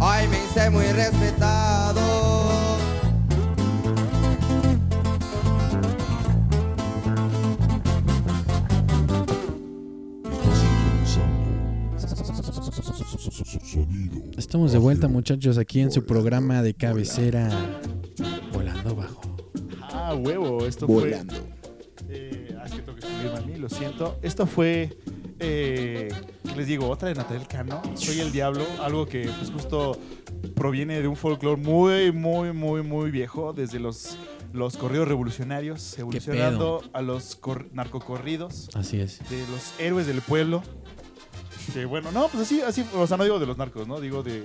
Hoy 0.00 0.28
me 0.28 0.44
hice 0.44 0.68
muy 0.68 0.92
respetado 0.92 1.59
Sonido. 13.20 14.22
Estamos 14.38 14.72
de 14.72 14.78
vuelta, 14.78 15.06
muchachos, 15.06 15.58
aquí 15.58 15.80
en 15.80 15.92
su 15.92 16.04
programa 16.06 16.62
de 16.62 16.72
cabecera 16.72 17.50
Volando 18.52 18.94
Bajo. 18.96 19.20
Ah, 19.82 20.14
huevo, 20.14 20.64
esto 20.64 20.86
Volando. 20.86 21.34
fue. 21.34 21.44
Eh, 22.08 22.56
ah, 22.58 22.64
es 22.64 22.72
que 22.72 22.78
tengo 22.82 22.96
que 22.96 23.02
subirme 23.02 23.36
a 23.36 23.40
mí, 23.42 23.56
lo 23.58 23.68
siento. 23.68 24.18
Esto 24.22 24.46
fue. 24.46 24.96
Eh, 25.38 26.08
¿qué 26.44 26.56
les 26.56 26.66
digo, 26.66 26.88
otra 26.88 27.08
de 27.08 27.14
Natal 27.14 27.46
Cano. 27.46 27.82
Soy 27.94 28.20
el 28.20 28.32
Diablo, 28.32 28.64
algo 28.82 29.06
que 29.06 29.28
pues 29.38 29.50
justo 29.50 29.98
proviene 30.54 31.00
de 31.00 31.08
un 31.08 31.16
folclore 31.16 31.60
muy, 31.60 32.12
muy, 32.12 32.52
muy, 32.52 32.82
muy 32.82 33.10
viejo, 33.10 33.52
desde 33.54 33.78
los, 33.78 34.16
los 34.52 34.76
corridos 34.76 35.08
revolucionarios, 35.08 35.98
evolucionando 35.98 36.82
a 36.92 37.00
los 37.02 37.36
cor- 37.36 37.68
narcocorridos, 37.72 38.68
Así 38.74 39.00
es. 39.00 39.18
de 39.30 39.38
los 39.50 39.72
héroes 39.78 40.06
del 40.06 40.20
pueblo. 40.22 40.62
Que 41.72 41.84
bueno, 41.84 42.10
no, 42.12 42.28
pues 42.28 42.44
así, 42.44 42.60
así, 42.62 42.84
o 42.94 43.06
sea, 43.06 43.16
no 43.16 43.24
digo 43.24 43.38
de 43.38 43.46
los 43.46 43.56
narcos, 43.56 43.86
¿no? 43.86 44.00
Digo 44.00 44.22
de, 44.22 44.42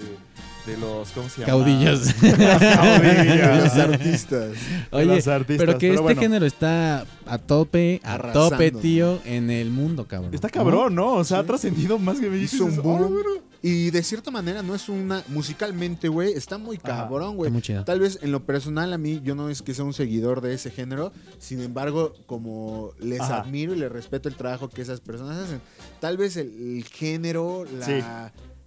de 0.66 0.78
los, 0.78 1.10
¿cómo 1.12 1.30
se 1.30 1.42
llama? 1.42 1.46
Caudillas. 1.54 2.14
Caudillas. 2.22 3.64
Los 3.64 3.74
artistas. 3.74 4.52
Oye, 4.92 5.06
los 5.06 5.28
artistas, 5.28 5.66
pero 5.66 5.78
que 5.78 5.90
este 5.92 6.02
bueno. 6.02 6.22
género 6.22 6.46
está 6.46 7.06
a 7.26 7.38
tope, 7.38 8.02
a 8.04 8.16
Arrasando. 8.16 8.50
tope, 8.50 8.72
tío, 8.72 9.20
en 9.26 9.50
el 9.52 9.70
mundo, 9.70 10.06
cabrón. 10.08 10.34
Está 10.34 10.50
cabrón, 10.50 10.96
¿no? 10.96 11.14
O 11.14 11.24
sea, 11.24 11.40
ha 11.40 11.44
trascendido 11.44 11.98
más 12.00 12.20
que 12.20 12.30
me 12.30 12.38
dices. 12.38 12.56
Hizo 12.56 12.66
un 12.66 12.80
"Oh, 12.80 12.82
boom. 12.84 12.98
bueno". 13.14 13.30
Y 13.62 13.90
de 13.90 14.04
cierta 14.04 14.30
manera 14.30 14.62
no 14.62 14.76
es 14.76 14.90
una. 14.90 15.24
Musicalmente, 15.30 16.08
güey, 16.08 16.34
está 16.34 16.58
muy 16.60 16.78
cabrón, 16.78 17.36
güey. 17.36 17.52
Tal 17.84 18.00
vez 18.00 18.20
en 18.22 18.32
lo 18.32 18.46
personal 18.46 18.94
a 18.94 18.98
mí, 19.00 19.22
yo 19.24 19.34
no 19.34 19.50
es 19.50 19.64
que 19.64 19.74
sea 19.74 19.86
un 19.86 19.94
seguidor 19.94 20.42
de 20.42 20.54
ese 20.54 20.70
género. 20.70 21.12
Sin 21.40 21.62
embargo, 21.62 22.14
como 22.28 22.92
les 23.00 23.22
Ajá. 23.22 23.42
admiro 23.42 23.74
y 23.74 23.78
les 23.80 23.92
respeto 23.92 24.30
el 24.30 24.36
trabajo 24.36 24.70
que 24.70 24.84
esas 24.84 25.00
personas 25.02 25.38
hacen. 25.40 25.62
Tal 26.00 26.16
vez 26.18 26.38
el, 26.38 26.78
el 26.78 26.84
género, 26.86 27.66
la. 27.80 27.86
Sí. 27.86 27.94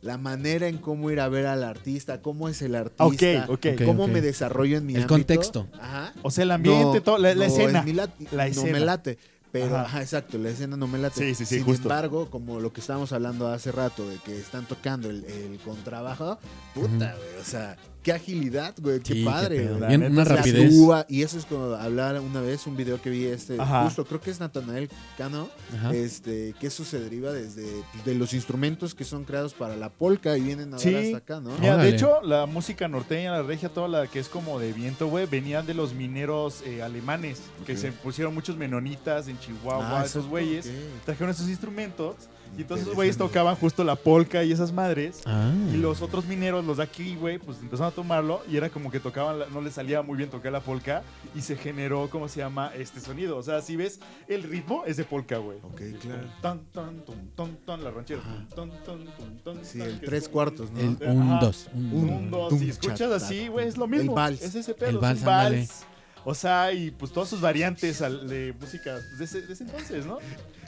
La 0.01 0.16
manera 0.16 0.68
en 0.68 0.78
cómo 0.78 1.11
ir 1.11 1.18
a 1.20 1.28
ver 1.28 1.46
al 1.46 1.64
artista, 1.64 2.22
cómo 2.22 2.49
es 2.49 2.62
el 2.62 2.74
artista, 2.76 3.49
cómo 3.84 4.07
me 4.07 4.20
desarrollo 4.20 4.76
en 4.78 4.86
mi 4.86 4.94
El 4.94 5.03
ámbito. 5.03 5.14
contexto. 5.14 5.66
Ajá. 5.80 6.12
O 6.22 6.30
sea, 6.30 6.44
el 6.44 6.53
ambiente, 6.53 6.84
No, 6.99 7.03
todo, 7.03 7.18
la, 7.18 7.30
la 7.34 7.46
no, 7.49 7.53
escena. 7.53 7.84
La 8.30 8.44
No 8.44 8.51
escena. 8.51 8.72
me 8.72 8.80
late. 8.80 9.18
Pero, 9.51 9.76
Ajá. 9.76 9.82
ajá. 9.86 10.03
exacto, 10.03 10.36
la 10.38 10.51
escena 10.51 10.76
no 10.76 10.86
me 10.86 10.99
late. 10.99 11.16
Sí, 11.20 11.34
sí, 11.34 11.46
sí, 11.46 11.57
Sin 11.57 11.64
justo. 11.64 11.84
embargo, 11.84 12.28
como 12.30 12.61
lo 12.61 12.70
que 12.72 12.80
estábamos 12.82 13.12
hablando 13.12 13.49
hace 13.49 13.72
rato, 13.72 14.07
de 14.09 14.16
que 14.18 14.38
están 14.38 14.66
tocando 14.66 15.09
el, 15.11 15.24
el 15.24 15.59
contrabajo, 15.61 16.38
puta, 16.74 17.14
güey. 17.16 17.40
O 17.40 17.44
sea, 17.44 17.76
qué 18.03 18.12
agilidad, 18.12 18.74
güey. 18.80 19.01
Qué 19.01 19.14
Sí, 19.14 19.24
padre, 19.24 19.68
Bien, 19.88 20.05
una 20.05 20.24
rapidez. 20.24 20.72
y 21.09 21.22
eso 21.22 21.38
es 21.38 21.44
como 21.44 21.74
hablar 21.74 22.20
una 22.20 22.40
vez, 22.40 22.66
un 22.66 22.76
video 22.76 23.01
que 23.03 23.11
vi 23.11 23.24
este, 23.26 23.61
Ajá. 23.61 23.84
justo, 23.84 24.05
creo 24.05 24.20
que 24.20 24.30
es 24.30 24.40
Natanael 24.40 24.88
Cano, 25.16 25.49
Ajá. 25.76 25.92
este, 25.94 26.55
que 26.61 26.68
eso 26.68 26.84
se 26.84 26.99
deriva 27.01 27.32
desde 27.32 27.64
pues, 27.92 28.05
de 28.05 28.14
los 28.14 28.32
instrumentos 28.34 28.94
que 28.94 29.05
son 29.05 29.24
creados 29.24 29.53
para 29.55 29.76
la 29.76 29.88
polka 29.90 30.36
y 30.38 30.42
vienen 30.42 30.68
ahora 30.72 30.82
Sí. 30.82 30.94
hasta 30.94 31.16
acá, 31.18 31.40
¿no? 31.40 31.51
Mira, 31.59 31.72
de 31.76 31.80
Órale. 31.82 31.88
hecho, 31.96 32.22
la 32.22 32.46
música 32.46 32.88
norteña, 32.88 33.32
la 33.32 33.42
regia, 33.42 33.68
toda 33.68 33.88
la 33.88 34.07
que 34.07 34.18
es 34.20 34.28
como 34.28 34.59
de 34.59 34.72
viento, 34.72 35.09
güey, 35.09 35.26
venían 35.26 35.66
de 35.66 35.74
los 35.74 35.92
mineros 35.94 36.62
eh, 36.64 36.82
alemanes, 36.82 37.40
que 37.66 37.76
se 37.76 37.92
pusieron 37.92 38.32
muchos 38.34 38.57
menonitas 38.57 39.28
en 39.28 39.38
Chihuahua, 39.38 40.01
Ah, 40.01 40.05
esos 40.05 40.26
güeyes. 40.26 40.70
Trajeron 41.05 41.30
esos 41.30 41.49
instrumentos 41.49 42.14
y 42.57 42.62
entonces 42.62 42.86
esos 42.86 42.94
Interesante. 42.94 42.94
güeyes 42.96 43.16
tocaban 43.18 43.55
justo 43.57 43.84
la 43.84 43.94
polka 43.96 44.42
y 44.44 44.53
esas 44.53 44.72
madres. 44.72 45.20
Ah. 45.26 45.53
Y 45.72 45.76
los 45.76 46.03
otros 46.03 46.24
mineros, 46.26 46.64
los 46.64 46.78
de 46.78 46.82
aquí, 46.82 47.14
güey, 47.16 47.38
pues 47.38 47.59
empezaron 47.61 47.92
a 47.92 47.94
tomarlo 47.94 48.42
y 48.51 48.57
era 48.57 48.68
como 48.70 48.90
que 48.90 48.99
tocaban, 49.01 49.38
la- 49.38 49.46
no 49.46 49.61
les 49.61 49.74
salía 49.74 50.03
muy 50.03 50.16
bien 50.16 50.28
tocar 50.30 50.51
la 50.53 50.61
polka 50.61 51.03
y 51.34 51.40
se 51.42 51.57
generó, 51.57 52.09
¿cómo 52.11 52.28
se 52.28 52.40
llama? 52.40 52.72
Este 52.76 53.01
sonido. 53.01 53.36
O 53.36 53.42
sea, 53.42 53.62
si 53.62 53.76
ves 53.76 54.01
el 54.26 54.42
ritmo, 54.42 54.84
es 54.86 54.96
de 54.96 55.05
polka, 55.05 55.38
güey. 55.38 55.59
Ok, 55.62 55.80
claro. 56.01 56.28
Tan, 56.42 56.64
tan, 56.72 57.05
tum, 57.05 57.16
ton, 57.36 57.57
ton, 57.64 57.84
la 57.84 57.90
ranchera. 57.90 58.20
Ton, 58.55 58.70
ton, 58.84 59.05
tum, 59.05 59.38
ton, 59.44 59.64
Sí, 59.64 59.78
ton, 59.78 59.88
el 59.88 60.01
tres 60.01 60.24
es- 60.24 60.28
cuartos, 60.28 60.70
¿no? 60.72 60.80
El 60.80 60.96
Ajá. 60.96 61.12
1, 61.12 61.38
2. 61.40 61.68
Un, 61.74 61.84
Un, 62.11 62.30
dos, 62.30 62.49
tum, 62.51 62.59
si 62.59 62.70
escuchas 62.70 62.99
cha, 62.99 63.14
así, 63.16 63.49
güey, 63.49 63.68
es 63.68 63.76
lo 63.76 63.84
el 63.84 63.90
mismo. 63.90 64.14
vals. 64.14 64.42
Es 64.42 64.55
ese 64.55 64.74
pedo, 64.74 65.01
El 65.01 65.16
es 65.16 65.24
vals, 65.24 65.82
un. 65.84 65.88
O 66.24 66.34
sea, 66.34 66.72
y 66.72 66.90
pues 66.90 67.12
todas 67.12 67.28
sus 67.28 67.40
variantes 67.40 68.01
de 68.01 68.55
música 68.61 68.96
de 69.18 69.24
ese, 69.24 69.40
de 69.42 69.53
ese 69.53 69.64
entonces, 69.64 70.05
¿no? 70.05 70.18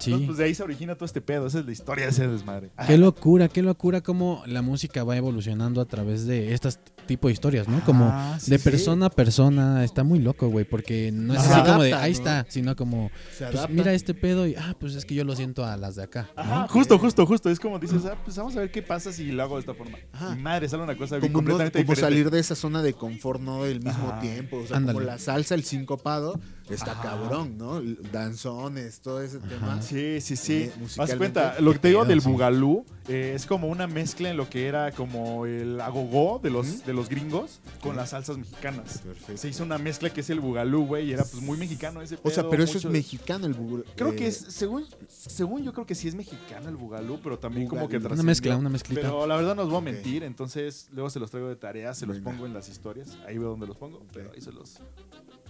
Sí. 0.00 0.10
Entonces, 0.10 0.26
pues 0.26 0.38
de 0.38 0.44
ahí 0.44 0.54
se 0.54 0.62
origina 0.62 0.94
todo 0.94 1.04
este 1.04 1.20
pedo. 1.20 1.46
Esa 1.46 1.60
es 1.60 1.66
la 1.66 1.72
historia 1.72 2.06
de 2.06 2.10
ese 2.10 2.26
desmadre. 2.26 2.70
Qué 2.86 2.96
locura, 2.98 3.48
qué 3.48 3.62
locura 3.62 4.00
cómo 4.00 4.42
la 4.46 4.62
música 4.62 5.04
va 5.04 5.16
evolucionando 5.16 5.80
a 5.80 5.84
través 5.84 6.26
de 6.26 6.52
estas 6.54 6.80
tipo 7.06 7.28
de 7.28 7.34
historias, 7.34 7.68
¿no? 7.68 7.80
Como 7.84 8.06
Ah, 8.10 8.38
sí, 8.40 8.50
de 8.50 8.58
sí. 8.58 8.64
persona 8.64 9.06
a 9.06 9.10
persona, 9.10 9.82
está 9.84 10.04
muy 10.04 10.20
loco, 10.20 10.48
güey, 10.48 10.64
porque 10.64 11.10
no 11.12 11.34
es 11.34 11.42
Se 11.42 11.52
así 11.52 11.62
como 11.68 11.82
de, 11.82 11.92
ahí 11.92 12.12
¿no? 12.12 12.18
está, 12.18 12.46
sino 12.48 12.76
como, 12.76 13.10
pues 13.38 13.68
mira 13.68 13.92
este 13.92 14.14
pedo 14.14 14.46
y, 14.46 14.54
ah, 14.54 14.76
pues 14.78 14.94
es 14.94 15.04
que 15.04 15.14
yo 15.16 15.24
lo 15.24 15.34
siento 15.36 15.64
a 15.64 15.76
las 15.76 15.96
de 15.96 16.04
acá. 16.04 16.28
¿no? 16.36 16.42
Ajá, 16.42 16.68
justo, 16.68 16.98
justo, 16.98 17.26
justo. 17.26 17.50
Es 17.50 17.58
como 17.60 17.78
dices, 17.80 18.04
ah, 18.06 18.16
pues 18.24 18.36
vamos 18.36 18.56
a 18.56 18.60
ver 18.60 18.70
qué 18.70 18.80
pasa 18.82 19.12
si 19.12 19.32
lo 19.32 19.42
hago 19.42 19.56
de 19.56 19.60
esta 19.60 19.74
forma. 19.74 19.98
Ajá. 20.12 20.34
Y 20.38 20.40
madre, 20.40 20.68
sale 20.68 20.84
una 20.84 20.96
cosa 20.96 21.18
bien 21.18 21.32
como, 21.32 21.42
no- 21.42 21.48
completamente 21.50 21.84
como 21.84 21.92
diferente. 21.94 22.00
salir 22.16 22.30
de 22.30 22.38
esa 22.38 22.54
zona 22.54 22.80
de 22.80 22.94
confort, 22.94 23.40
¿no? 23.40 23.64
Del 23.64 23.80
mismo 23.80 24.08
Ajá. 24.10 24.20
tiempo. 24.20 24.58
O 24.58 24.66
sea, 24.66 24.76
Ándale. 24.76 24.94
como 24.98 25.06
la 25.06 25.18
salsa, 25.18 25.54
el 25.56 25.64
sincopado, 25.64 26.38
está 26.70 26.92
Ajá. 26.92 27.02
cabrón, 27.02 27.58
¿no? 27.58 27.80
Danzones, 28.12 29.00
todo 29.00 29.20
ese 29.22 29.38
tema. 29.40 29.80
Sí, 29.82 30.20
sí, 30.20 30.36
sí. 30.36 30.54
Eh, 30.54 30.72
Haz 30.98 31.14
cuenta, 31.16 31.60
lo 31.60 31.72
que 31.72 31.78
te 31.78 31.88
digo 31.88 32.04
del 32.04 32.20
bugalú 32.20 32.84
eh, 33.08 33.32
es 33.34 33.46
como 33.46 33.68
una 33.68 33.86
mezcla 33.86 34.30
en 34.30 34.36
lo 34.36 34.48
que 34.48 34.66
era 34.66 34.92
como 34.92 35.46
el 35.46 35.80
agogó 35.80 36.38
de 36.42 36.50
los, 36.50 36.84
de 36.84 36.92
los 36.92 37.08
gringos 37.08 37.60
con 37.80 37.96
las 37.96 38.10
salsas 38.10 38.38
mexicanas. 38.38 38.98
Perfecto. 38.98 39.36
Se 39.36 39.48
hizo 39.48 39.64
una 39.64 39.78
mezcla 39.78 40.10
que 40.10 40.20
es 40.20 40.30
el 40.30 40.40
bugalú, 40.40 40.86
güey, 40.86 41.08
y 41.08 41.12
era 41.12 41.24
pues 41.24 41.42
muy 41.42 41.58
mexicano 41.58 42.02
ese 42.02 42.18
O 42.22 42.30
sea, 42.30 42.48
pero 42.48 42.62
eso 42.62 42.78
es 42.78 42.84
mexicano 42.84 43.46
el 43.46 43.56
bugul- 43.56 43.84
Creo 43.96 44.12
eh, 44.12 44.16
que 44.16 44.26
es, 44.28 44.36
según, 44.36 44.84
según 45.08 45.62
yo 45.64 45.72
creo 45.72 45.86
que 45.86 45.94
sí 45.94 46.08
es 46.08 46.14
mexicano 46.14 46.68
el 46.68 46.76
bugalú, 46.76 47.18
pero 47.22 47.38
también 47.38 47.66
como 47.66 47.88
que 47.88 47.98
Bugalú. 47.98 48.14
Una 48.14 48.22
mezcla, 48.22 48.56
una 48.56 48.68
mezclita. 48.70 49.00
Pero 49.02 49.26
la 49.26 49.36
verdad 49.36 49.54
no 49.56 49.62
os 49.62 49.68
voy 49.70 49.78
a 49.78 49.80
mentir, 49.82 50.22
entonces 50.22 50.88
luego 50.92 51.10
se 51.10 51.18
los 51.18 51.30
traigo 51.30 51.48
de 51.48 51.56
tarea, 51.56 51.94
se 51.94 52.06
los 52.06 52.16
Venga. 52.16 52.30
pongo 52.30 52.46
en 52.46 52.54
las 52.54 52.68
historias, 52.68 53.16
ahí 53.26 53.38
veo 53.38 53.48
dónde 53.50 53.66
los 53.66 53.76
pongo, 53.76 54.02
pero 54.12 54.30
ahí 54.32 54.40
se 54.40 54.52
los 54.52 54.78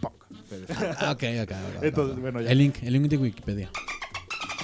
pongo. 0.01 0.20
Perfecto. 0.51 0.97
Ah, 0.99 1.13
ok, 1.13 1.23
ok, 1.43 1.51
ok, 1.77 1.83
Entonces, 1.83 2.15
ok. 2.17 2.21
bueno, 2.21 2.41
ya. 2.43 2.51
El 2.51 2.59
link, 2.59 2.77
el 2.83 2.93
link 2.93 3.07
de 3.07 3.17
Wikipedia. 3.17 3.71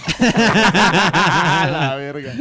la 0.20 1.94
verga. 1.96 2.32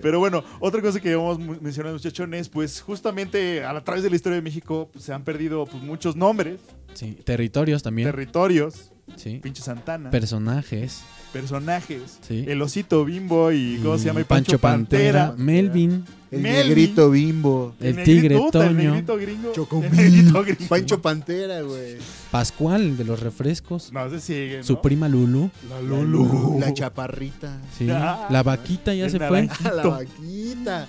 Pero 0.00 0.18
bueno, 0.18 0.44
otra 0.60 0.80
cosa 0.80 1.00
que 1.00 1.10
íbamos 1.10 1.38
mu- 1.38 1.56
mencionando, 1.60 1.96
muchachones, 1.98 2.48
pues 2.48 2.80
justamente 2.80 3.64
a 3.64 3.78
través 3.82 4.02
de 4.02 4.10
la 4.10 4.16
historia 4.16 4.36
de 4.36 4.42
México 4.42 4.88
pues, 4.92 5.04
se 5.04 5.12
han 5.12 5.24
perdido 5.24 5.66
pues, 5.66 5.82
muchos 5.82 6.16
nombres, 6.16 6.60
Sí, 6.94 7.18
territorios 7.24 7.82
también. 7.82 8.08
territorios, 8.08 8.92
sí. 9.16 9.40
pinche 9.42 9.62
Santana, 9.62 10.10
Personajes. 10.10 11.02
Personajes, 11.34 12.18
Sí. 12.26 12.44
el 12.48 12.62
osito 12.62 13.04
bimbo 13.04 13.50
y, 13.52 13.78
¿cómo 13.82 13.98
se 13.98 14.04
llama? 14.06 14.20
Y 14.20 14.24
Pancho 14.24 14.58
Pantera, 14.58 15.34
Melvin, 15.36 16.04
El 16.30 16.40
Melvin. 16.40 16.68
negrito 16.68 17.10
bimbo. 17.10 17.74
el 17.80 17.96
negrito- 17.96 18.04
tigre 18.04 18.36
El 18.36 18.50
Toño, 18.50 18.70
negrito 18.72 19.16
gringo. 19.16 19.48
el 19.48 19.54
Chocomil. 19.54 19.90
negrito 19.92 20.42
gringo. 20.42 20.64
Pancho 20.68 21.02
Pantera, 21.02 21.60
güey. 21.62 21.96
Pascual, 22.30 22.82
el 22.82 22.96
de 22.96 23.04
los 23.04 23.20
refrescos, 23.20 23.92
No, 23.92 24.08
se 24.10 24.20
sigue, 24.20 24.56
¿no? 24.58 24.64
su 24.64 24.80
prima 24.80 25.08
Lulu, 25.08 25.50
La 25.68 25.80
Lulu. 25.80 26.58
la 26.60 26.72
chaparrita. 26.72 27.58
sí. 27.76 27.88
Ah, 27.90 28.26
la 28.30 28.42
vaquita 28.42 28.94
ya 28.94 29.04
el 29.06 29.10
se 29.10 29.18
fue. 29.18 29.48
La 29.62 29.82
vaquita. 29.82 30.88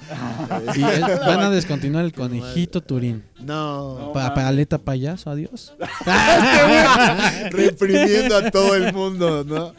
Y 0.75 0.81
van 1.27 1.39
a 1.41 1.49
descontinuar 1.51 2.05
el 2.05 2.13
conejito 2.13 2.81
Turín. 2.81 3.23
No. 3.39 3.99
No. 3.99 4.13
Pa- 4.13 4.33
paleta 4.33 4.77
payaso, 4.79 5.29
adiós. 5.29 5.73
Reprimiendo 7.51 8.37
a 8.37 8.49
todo 8.51 8.75
el 8.75 8.91
mundo, 8.93 9.43
¿no? 9.43 9.73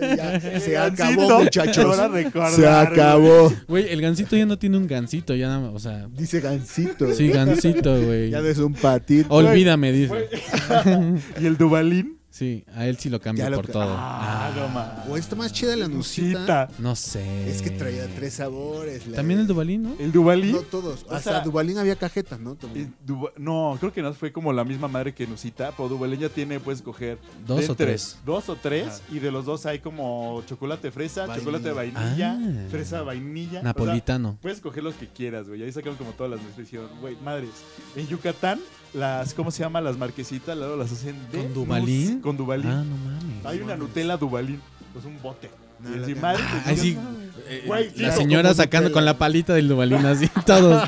Ya, 0.16 0.40
se 0.60 0.72
Gancito, 0.72 1.04
acabó, 1.12 1.42
muchachos. 1.44 1.84
ahora 1.84 2.08
recordar, 2.08 2.52
Se 2.52 2.66
acabó. 2.68 3.52
Güey, 3.68 3.88
el 3.90 4.00
gancito 4.00 4.36
ya 4.36 4.46
no 4.46 4.58
tiene 4.58 4.76
un 4.78 4.86
gancito, 4.86 5.34
ya 5.34 5.48
nada 5.48 5.60
más, 5.60 5.72
o 5.74 5.78
sea, 5.78 6.08
Dice 6.16 6.40
Gancito. 6.40 7.12
sí, 7.14 7.28
gancito, 7.28 8.00
güey. 8.02 8.30
Ya 8.30 8.40
no 8.40 8.46
es 8.46 8.58
un 8.58 8.74
patito. 8.74 9.32
Olvídame, 9.34 9.92
dice. 9.92 10.28
Y 11.40 11.46
el 11.46 11.56
Dubalín. 11.56 12.18
Sí, 12.32 12.64
a 12.74 12.86
él 12.86 12.96
sí 12.96 13.10
lo 13.10 13.20
lo 13.50 13.56
por 13.58 13.66
ca- 13.66 13.72
todo. 13.74 13.94
Ah, 13.94 14.50
no 14.56 14.66
mames. 14.68 15.06
O 15.10 15.16
está 15.18 15.36
más 15.36 15.52
chida 15.52 15.76
la 15.76 15.86
nusita. 15.86 16.38
Nusita. 16.38 16.68
No 16.78 16.96
sé. 16.96 17.50
Es 17.50 17.60
que 17.60 17.68
traía 17.68 18.06
tres 18.16 18.32
sabores. 18.32 19.06
la 19.06 19.16
También 19.16 19.40
el 19.40 19.46
Dubalín, 19.46 19.82
¿no? 19.82 19.94
El 19.98 20.12
Duvalín. 20.12 20.52
No 20.52 20.60
todos. 20.62 21.04
O 21.10 21.14
Hasta 21.14 21.30
sea, 21.30 21.40
Dubalín 21.40 21.76
había 21.76 21.94
cajetas, 21.94 22.40
¿no? 22.40 22.54
También. 22.54 22.94
Duba- 23.06 23.32
no, 23.36 23.76
creo 23.78 23.92
que 23.92 24.00
no 24.00 24.14
fue 24.14 24.32
como 24.32 24.50
la 24.54 24.64
misma 24.64 24.88
madre 24.88 25.12
que 25.14 25.26
Nusita, 25.26 25.72
pero 25.76 25.90
Duvalín 25.90 26.20
ya 26.20 26.30
tiene, 26.30 26.58
puedes 26.58 26.80
coger 26.80 27.18
Dos 27.46 27.60
de 27.60 27.66
o 27.66 27.70
entre- 27.72 27.86
tres. 27.86 28.16
Dos 28.24 28.48
o 28.48 28.56
tres, 28.56 29.02
y 29.10 29.18
de 29.18 29.30
los 29.30 29.44
dos 29.44 29.66
hay 29.66 29.80
como 29.80 30.42
chocolate 30.46 30.90
fresa, 30.90 31.26
Vainilla. 31.26 31.38
chocolate 31.44 31.72
vainilla, 31.72 32.38
Ah. 32.40 32.68
fresa 32.70 33.02
vainilla. 33.02 33.48
o 33.48 33.52
sea, 33.52 33.62
Napolitano. 33.62 34.38
puedes 34.40 34.60
coger 34.60 34.82
los 34.84 34.94
que 34.94 35.06
quieras, 35.06 35.48
güey. 35.48 35.62
Ahí 35.62 35.70
sacaron 35.70 35.96
como 35.98 36.12
todas 36.12 36.32
las 36.32 36.42
nutriciones. 36.42 36.88
Güey, 36.98 37.14
madres. 37.22 37.50
En 37.94 38.06
Yucatán, 38.08 38.58
las, 38.94 39.34
¿cómo 39.34 39.50
se 39.50 39.62
llama? 39.62 39.80
Las 39.80 39.96
marquesitas, 39.98 40.56
luego 40.56 40.76
las 40.76 40.92
hacen 40.92 41.16
de 41.32 41.38
¿Con 41.38 41.54
Duvalín? 41.54 42.14
nus- 42.16 42.22
Con 42.22 42.36
Duvalín. 42.36 42.70
Ah, 42.70 42.84
no 42.84 42.96
mames. 42.96 43.46
hay 43.46 43.60
una 43.60 43.76
Nutella 43.76 44.16
Duvalín. 44.16 44.60
Pues 44.92 45.04
un 45.04 45.20
bote. 45.22 45.50
No, 45.80 45.96
y 45.96 46.02
así, 46.02 46.14
madre, 46.14 46.42
Ah, 46.66 46.72
sí. 46.76 46.90
digas, 46.90 47.04
Eh, 47.04 47.21
Güey, 47.66 47.90
sí, 47.94 48.02
la 48.02 48.12
señora 48.12 48.54
sacando 48.54 48.90
con 48.92 49.04
la 49.04 49.18
palita 49.18 49.52
del 49.54 49.68
Dubalín 49.68 50.04
así, 50.06 50.28
todos. 50.46 50.82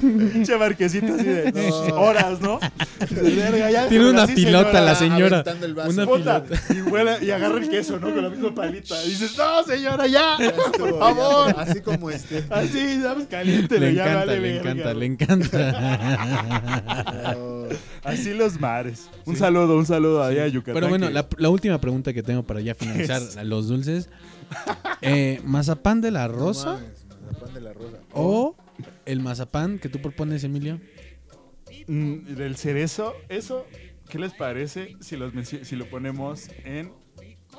Pinche 0.00 0.56
marquesita 0.58 1.14
así 1.14 1.24
de 1.24 1.52
No. 1.88 1.94
horas, 1.94 2.40
¿no? 2.40 2.58
Verga, 3.10 3.70
ya, 3.70 3.88
Tiene 3.88 4.10
una 4.10 4.24
así, 4.24 4.34
pilota 4.34 4.80
la 4.82 4.94
señora. 4.94 5.38
aventando 5.38 5.66
el 5.66 5.74
vaso. 5.74 5.90
Una 5.90 6.04
Puta, 6.06 6.42
pilota. 6.44 6.62
y, 6.74 6.76
huele- 6.90 7.22
y 7.22 7.30
agarra 7.30 7.58
el 7.58 7.70
queso, 7.70 7.98
¿no? 7.98 8.12
Con 8.12 8.22
la 8.22 8.28
misma 8.28 8.54
palita. 8.54 9.02
Y 9.04 9.10
dices, 9.10 9.36
no, 9.38 9.62
señora, 9.64 10.06
ya, 10.06 10.36
Ya 10.38 10.46
estuvo, 10.48 10.72
por 10.90 10.98
favor. 10.98 11.54
ya, 11.56 11.62
Así 11.62 11.80
como 11.80 12.10
este. 12.10 12.44
Así, 12.50 13.00
sabes, 13.00 13.26
caliente, 13.28 13.78
Le 13.80 13.94
ya 13.94 14.02
encanta, 14.02 14.18
vale 14.26 14.40
le 14.40 14.52
verga, 14.52 14.70
encanta, 14.72 14.94
le 14.94 15.06
encanta. 15.06 16.58
Así 18.04 18.34
los 18.34 18.60
mares. 18.60 19.08
Un 19.24 19.36
saludo, 19.36 19.76
un 19.78 19.86
saludo 19.86 20.22
allá 20.22 20.44
a 20.44 20.48
Yucatán. 20.48 20.74
Pero 20.74 20.88
bueno, 20.88 21.06
que- 21.08 21.14
la, 21.14 21.26
la 21.38 21.48
última 21.48 21.80
pregunta 21.80 22.12
que 22.12 22.22
tengo 22.22 22.42
para 22.42 22.60
ya 22.60 22.74
finalizar 22.74 23.22
los 23.44 23.68
dulces. 23.68 24.08
Eh, 25.02 25.40
¿Mazapán 25.44 26.00
de 26.00 26.10
la 26.10 26.28
no 26.28 26.34
rosa 26.34 26.74
mames, 26.74 27.06
mazapán 27.26 27.54
de 27.54 27.60
la 27.60 27.72
rosa. 27.72 27.98
o 28.12 28.56
el 29.06 29.20
mazapán 29.20 29.78
que 29.78 29.88
tú 29.88 30.00
propones, 30.00 30.44
Emilio? 30.44 30.80
Mm, 31.86 32.34
del 32.34 32.56
cerezo, 32.56 33.14
eso, 33.28 33.66
¿qué 34.08 34.18
les 34.18 34.32
parece 34.32 34.96
si, 35.00 35.16
los 35.16 35.34
menci- 35.34 35.64
si 35.64 35.76
lo 35.76 35.88
ponemos 35.90 36.48
en, 36.64 36.92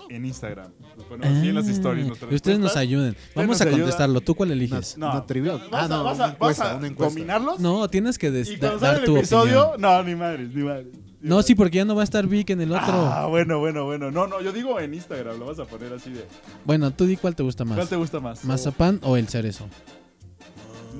en 0.09 0.25
Instagram? 0.25 0.71
Lo 0.97 1.03
ponemos 1.07 1.37
así 1.37 1.49
en 1.49 1.55
las 1.55 1.67
stories. 1.67 2.05
Ah, 2.05 2.07
nuestras 2.07 2.31
y 2.31 2.35
ustedes 2.35 2.59
nos 2.59 2.75
ayuden. 2.75 3.15
Vamos 3.35 3.59
nos 3.59 3.67
a 3.67 3.69
contestarlo. 3.69 4.21
¿Tú 4.21 4.33
cuál 4.35 4.51
eliges? 4.51 4.97
No. 4.97 5.07
¿Vas, 5.07 5.23
Ah, 5.71 5.85
a- 5.85 5.87
no, 5.87 6.03
vas 6.03 6.15
una 6.17 6.25
a, 6.25 6.29
encuesta, 6.31 6.63
vas 6.63 6.73
a 6.73 6.77
una 6.77 6.87
encuesta. 6.87 7.13
dominarlos? 7.13 7.59
No, 7.59 7.87
tienes 7.89 8.17
que 8.17 8.31
des- 8.31 8.49
y 8.49 8.55
da- 8.55 8.69
cuando 8.69 8.85
dar 8.87 9.03
tu 9.03 9.17
episodio, 9.17 9.69
opinión. 9.69 9.81
no, 9.81 10.03
ni 10.03 10.15
madres, 10.15 10.49
ni 10.53 10.63
madres. 10.63 10.87
No, 11.25 11.41
sí, 11.41 11.55
porque 11.55 11.77
ya 11.77 11.85
no 11.85 11.95
va 11.95 12.01
a 12.01 12.03
estar 12.03 12.27
Vic 12.27 12.51
en 12.51 12.61
el 12.61 12.71
otro. 12.71 12.93
Ah, 12.93 13.25
bueno, 13.25 13.57
bueno, 13.57 13.83
bueno. 13.85 14.11
No, 14.11 14.27
no, 14.27 14.41
yo 14.41 14.53
digo 14.53 14.79
en 14.79 14.93
Instagram, 14.93 15.39
lo 15.39 15.47
vas 15.47 15.57
a 15.57 15.65
poner 15.65 15.91
así 15.91 16.11
de. 16.11 16.23
Bueno, 16.65 16.91
tú 16.91 17.07
di 17.07 17.17
cuál 17.17 17.35
te 17.35 17.41
gusta 17.41 17.65
más. 17.65 17.77
¿Cuál 17.77 17.89
te 17.89 17.95
gusta 17.95 18.19
más? 18.19 18.45
¿Mazapán 18.45 18.99
o 19.01 19.17
el 19.17 19.27
cerezo? 19.27 19.67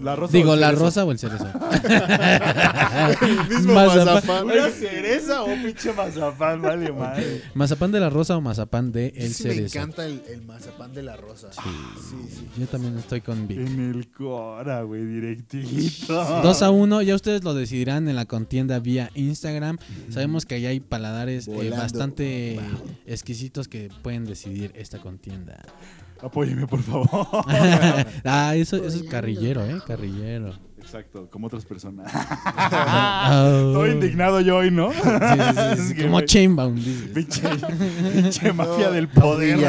La 0.04 0.16
rosa. 0.16 0.32
Digo, 0.38 0.52
o 0.52 0.54
el 0.54 0.62
la 0.62 0.68
cerezo? 0.68 0.84
rosa 0.86 1.06
o 1.06 1.12
el 1.12 1.20
cerezo. 1.20 1.48
El 3.22 3.50
mismo 3.50 3.74
Mazapán. 3.74 4.06
mazapán. 4.16 4.46
¿Una 4.46 4.70
cereza 4.70 5.43
o 5.43 5.46
un 5.52 5.64
pinche 5.64 5.93
mazapán? 5.93 6.62
Vale, 6.62 6.91
madre. 6.91 7.41
¿Mazapán 7.54 7.91
de 7.91 8.00
la 8.00 8.10
rosa 8.10 8.38
o 8.38 8.41
mazapán 8.41 8.91
de 8.91 9.14
el 9.16 9.34
sí 9.34 9.43
me 9.48 9.54
cerezo? 9.56 9.78
encanta 9.80 10.06
el, 10.06 10.22
el 10.30 10.41
mazapán 10.43 10.93
de 10.93 11.04
la 11.04 11.16
rosa. 11.16 11.52
Sí, 11.52 11.60
sí. 12.30 12.48
Yo 12.58 12.68
también 12.68 12.98
estoy 12.98 13.22
con 13.22 13.48
Vic. 13.48 13.60
En 13.60 13.93
el 13.96 14.12
Cora, 14.12 14.82
güey, 14.84 15.06
directito. 15.06 16.24
2 16.43 16.62
a 16.62 16.70
1, 16.72 17.02
ya 17.02 17.16
ustedes 17.16 17.43
lo 17.43 17.54
decidirán 17.54 18.08
en 18.08 18.16
la 18.16 18.26
contienda 18.26 18.80
vía 18.80 19.10
Instagram. 19.16 19.78
Sabemos 20.10 20.46
que 20.46 20.56
ahí 20.56 20.66
hay 20.66 20.80
paladares 20.80 21.48
eh, 21.48 21.70
bastante 21.72 22.60
exquisitos 23.06 23.68
que 23.68 23.89
pueden 24.02 24.26
decidir 24.26 24.72
esta 24.76 25.00
contienda. 25.00 25.58
Apóyeme, 26.26 26.65
por 26.65 26.82
favor. 26.82 27.07
ah, 28.26 28.55
eso, 28.55 28.78
eso 28.78 28.97
es 28.97 29.03
carrillero, 29.03 29.63
¿eh? 29.63 29.80
Carrillero. 29.86 30.53
Exacto, 30.80 31.28
como 31.30 31.47
otras 31.47 31.65
personas. 31.65 32.11
Oh. 32.13 33.69
Estoy 33.73 33.91
indignado 33.91 34.41
yo 34.41 34.57
hoy, 34.57 34.71
¿no? 34.71 34.91
Sí, 34.91 34.99
sí, 34.99 35.93
sí, 35.95 35.95
como 36.03 36.21
Chainbound. 36.21 37.13
Pinche, 37.13 37.41
pinche 38.13 38.53
mafia 38.53 38.88
No, 38.88 38.91
del 38.93 39.07
poder. 39.07 39.59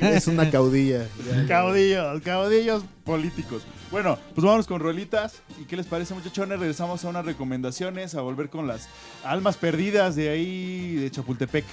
Es 0.00 0.26
una 0.26 0.50
caudilla. 0.50 1.06
Caudillos, 1.46 2.20
caudillos 2.22 2.84
políticos. 3.04 3.62
Bueno, 3.92 4.18
pues 4.34 4.44
vámonos 4.44 4.66
con 4.66 4.80
rolitas. 4.80 5.42
¿Y 5.60 5.64
qué 5.64 5.76
les 5.76 5.86
parece, 5.86 6.14
muchachones? 6.14 6.58
Regresamos 6.58 7.04
a 7.04 7.08
unas 7.08 7.24
recomendaciones, 7.24 8.14
a 8.14 8.22
volver 8.22 8.48
con 8.48 8.66
las 8.66 8.88
almas 9.24 9.56
perdidas 9.56 10.16
de 10.16 10.30
ahí, 10.30 10.96
de 10.96 11.10
Chapultepec. 11.10 11.64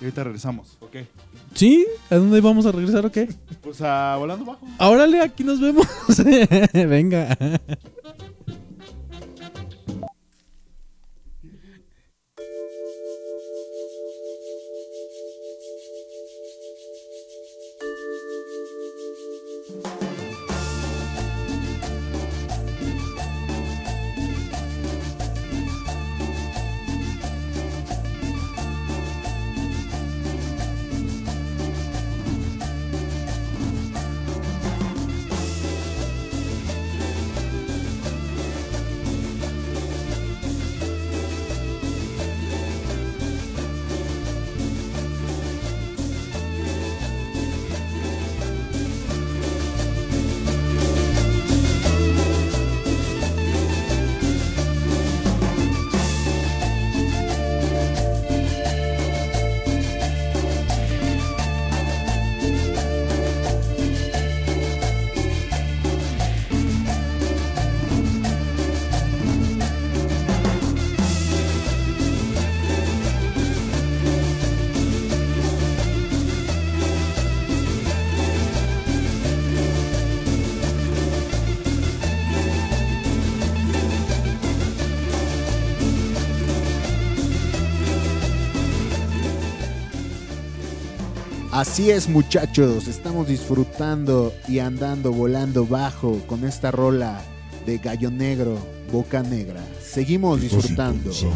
Y 0.00 0.04
ahorita 0.04 0.24
regresamos, 0.24 0.78
¿ok? 0.80 0.96
¿Sí? 1.54 1.86
¿A 2.08 2.16
dónde 2.16 2.40
vamos 2.40 2.64
a 2.64 2.72
regresar 2.72 3.04
o 3.04 3.12
qué? 3.12 3.28
Pues 3.60 3.82
a 3.82 4.16
Volando 4.16 4.46
Bajo. 4.46 4.66
Órale, 4.78 5.20
aquí 5.20 5.44
nos 5.44 5.60
vemos. 5.60 5.86
Venga. 6.72 7.36
Así 91.70 91.88
es, 91.92 92.08
muchachos. 92.08 92.88
Estamos 92.88 93.28
disfrutando 93.28 94.34
y 94.48 94.58
andando 94.58 95.12
volando 95.12 95.64
bajo 95.64 96.18
con 96.26 96.44
esta 96.44 96.72
rola 96.72 97.22
de 97.64 97.78
Gallo 97.78 98.10
Negro, 98.10 98.58
Boca 98.90 99.22
Negra. 99.22 99.64
Seguimos 99.80 100.40
disfrutando. 100.40 101.12
Sonido 101.12 101.34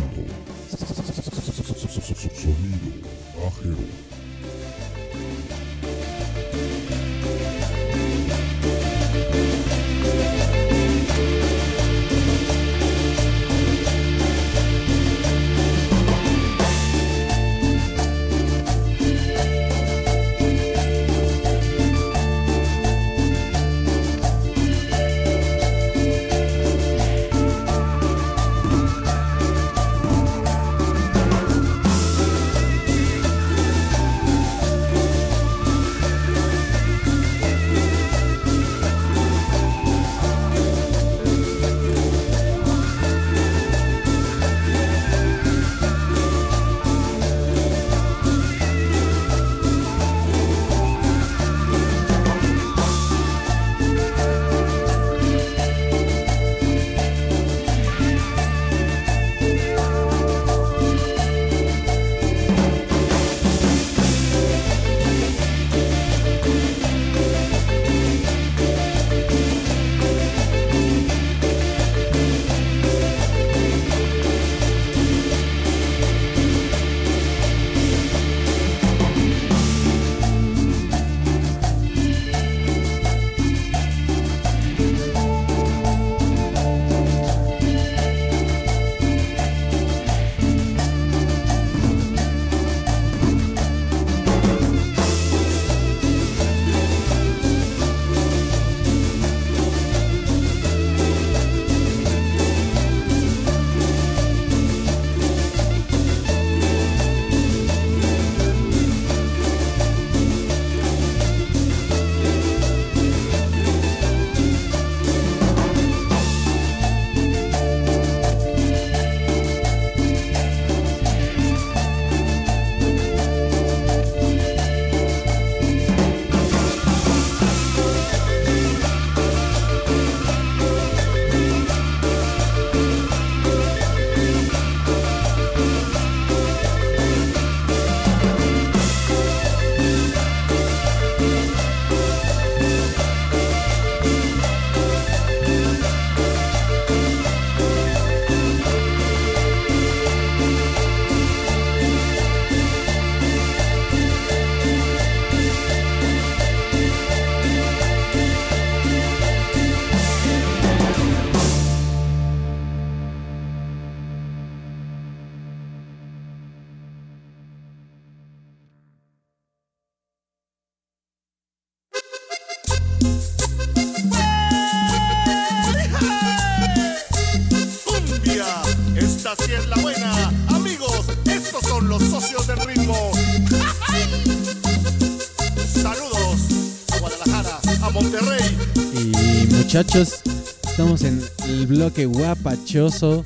muchachos, 189.75 190.23
estamos 190.63 191.03
en 191.03 191.21
el 191.49 191.67
bloque 191.67 192.07
guapachoso. 192.07 193.25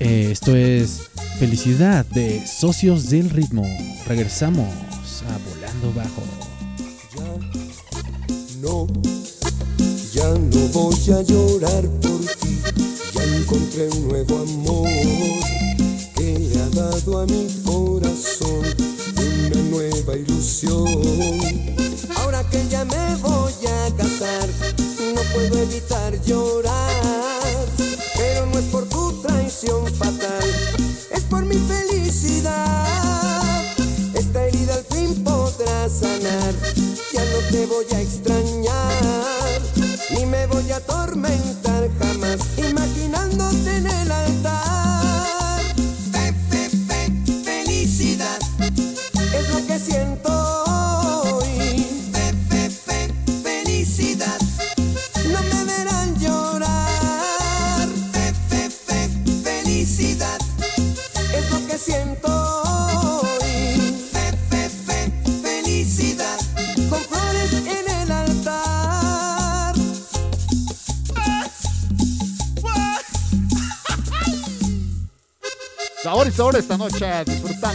Eh, 0.00 0.30
esto 0.32 0.56
es 0.56 1.02
Felicidad 1.38 2.04
de 2.06 2.44
Socios 2.44 3.10
del 3.10 3.30
Ritmo. 3.30 3.64
Regresamos 4.04 4.66
a 5.28 5.38
Volando 5.48 5.92
Bajo. 5.94 6.24
No, 8.60 8.88
ya 10.12 10.28
no 10.30 10.66
voy 10.72 10.96
a 11.12 11.22
llorar 11.22 11.84
por 12.00 12.22
ti. 12.22 12.58
Ya 13.14 13.36
encontré 13.36 13.88
un 13.88 14.08
nuevo 14.08 14.36
amor 14.36 14.88
que 16.16 16.50
ha 16.58 16.68
dado 16.74 17.20
a 17.20 17.26
mi 17.26 17.46
evitar 25.62 26.20
llorar. 26.24 27.66
Pero 28.16 28.46
no 28.46 28.58
es 28.58 28.66
por 28.66 28.88
tu 28.88 29.20
traición 29.22 29.86
fatal, 29.94 30.44
es 31.10 31.22
por 31.24 31.44
mi 31.44 31.56
felicidad. 31.56 32.84
Esta 34.14 34.46
herida 34.46 34.74
al 34.74 34.84
fin 34.84 35.24
podrá 35.24 35.88
sanar. 35.88 36.54
Ya 37.12 37.24
no 37.24 37.38
te 37.50 37.66
voy 37.66 37.86
a 37.94 38.00
extrañar, 38.00 38.27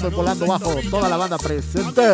volando 0.10 0.46
bajo 0.46 0.74
toda 0.90 1.10
la 1.10 1.18
banda 1.18 1.38
presente. 1.38 2.14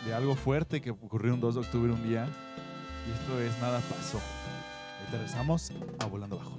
de 0.04 0.14
algo 0.14 0.36
fuerte 0.36 0.80
que 0.80 0.90
ocurrió 0.90 1.34
un 1.34 1.40
2 1.40 1.54
de 1.54 1.60
octubre 1.60 1.92
un 1.92 2.02
día. 2.02 2.28
Y 3.06 3.12
esto 3.12 3.40
es 3.40 3.58
Nada 3.60 3.80
Pasó. 3.80 4.20
Regresamos 5.10 5.72
a 5.98 6.06
Volando 6.06 6.36
Bajo. 6.38 6.56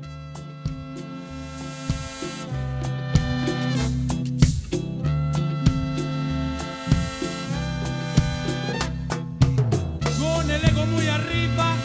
Con 10.20 10.52
el 10.52 10.66
ego 10.66 10.86
muy 10.88 11.08
arriba 11.08 11.76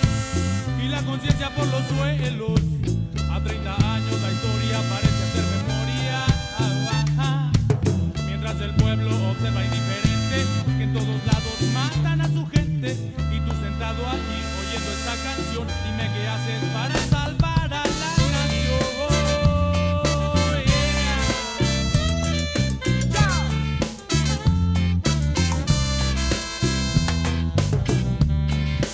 y 0.82 0.89
la 0.89 1.02
conciencia 1.02 1.55
por 1.55 1.66
los 1.66 1.82
suelos. 1.89 2.60
A 3.31 3.40
30 3.40 3.94
años 3.94 4.23
la 4.23 4.32
historia 4.32 4.81
parece 4.89 5.23
hacer 5.24 5.44
memoria. 5.56 6.27
Ah, 6.59 7.05
ah. 7.19 7.52
Mientras 8.27 8.60
el 8.60 8.74
pueblo 8.77 9.22
observa 9.33 9.65
indiferente 9.65 10.47
que 10.77 10.85
en 10.85 10.93
todos 10.93 11.27
lados 11.27 11.57
matan 11.73 12.21
a 12.21 12.29
su 12.29 12.47
gente. 12.49 12.93
Y 13.33 13.41
tú 13.41 13.51
sentado 13.63 14.07
allí 14.07 14.39
oyendo 14.61 14.91
esta 14.93 15.15
canción, 15.25 15.67
dime 15.85 16.11
qué 16.15 16.29
haces 16.29 16.63
para 16.73 16.99
salvar 17.07 17.75
a 17.75 17.85
la. 17.85 18.13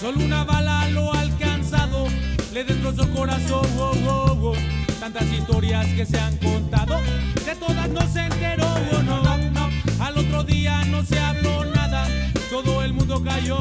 Solo 0.00 0.24
una 0.24 0.44
bala 0.44 0.88
lo 0.90 1.12
ha 1.12 1.20
alcanzado, 1.20 2.06
le 2.52 2.64
destrozó 2.64 3.10
corazón. 3.10 3.66
oh, 3.76 3.92
oh, 4.06 4.52
oh. 4.52 4.54
Tantas 5.00 5.26
historias 5.32 5.86
que 5.86 6.06
se 6.06 6.18
han 6.18 6.36
contado, 6.36 7.00
de 7.44 7.54
todas 7.56 7.88
no 7.88 8.00
se 8.12 8.20
enteró. 8.20 8.68
no, 9.04 9.37
otro 10.38 10.54
día 10.54 10.84
no 10.84 11.04
se 11.04 11.18
habló 11.18 11.64
nada, 11.64 12.06
todo 12.48 12.82
el 12.84 12.92
mundo 12.92 13.22
cayó. 13.24 13.58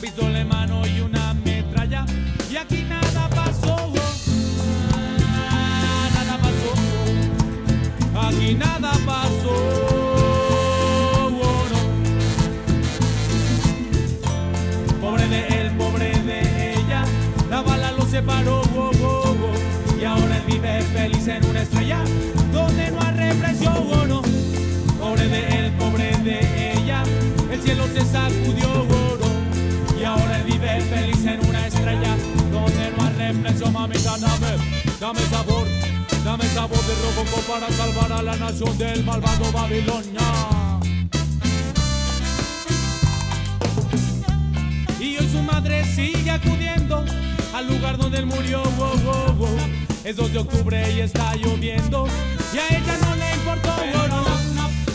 Pistola 0.00 0.40
en 0.40 0.48
mano 0.48 0.86
y 0.86 1.00
una 1.00 1.32
metralla, 1.34 2.04
y 2.50 2.56
aquí 2.56 2.82
nada 2.82 3.28
pasó. 3.30 3.92
Ah, 5.50 6.08
Nada 6.14 6.38
pasó, 6.38 6.72
aquí 8.28 8.54
nada 8.54 8.92
pasó. 9.06 9.54
no. 11.30 11.80
Pobre 15.00 15.26
de 15.28 15.46
él, 15.60 15.70
pobre 15.76 16.18
de 16.22 16.74
ella, 16.74 17.04
la 17.48 17.62
bala 17.62 17.92
lo 17.92 18.04
separó, 18.06 18.60
oh, 18.76 18.90
oh, 19.02 19.22
oh. 19.24 19.98
y 20.00 20.04
ahora 20.04 20.36
él 20.36 20.42
vive 20.46 20.80
feliz 20.82 21.28
en 21.28 21.44
una 21.46 21.62
estrella 21.62 21.98
donde 22.52 22.90
no 22.90 23.00
hay 23.00 23.14
represión, 23.14 23.99
dame, 34.20 34.56
dame 35.00 35.20
sabor, 35.30 35.66
dame 36.24 36.44
sabor 36.48 36.78
de 36.78 36.94
rococo 36.94 37.40
para 37.48 37.70
salvar 37.72 38.12
a 38.12 38.22
la 38.22 38.36
nación 38.36 38.76
del 38.76 39.04
malvado 39.04 39.50
Babilonia. 39.52 40.20
Y 45.00 45.16
hoy 45.16 45.28
su 45.28 45.42
madre 45.42 45.84
sigue 45.84 46.30
acudiendo 46.30 47.04
al 47.54 47.66
lugar 47.68 47.96
donde 47.96 48.18
él 48.18 48.26
murió. 48.26 48.62
wow, 48.78 48.96
wow, 48.98 49.34
wow. 49.34 49.58
Es 50.04 50.16
2 50.16 50.32
de 50.32 50.38
octubre 50.38 50.92
y 50.92 51.00
está 51.00 51.34
lloviendo. 51.36 52.06
Y 52.52 52.58
a 52.58 52.78
ella 52.78 52.98
no 53.02 53.16
le 53.16 53.34
importó. 53.34 53.70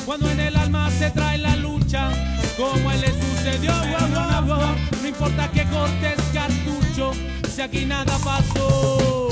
Cuando 0.05 0.29
en 0.29 0.39
el 0.39 0.55
alma 0.55 0.89
se 0.91 1.09
trae 1.09 1.39
la 1.39 1.55
lucha, 1.55 2.09
como 2.57 2.89
a 2.89 2.93
él 2.93 3.01
le 3.01 3.07
sucedió. 3.07 3.71
wow, 3.71 4.45
wow, 4.45 4.57
wow. 4.57 4.75
No 5.01 5.07
importa 5.07 5.49
que 5.51 5.63
cortes 5.65 6.19
cartucho, 6.31 7.11
si 7.55 7.61
aquí 7.61 7.85
nada 7.85 8.17
pasó. 8.19 9.24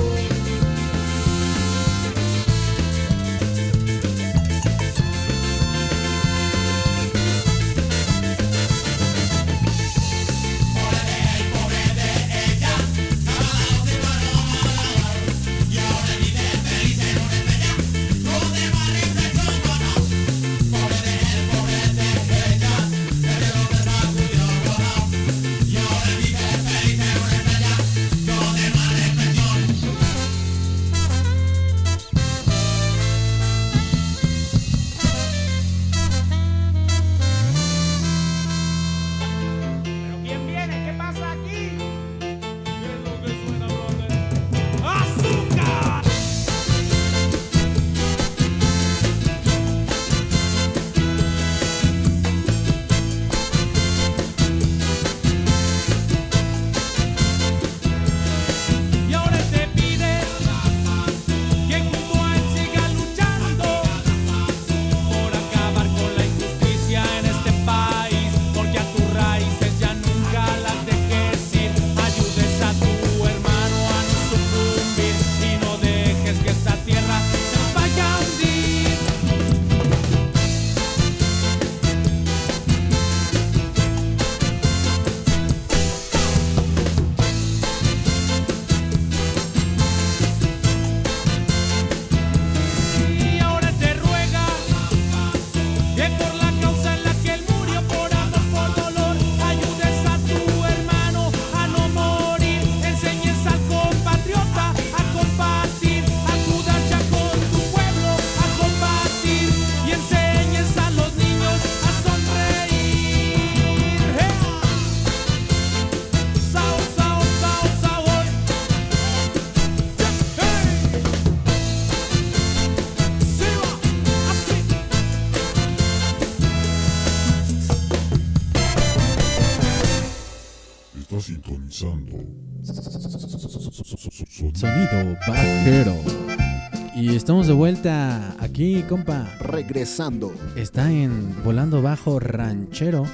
Estamos 137.23 137.47
de 137.47 137.53
vuelta 137.53 138.35
aquí, 138.37 138.83
compa. 138.83 139.25
Regresando. 139.39 140.33
Está 140.57 140.91
en 140.91 141.41
Volando 141.41 141.81
Bajo 141.81 142.19
Ranchero. 142.19 143.05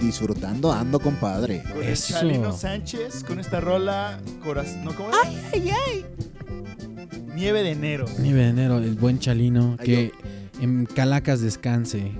Disfrutando 0.00 0.72
ando, 0.72 0.98
compadre. 0.98 1.62
Con 1.62 1.80
el 1.80 1.90
Eso. 1.90 2.14
Chalino 2.14 2.50
Sánchez 2.50 3.22
con 3.22 3.38
esta 3.38 3.60
rola 3.60 4.18
corazón. 4.42 4.84
¿No 4.84 4.96
cómo 4.96 5.10
era? 5.10 5.18
Ay, 5.22 5.40
ay, 5.52 5.70
ay. 5.70 6.06
Nieve 7.36 7.62
de 7.62 7.70
enero. 7.70 8.06
Nieve 8.18 8.42
de 8.42 8.48
enero, 8.48 8.78
el 8.78 8.96
buen 8.96 9.20
Chalino. 9.20 9.76
Que 9.76 10.10
en 10.60 10.86
Calacas 10.86 11.40
descanse. 11.40 12.10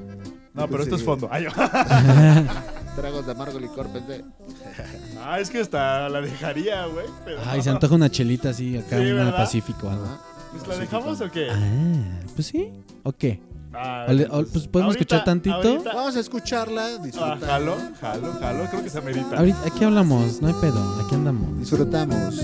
No, 0.53 0.69
pero 0.69 0.85
esto 0.85 0.95
es 0.95 1.03
fondo. 1.03 1.29
Ay, 1.33 1.47
yo. 1.47 1.51
Tragos 2.95 3.27
de 3.27 3.33
amargo 3.33 3.59
licor, 3.59 3.89
pensé. 3.89 4.25
ah, 5.21 5.41
es 5.41 5.51
que 5.51 5.59
hasta 5.59 6.09
la 6.09 6.21
dejaría, 6.21 6.87
güey. 6.87 7.07
Ay, 7.45 7.57
no. 7.57 7.63
se 7.65 7.71
antoja 7.71 7.97
una 7.97 8.09
chelita 8.09 8.51
así, 8.51 8.77
acá, 8.77 8.99
Sí, 8.99 9.11
una 9.11 9.25
¿verdad? 9.25 9.37
Pacífico, 9.37 9.91
algo. 9.91 10.07
Pues, 10.55 10.69
¿La 10.69 10.79
dejamos 10.79 11.21
o 11.21 11.31
qué? 11.31 11.49
Ah, 11.51 12.21
pues 12.35 12.47
sí. 12.47 12.71
¿O 13.03 13.13
qué? 13.13 13.41
Ah, 13.75 14.07
o, 14.31 14.45
pues 14.45 14.69
podemos 14.69 14.95
ahorita- 14.95 15.17
escuchar 15.17 15.25
tantito. 15.25 15.55
ahorita- 15.57 15.95
Vamos 15.95 16.17
a 16.17 16.21
escucharla, 16.21 16.87
Ah, 16.87 17.03
disfrutar. 17.03 17.41
jalo, 17.41 17.77
jalo, 18.01 18.33
jalo. 18.41 18.65
Creo 18.71 18.85
que 18.85 18.91
se 18.91 18.99
amerita. 18.99 19.37
Ahorita, 19.37 19.59
aquí 19.67 19.85
hablamos, 19.85 20.41
no 20.41 20.49
hay 20.49 20.55
pedo, 20.61 21.01
aquí 21.05 21.15
andamos. 21.17 21.59
Disfrutamos. 21.59 22.41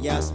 playas 0.00 0.32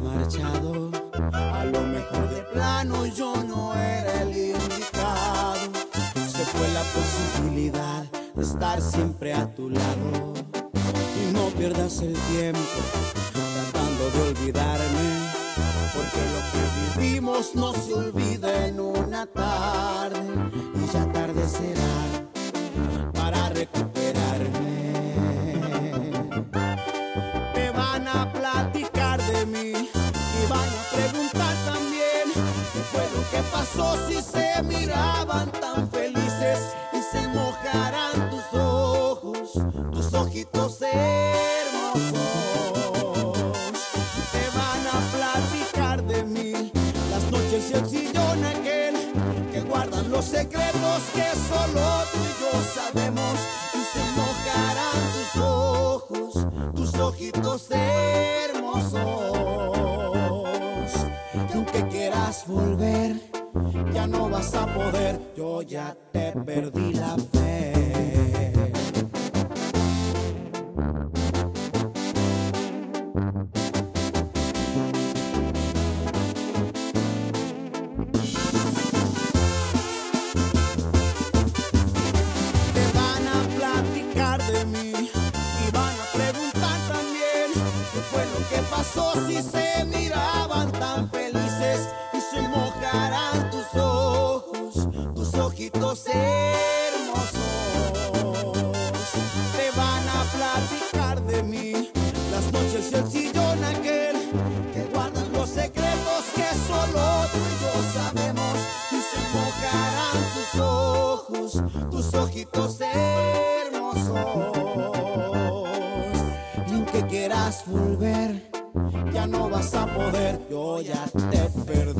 ya 120.81 121.05
te 121.07 121.49
perdí. 121.65 121.92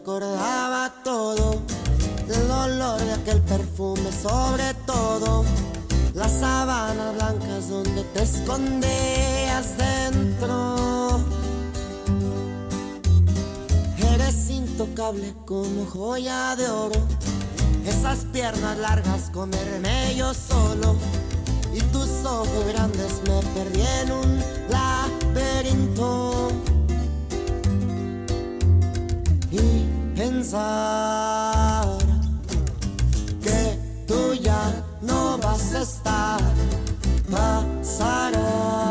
recordaba 0.00 0.90
todo, 1.04 1.60
el 2.26 2.50
olor 2.50 2.98
de 3.04 3.12
aquel 3.12 3.42
perfume 3.42 4.10
sobre 4.10 4.72
todo, 4.86 5.44
las 6.14 6.32
sábanas 6.40 7.14
blancas 7.16 7.68
donde 7.68 8.02
te 8.04 8.22
escondías 8.22 9.76
dentro. 9.76 11.20
Eres 14.14 14.48
intocable 14.48 15.34
como 15.44 15.84
joya 15.84 16.56
de 16.56 16.66
oro, 16.70 17.00
esas 17.86 18.24
piernas 18.32 18.78
largas 18.78 19.28
comerme 19.30 20.14
yo 20.16 20.32
solo 20.32 20.96
y 21.74 21.80
tus 21.92 22.08
ojos 22.24 22.64
grandes 22.72 23.20
me 23.26 23.42
perdí 23.52 23.82
en 24.02 24.12
un 24.12 24.42
laberinto. 24.70 26.29
pensar 30.40 31.98
que 33.42 33.78
tú 34.06 34.32
ya 34.40 34.72
no 35.02 35.36
vas 35.36 35.74
a 35.74 35.82
estar, 35.82 36.40
pasará. 37.30 38.89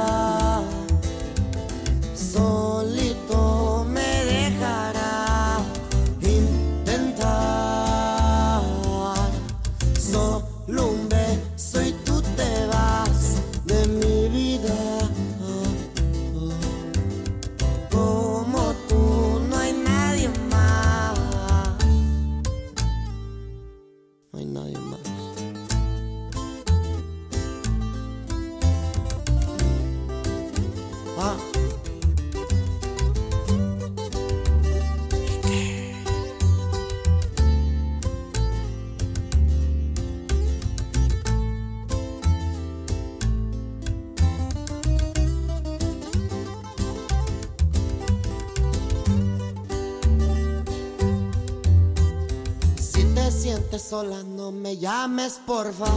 me 54.60 54.78
llames 54.78 55.40
porfa. 55.46 55.92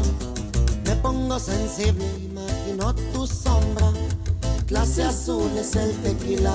Me 0.84 0.94
pongo 0.96 1.38
sensible, 1.38 2.06
imagino 2.18 2.94
tu 3.12 3.26
sombra. 3.26 3.92
Clase 4.66 5.02
azul 5.02 5.50
es 5.58 5.74
el 5.76 5.92
tequila, 6.02 6.54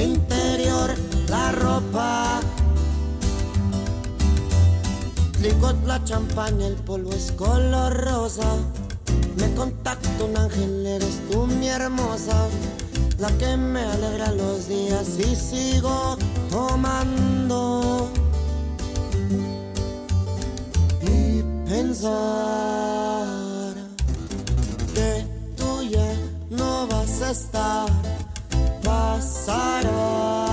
interior 0.00 0.94
la 1.28 1.52
ropa. 1.52 2.40
Licor, 5.42 5.74
la 5.84 6.02
champaña, 6.04 6.66
el 6.66 6.74
polvo 6.74 7.12
es 7.12 7.32
color 7.32 7.92
rosa. 8.04 8.56
Me 9.36 9.52
contacto 9.54 10.26
un 10.26 10.36
ángel, 10.36 10.86
eres 10.86 11.20
tú 11.30 11.46
mi 11.46 11.68
hermosa. 11.68 12.46
La 13.18 13.30
que 13.38 13.56
me 13.56 13.82
alegra 13.82 14.30
los 14.32 14.68
días 14.68 15.18
y 15.18 15.34
sigo 15.34 16.16
tomando. 16.50 18.08
pensar 21.88 23.74
que 24.94 25.24
tú 25.56 25.82
ya 25.90 26.14
no 26.50 26.86
vas 26.86 27.22
a 27.22 27.30
estar, 27.30 27.88
pasará. 28.84 30.47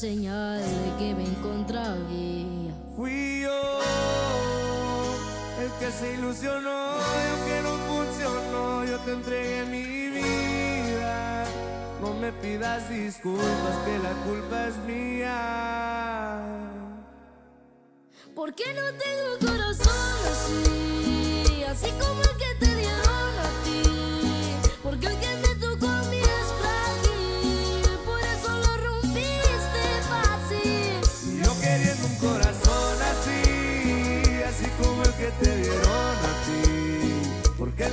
Señal 0.00 0.62
de 0.62 0.96
que 0.98 1.14
me 1.14 1.24
encontraba. 1.24 1.98
Fui 2.96 3.42
yo 3.42 3.80
el 5.62 5.70
que 5.78 5.90
se 5.90 6.14
ilusionó 6.14 6.96
y 6.96 7.26
aunque 7.32 7.62
no 7.62 7.72
funcionó, 7.90 8.84
yo 8.86 8.98
te 9.00 9.12
entregué 9.12 9.66
mi 9.66 9.82
vida. 9.84 11.44
No 12.00 12.14
me 12.14 12.32
pidas 12.32 12.88
disculpas, 12.88 13.76
que 13.84 13.98
la 13.98 14.12
culpa 14.24 14.68
es 14.68 14.76
mía. 14.86 16.40
¿Por 18.34 18.54
qué 18.54 18.72
no 18.72 18.86
tengo 19.04 19.52
corazón 19.52 20.16
así? 20.32 21.62
Así 21.64 21.90
como 22.00 22.22
el 22.22 22.36
que 22.38 22.54
te 22.58 22.74
dieron 22.74 23.32
a 23.38 23.50
ti. 23.64 23.82
Porque 24.82 25.06
el 25.08 25.18
que 25.20 25.39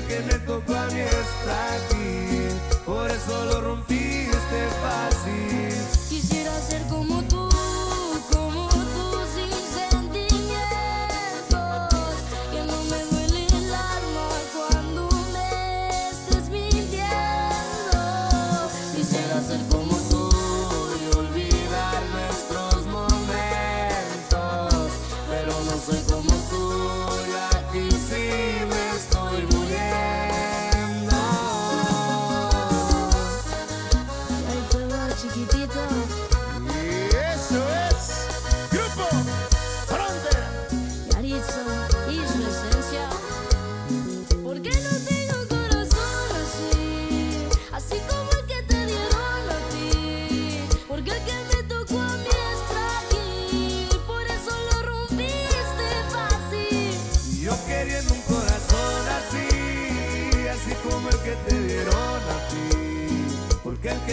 que 0.07 0.19
me 0.21 0.37
tocó 0.45 0.75
a 0.75 0.87
mí 0.87 0.99
es 0.99 1.27
frágil, 1.43 2.51
por 2.85 3.09
eso 3.09 3.45
lo 3.45 3.61
rompiste 3.61 4.59
fácil. 4.81 5.73
Quisiera 6.09 6.51
ser 6.61 6.81
como 6.87 7.21
tú, 7.23 7.36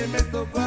Porque 0.04 0.18
el 0.18 0.63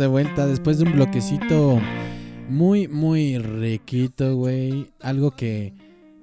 de 0.00 0.08
vuelta 0.08 0.46
después 0.46 0.78
de 0.78 0.84
un 0.84 0.92
bloquecito 0.94 1.78
muy, 2.48 2.88
muy 2.88 3.38
riquito, 3.38 4.34
güey. 4.36 4.90
Algo 5.00 5.30
que, 5.32 5.72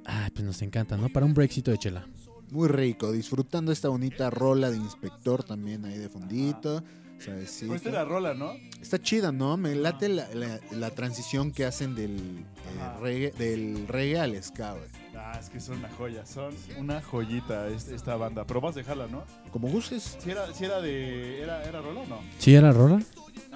ay, 0.05 0.29
pues 0.33 0.43
nos 0.45 0.61
encanta, 0.61 0.97
¿no? 0.97 1.09
Para 1.09 1.25
un 1.25 1.33
breakcito 1.33 1.71
de 1.71 1.77
chela. 1.77 2.05
Muy 2.51 2.67
rico, 2.67 3.11
disfrutando 3.11 3.71
esta 3.71 3.89
bonita 3.89 4.29
rola 4.29 4.69
de 4.71 4.77
inspector 4.77 5.43
también 5.43 5.85
ahí 5.85 5.97
de 5.97 6.09
fondito. 6.09 6.83
suavecito. 7.19 7.67
Pues 7.67 7.77
esta 7.81 7.89
era 7.89 8.05
rola, 8.05 8.33
¿no? 8.33 8.51
Está 8.81 9.01
chida, 9.01 9.31
¿no? 9.31 9.57
Me 9.57 9.73
late 9.75 10.07
la, 10.07 10.27
la- 10.35 10.59
la 10.71 10.89
transición 10.91 11.51
que 11.51 11.65
hacen 11.65 11.95
del, 11.95 12.15
eh, 12.15 13.01
reggae, 13.01 13.31
del 13.31 13.87
reggae 13.87 14.19
al 14.19 14.43
ska, 14.43 14.73
güey. 14.73 14.85
Ah, 15.17 15.35
es 15.39 15.49
que 15.49 15.59
son 15.59 15.79
una 15.79 15.89
joya, 15.89 16.25
son 16.27 16.53
una 16.77 17.01
joyita 17.01 17.67
es- 17.69 17.87
esta 17.89 18.15
banda. 18.17 18.45
Pero 18.45 18.61
vamos 18.61 18.75
a 18.75 18.79
dejarla, 18.79 19.07
¿no? 19.07 19.23
Como 19.51 19.67
gustes. 19.67 20.15
Si 20.19 20.29
era, 20.29 20.53
si 20.53 20.63
era 20.65 20.79
de. 20.79 21.41
¿Era, 21.41 21.63
era 21.63 21.81
rola 21.81 22.01
o 22.01 22.05
no? 22.05 22.19
¿Sí 22.37 22.53
era 22.53 22.71
rola? 22.71 23.01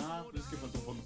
Ah, 0.02 0.24
pues 0.32 0.44
es 0.44 0.50
que 0.50 0.58
faltó 0.58 0.80
fondo. 0.80 1.04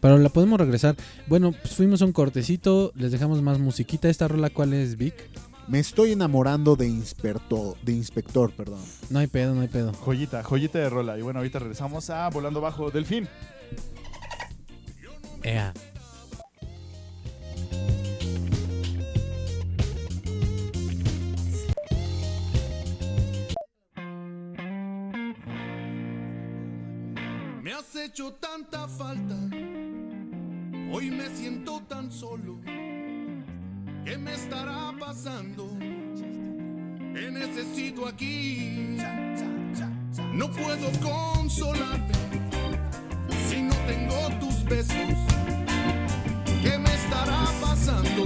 Pero 0.00 0.18
la 0.18 0.28
podemos 0.28 0.58
regresar. 0.58 0.96
Bueno, 1.26 1.52
pues 1.52 1.74
fuimos 1.74 2.02
a 2.02 2.04
un 2.04 2.12
cortecito, 2.12 2.92
les 2.94 3.12
dejamos 3.12 3.42
más 3.42 3.58
musiquita. 3.58 4.08
¿Esta 4.08 4.28
rola 4.28 4.50
cuál 4.50 4.72
es, 4.74 4.96
Vic? 4.96 5.14
Me 5.68 5.80
estoy 5.80 6.12
enamorando 6.12 6.76
de 6.76 6.86
inspector, 6.86 7.76
de 7.82 7.92
inspector, 7.92 8.50
perdón. 8.52 8.80
No 9.10 9.18
hay 9.18 9.26
pedo, 9.26 9.54
no 9.54 9.60
hay 9.60 9.68
pedo. 9.68 9.92
Joyita, 9.92 10.42
joyita 10.42 10.78
de 10.78 10.88
rola. 10.88 11.18
Y 11.18 11.22
bueno, 11.22 11.40
ahorita 11.40 11.58
regresamos 11.58 12.08
a 12.08 12.28
Volando 12.30 12.62
Bajo 12.62 12.90
Delfín. 12.90 13.28
Ea. 15.42 15.74
Hecho 28.08 28.32
tanta 28.40 28.88
falta, 28.88 29.34
hoy 30.90 31.10
me 31.10 31.28
siento 31.36 31.82
tan 31.86 32.10
solo. 32.10 32.58
¿Qué 34.04 34.16
me 34.16 34.32
estará 34.32 34.94
pasando? 34.98 35.68
Te 37.12 37.30
necesito 37.30 38.08
aquí. 38.08 38.96
No 40.32 40.50
puedo 40.50 40.90
consolarme 41.02 42.14
si 43.46 43.60
no 43.60 43.74
tengo 43.86 44.16
tus 44.40 44.64
besos. 44.64 45.18
¿Qué 46.62 46.78
me 46.78 46.94
estará 46.94 47.44
pasando? 47.60 48.24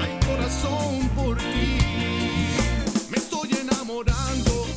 Hay 0.00 0.20
corazón 0.26 1.08
por 1.16 1.38
ti. 1.38 1.78
Me 3.08 3.16
estoy 3.16 3.48
enamorando 3.54 4.67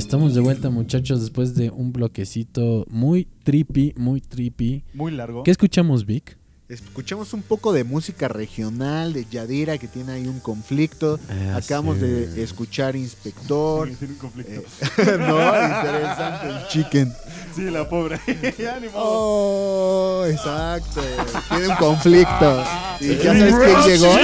estamos 0.00 0.34
de 0.34 0.40
vuelta, 0.40 0.70
muchachos, 0.70 1.20
después 1.20 1.54
de 1.54 1.70
un 1.70 1.92
bloquecito 1.92 2.86
muy 2.88 3.28
trippy, 3.44 3.92
muy 3.98 4.22
trippy. 4.22 4.82
Muy 4.94 5.12
largo. 5.12 5.42
¿Qué 5.42 5.50
escuchamos, 5.50 6.06
Vic? 6.06 6.38
Escuchamos 6.70 7.34
un 7.34 7.42
poco 7.42 7.72
de 7.72 7.82
música 7.82 8.28
regional 8.28 9.12
de 9.12 9.26
Yadira 9.28 9.76
que 9.76 9.88
tiene 9.88 10.12
ahí 10.12 10.26
un 10.26 10.38
conflicto. 10.38 11.18
Ah, 11.28 11.56
Acabamos 11.56 11.96
sí. 11.96 12.02
de 12.02 12.42
escuchar 12.42 12.94
Inspector. 12.94 13.90
Tiene 13.90 14.14
un 14.14 14.18
conflicto. 14.20 14.52
Eh, 14.52 15.16
no, 15.18 15.36
interesante. 15.36 16.48
el 16.48 16.68
Chicken. 16.68 17.12
Sí, 17.56 17.62
la 17.70 17.88
pobre. 17.88 18.20
ya 18.58 18.78
ni 18.78 18.88
modo. 18.88 19.02
Oh, 19.04 20.26
exacto. 20.26 21.02
Tiene 21.48 21.68
un 21.68 21.76
conflicto. 21.76 22.64
Y 23.00 23.16
ya 23.16 23.32
sabes 23.32 23.54
quién 23.54 23.98
llegó. 23.98 24.14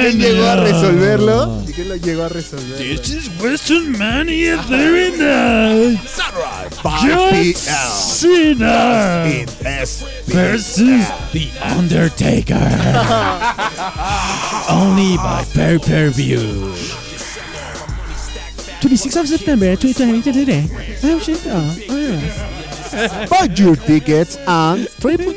¿Quién 0.00 0.18
llegó 0.18 0.44
a 0.46 0.56
resolverlo? 0.56 1.63
¿Y 1.74 1.76
quién 1.76 1.88
lo 1.88 1.96
llegó 1.96 2.22
a 2.22 2.28
resolverlo? 2.28 2.84
is 2.84 3.28
Western 3.42 3.98
Mania 3.98 4.62
doing 4.68 5.18
that. 5.18 5.98
John 7.02 7.52
Cena 7.52 9.24
versus 10.26 11.08
The 11.32 11.50
Undertaker. 11.76 12.54
Only 14.70 15.16
by 15.16 15.44
pay 15.52 15.78
per 15.78 16.10
view. 16.10 16.74
26th 18.80 19.20
of 19.20 19.28
September 19.28 19.74
2023. 19.74 20.70
Oh 21.02 21.16
uh, 21.16 21.18
shit. 21.18 21.40
Oh, 21.46 21.56
uh, 21.56 21.74
yeah. 21.92 22.63
Buy 23.30 23.48
your 23.54 23.76
tickets 23.76 24.38
on 24.46 24.86
triple 25.00 25.34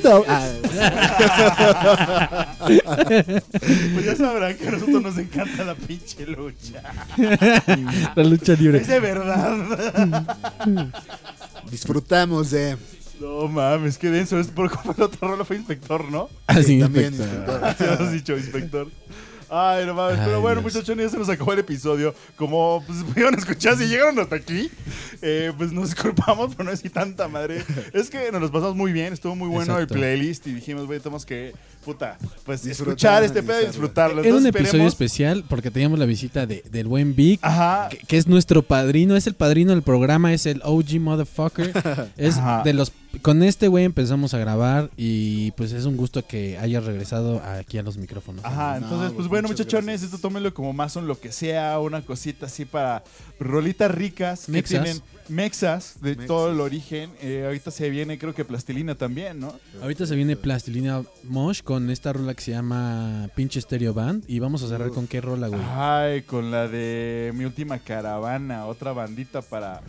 Pues 3.93 4.05
ya 4.05 4.15
sabrán 4.15 4.55
que 4.57 4.67
a 4.67 4.71
nosotros 4.71 5.01
nos 5.01 5.17
encanta 5.17 5.63
la 5.63 5.75
pinche 5.75 6.25
lucha. 6.25 6.81
La 8.15 8.23
lucha 8.23 8.53
libre. 8.53 8.79
Es 8.79 8.87
de 8.87 8.99
verdad. 8.99 10.25
Disfrutamos 11.71 12.51
de. 12.51 12.77
No 13.19 13.47
mames, 13.47 13.97
qué 13.97 14.09
denso. 14.09 14.39
Es 14.39 14.47
por 14.47 14.71
el 14.71 15.03
otro 15.03 15.27
rolo 15.27 15.43
fue 15.43 15.55
inspector, 15.55 16.09
¿no? 16.11 16.29
Ah, 16.45 16.61
sí, 16.61 16.79
también 16.79 17.13
inspector. 17.13 17.55
inspector. 17.55 17.87
Ya 17.87 18.05
has 18.05 18.11
dicho 18.11 18.37
inspector. 18.37 18.87
Ay, 19.49 19.85
no 19.85 19.93
mames. 19.93 20.19
Pero 20.25 20.41
bueno, 20.41 20.61
Dios. 20.61 20.73
muchachos, 20.75 20.97
ya 20.97 21.09
se 21.09 21.17
nos 21.17 21.29
acabó 21.29 21.53
el 21.53 21.59
episodio. 21.59 22.13
Como 22.35 22.83
pues, 22.85 23.03
pudieron 23.03 23.35
escuchar, 23.35 23.77
si 23.77 23.85
llegaron 23.85 24.19
hasta 24.19 24.35
aquí, 24.35 24.69
eh, 25.21 25.51
pues 25.57 25.71
nos 25.71 25.89
disculpamos 25.91 26.55
por 26.55 26.65
no 26.65 26.71
decir 26.71 26.91
tanta 26.91 27.27
madre. 27.27 27.63
Es 27.93 28.09
que 28.09 28.31
nos 28.31 28.41
los 28.41 28.51
pasamos 28.51 28.75
muy 28.75 28.91
bien, 28.91 29.13
estuvo 29.13 29.35
muy 29.35 29.47
bueno 29.47 29.73
Exacto. 29.73 29.93
el 29.95 29.99
playlist 29.99 30.47
y 30.47 30.53
dijimos, 30.53 30.85
güey, 30.85 30.99
tenemos 30.99 31.25
que, 31.25 31.53
puta, 31.85 32.17
pues 32.45 32.63
Disfrutar, 32.63 32.91
escuchar 32.93 33.23
este 33.23 33.43
pedo 33.43 33.61
y 33.61 33.65
disfrutarlo. 33.67 34.23
Era 34.23 34.35
un 34.35 34.45
episodio 34.45 34.67
esperemos- 34.83 34.87
especial 34.93 35.43
porque 35.47 35.71
teníamos 35.71 35.99
la 35.99 36.05
visita 36.05 36.45
de, 36.45 36.63
del 36.69 36.87
buen 36.87 37.15
Vic, 37.15 37.39
Ajá. 37.43 37.87
que, 37.89 37.97
que 37.99 38.17
es 38.17 38.27
nuestro 38.27 38.61
padrino, 38.63 39.15
es 39.15 39.27
el 39.27 39.33
padrino 39.35 39.71
del 39.71 39.81
programa, 39.83 40.33
es 40.33 40.45
el 40.45 40.61
OG 40.63 40.99
motherfucker. 40.99 41.71
es 42.17 42.37
Ajá. 42.37 42.63
de 42.63 42.73
los 42.73 42.91
con 43.21 43.41
este 43.43 43.67
güey 43.67 43.85
empezamos 43.85 44.33
a 44.33 44.37
grabar 44.37 44.89
y 44.97 45.51
pues 45.51 45.71
es 45.71 45.85
un 45.85 45.97
gusto 45.97 46.25
que 46.25 46.57
hayas 46.57 46.85
regresado 46.85 47.41
aquí 47.43 47.77
a 47.77 47.83
los 47.83 47.97
micrófonos. 47.97 48.43
Ajá, 48.45 48.79
No, 48.79 48.85
entonces, 48.85 49.11
pues, 49.15 49.27
bueno, 49.27 49.47
muchachones, 49.47 49.85
gracias. 50.01 50.13
esto 50.13 50.17
tómenlo 50.19 50.53
como 50.53 50.73
más 50.73 50.95
o 50.97 51.01
lo 51.01 51.19
que 51.19 51.31
sea, 51.31 51.79
una 51.79 52.01
cosita 52.01 52.45
así 52.47 52.65
para 52.65 53.03
rolitas 53.39 53.91
ricas 53.91 54.45
que 54.45 54.51
Mexas. 54.51 54.83
tienen 54.83 55.01
mexas 55.29 55.95
de 56.01 56.11
Mexas. 56.11 56.27
todo 56.27 56.51
el 56.51 56.59
origen. 56.61 57.11
Eh, 57.21 57.43
ahorita 57.45 57.71
se 57.71 57.89
viene, 57.89 58.17
creo 58.17 58.33
que 58.33 58.45
plastilina 58.45 58.95
también, 58.95 59.39
¿no? 59.39 59.53
Ahorita 59.81 60.05
se 60.05 60.15
viene 60.15 60.35
Plastilina 60.35 61.03
Mosh 61.23 61.61
con 61.63 61.89
esta 61.89 62.13
rola 62.13 62.33
que 62.33 62.41
se 62.41 62.51
llama 62.51 63.29
Pinche 63.35 63.59
Stereo 63.61 63.93
Band 63.93 64.23
y 64.27 64.39
vamos 64.39 64.63
a 64.63 64.67
cerrar 64.67 64.89
con 64.91 65.07
qué 65.07 65.21
rola, 65.21 65.47
güey. 65.47 65.61
Ay, 65.75 66.21
con 66.23 66.51
la 66.51 66.67
de 66.67 67.31
mi 67.35 67.45
última 67.45 67.79
caravana, 67.79 68.65
otra 68.65 68.93
bandita 68.93 69.41
para. 69.41 69.81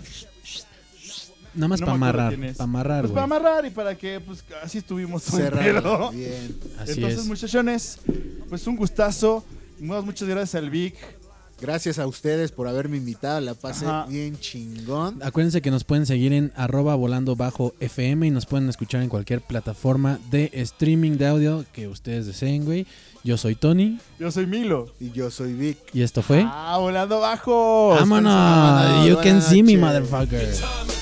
Nada 1.59 1.69
más 1.69 1.81
no 1.81 1.87
para 1.87 1.99
me 1.99 2.07
amarrar, 2.07 2.37
para 2.37 2.65
amarrar, 2.65 3.01
Pues 3.03 3.13
güey. 3.13 3.15
para 3.15 3.25
amarrar 3.37 3.67
y 3.67 3.71
para 3.71 3.95
que, 3.99 4.21
pues 4.21 4.45
así 4.63 4.79
estuvimos 4.79 5.25
todo 5.25 5.39
pedo. 5.51 6.11
Bien. 6.13 6.57
Así 6.79 6.93
Entonces, 6.93 7.19
es. 7.21 7.27
muchachones, 7.27 7.99
pues 8.49 8.67
un 8.67 8.77
gustazo. 8.77 9.45
Muchas 9.81 10.29
gracias 10.29 10.55
al 10.63 10.71
Vic. 10.71 10.95
Gracias 11.61 11.99
a 11.99 12.07
ustedes 12.07 12.53
por 12.53 12.69
haberme 12.69 12.99
invitado. 12.99 13.41
La 13.41 13.55
pasé 13.55 13.85
Ajá. 13.85 14.07
bien 14.09 14.39
chingón. 14.39 15.21
Acuérdense 15.25 15.61
que 15.61 15.73
nos 15.73 15.83
pueden 15.83 16.07
seguir 16.07 16.33
en 16.33 16.53
arroba 16.55 16.95
volando 16.95 17.35
bajo 17.35 17.75
FM 17.81 18.29
y 18.29 18.31
nos 18.31 18.47
pueden 18.47 18.69
escuchar 18.69 19.03
en 19.03 19.09
cualquier 19.09 19.41
plataforma 19.41 20.21
de 20.31 20.51
streaming 20.55 21.17
de 21.19 21.27
audio 21.27 21.65
que 21.73 21.89
ustedes 21.89 22.27
deseen, 22.27 22.65
güey. 22.65 22.87
Yo 23.25 23.37
soy 23.37 23.57
Tony 23.57 23.99
Yo 24.21 24.31
soy 24.31 24.47
Milo. 24.47 24.95
Y 25.01 25.11
yo 25.11 25.33
soy 25.33 25.53
Vic. 25.53 25.79
y 25.93 26.03
esto 26.03 26.23
fue... 26.23 26.45
Ah, 26.47 26.77
volando 26.79 27.19
bajo. 27.19 27.89
¡Vámonos! 27.91 28.33
vámonos, 28.33 29.09
You 29.09 29.17
can 29.21 29.43
see 29.43 29.65
me, 29.65 29.75
noches. 29.75 30.09
motherfucker. 30.09 30.98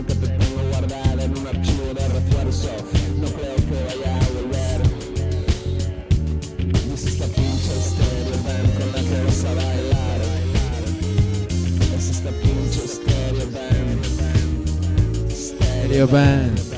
Mi 0.00 0.08
cerebro 0.08 0.14
aunque 0.14 0.14
te 0.14 0.26
tengo 0.26 0.62
guardado 0.70 1.20
en 1.20 1.38
un 1.38 1.46
archivo 1.46 1.94
de 1.94 2.08
refuerzo 2.08 2.68
No 3.20 3.26
creo 3.28 3.56
que 3.56 3.84
vaya 3.84 4.16
a 4.16 4.28
volver. 4.34 4.80
Es 6.94 7.04
esta 7.06 7.26
pinche 7.26 7.74
stereo 7.80 8.38
band 8.44 8.78
con 8.78 8.88
la 8.92 9.00
que 9.00 9.24
vas 9.24 9.44
a 9.44 9.54
bailar 9.54 10.20
Es 11.96 12.10
esta 12.10 12.30
pinche 12.30 12.88
stereo 12.88 13.46
band 13.52 14.00
Stereo 15.32 16.06
Band. 16.06 16.69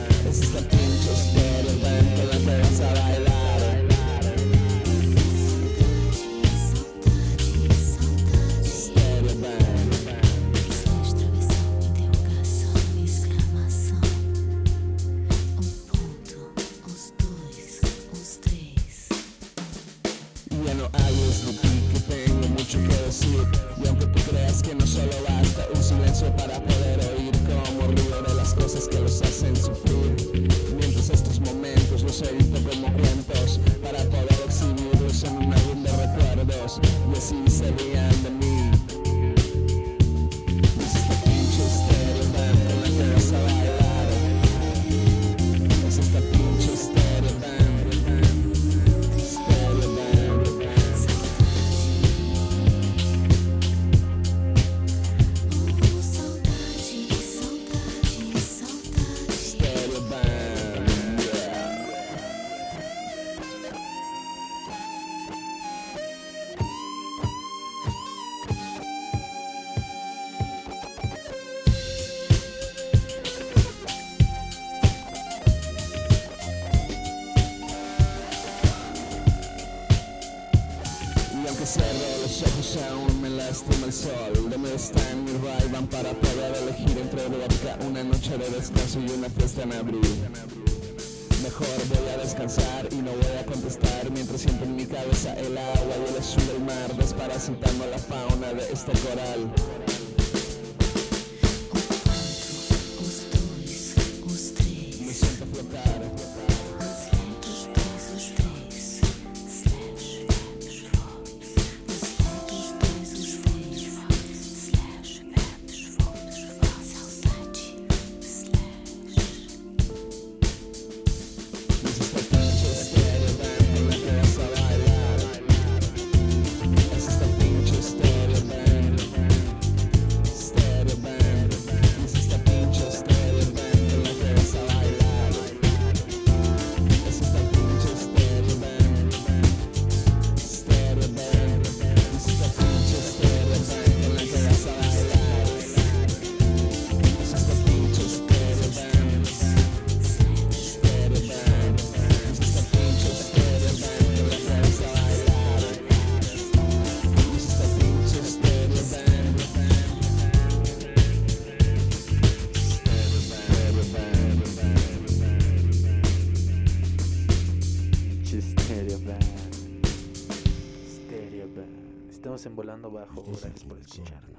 Gracias 173.43 173.65
por 173.65 173.79
escucharnos. 173.79 174.39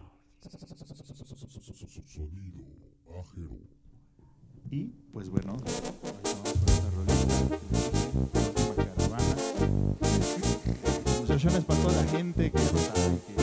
Sonido 2.06 2.64
ajero. 3.20 3.60
Y 4.72 4.86
pues 5.12 5.30
bueno, 5.30 5.58
vamos 5.58 5.92
con 8.32 8.62
esta 8.72 8.86
caravana. 8.96 9.36
Muchachones 11.20 11.66
para 11.66 11.82
toda 11.82 12.02
la 12.02 12.08
gente 12.12 12.50
que 12.52 12.58
no 12.58 12.80
sabe 12.80 13.20
que 13.28 13.43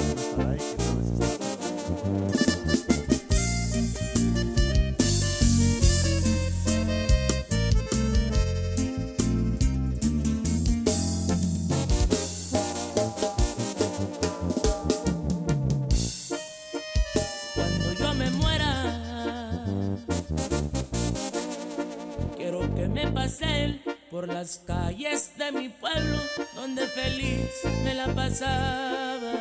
calles 24.90 25.32
de 25.36 25.52
mi 25.52 25.68
pueblo 25.68 26.18
donde 26.56 26.84
feliz 26.86 27.48
me 27.84 27.94
la 27.94 28.08
pasaba. 28.08 29.32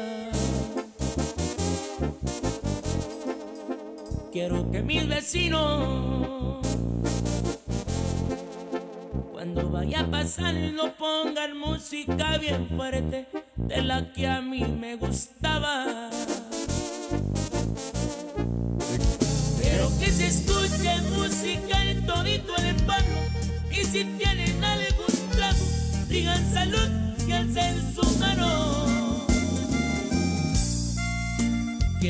Quiero 4.31 4.69
que 4.69 4.83
mis 4.83 5.07
vecinos, 5.07 6.61
cuando 9.31 9.69
vaya 9.69 10.01
a 10.01 10.11
pasar, 10.11 10.53
no 10.53 10.93
pongan 10.95 11.57
música 11.57 12.37
bien 12.37 12.69
fuerte 12.69 13.27
de 13.55 13.81
la 13.81 14.13
que 14.13 14.27
a 14.27 14.41
mí 14.41 14.63
me 14.63 14.97
gustaba. 14.97 16.08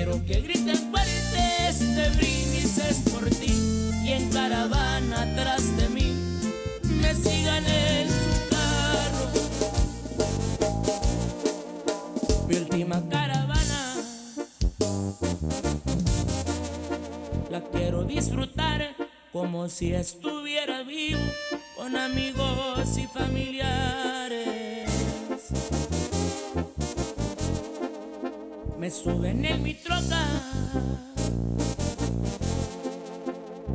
Quiero 0.10 0.26
que 0.26 0.41
griten 0.41 0.76
fuertes 0.90 1.31
de 1.31 1.69
este 1.69 2.10
brindis 2.18 2.77
es 2.80 2.98
por 3.11 3.30
ti 3.30 3.53
y 4.03 4.14
en 4.14 4.27
caravana 4.31 5.22
atrás 5.22 5.77
de 5.77 5.88
mí 5.90 6.15
me 6.99 7.14
sigan 7.14 7.64
en 7.68 8.10
su 8.10 8.49
carro. 8.49 9.30
Mi 12.48 12.56
última 12.56 13.07
caravana 13.07 13.95
la 17.52 17.61
quiero 17.69 18.03
disfrutar 18.03 18.95
como 19.31 19.69
si 19.69 19.94
estuviera 19.94 20.81
vivo 20.81 21.22
con 21.77 21.95
amigos 21.95 22.98
y 22.98 23.06
familiares. 23.06 24.09
suben 28.90 29.45
en 29.45 29.64
mi 29.64 29.74
troca. 29.74 30.26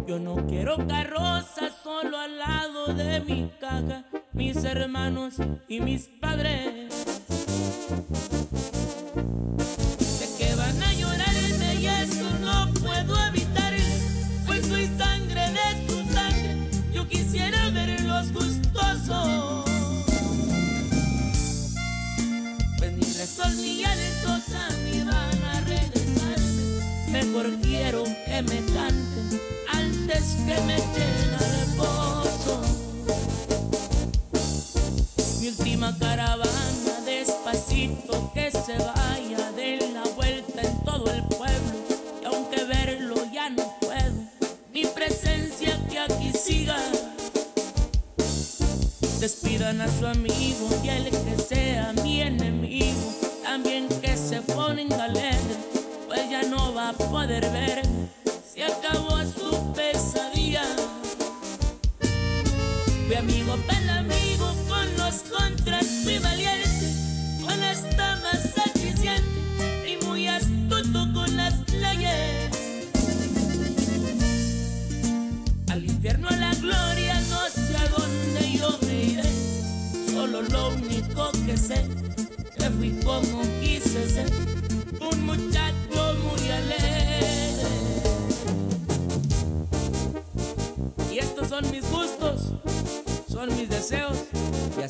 Yo 0.07 0.19
no 0.19 0.47
quiero 0.47 0.77
carroza 0.87 1.71
solo 1.83 2.19
al 2.19 2.39
lado 2.39 2.95
de 2.95 3.21
mi 3.21 3.51
caja, 3.61 4.05
mis 4.33 4.57
hermanos 4.65 5.35
y 5.69 5.81
mis 5.81 6.09
padres. 6.21 6.74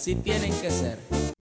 así 0.05 0.15
tienen 0.17 0.53
que 0.61 0.71
ser. 0.71 1.04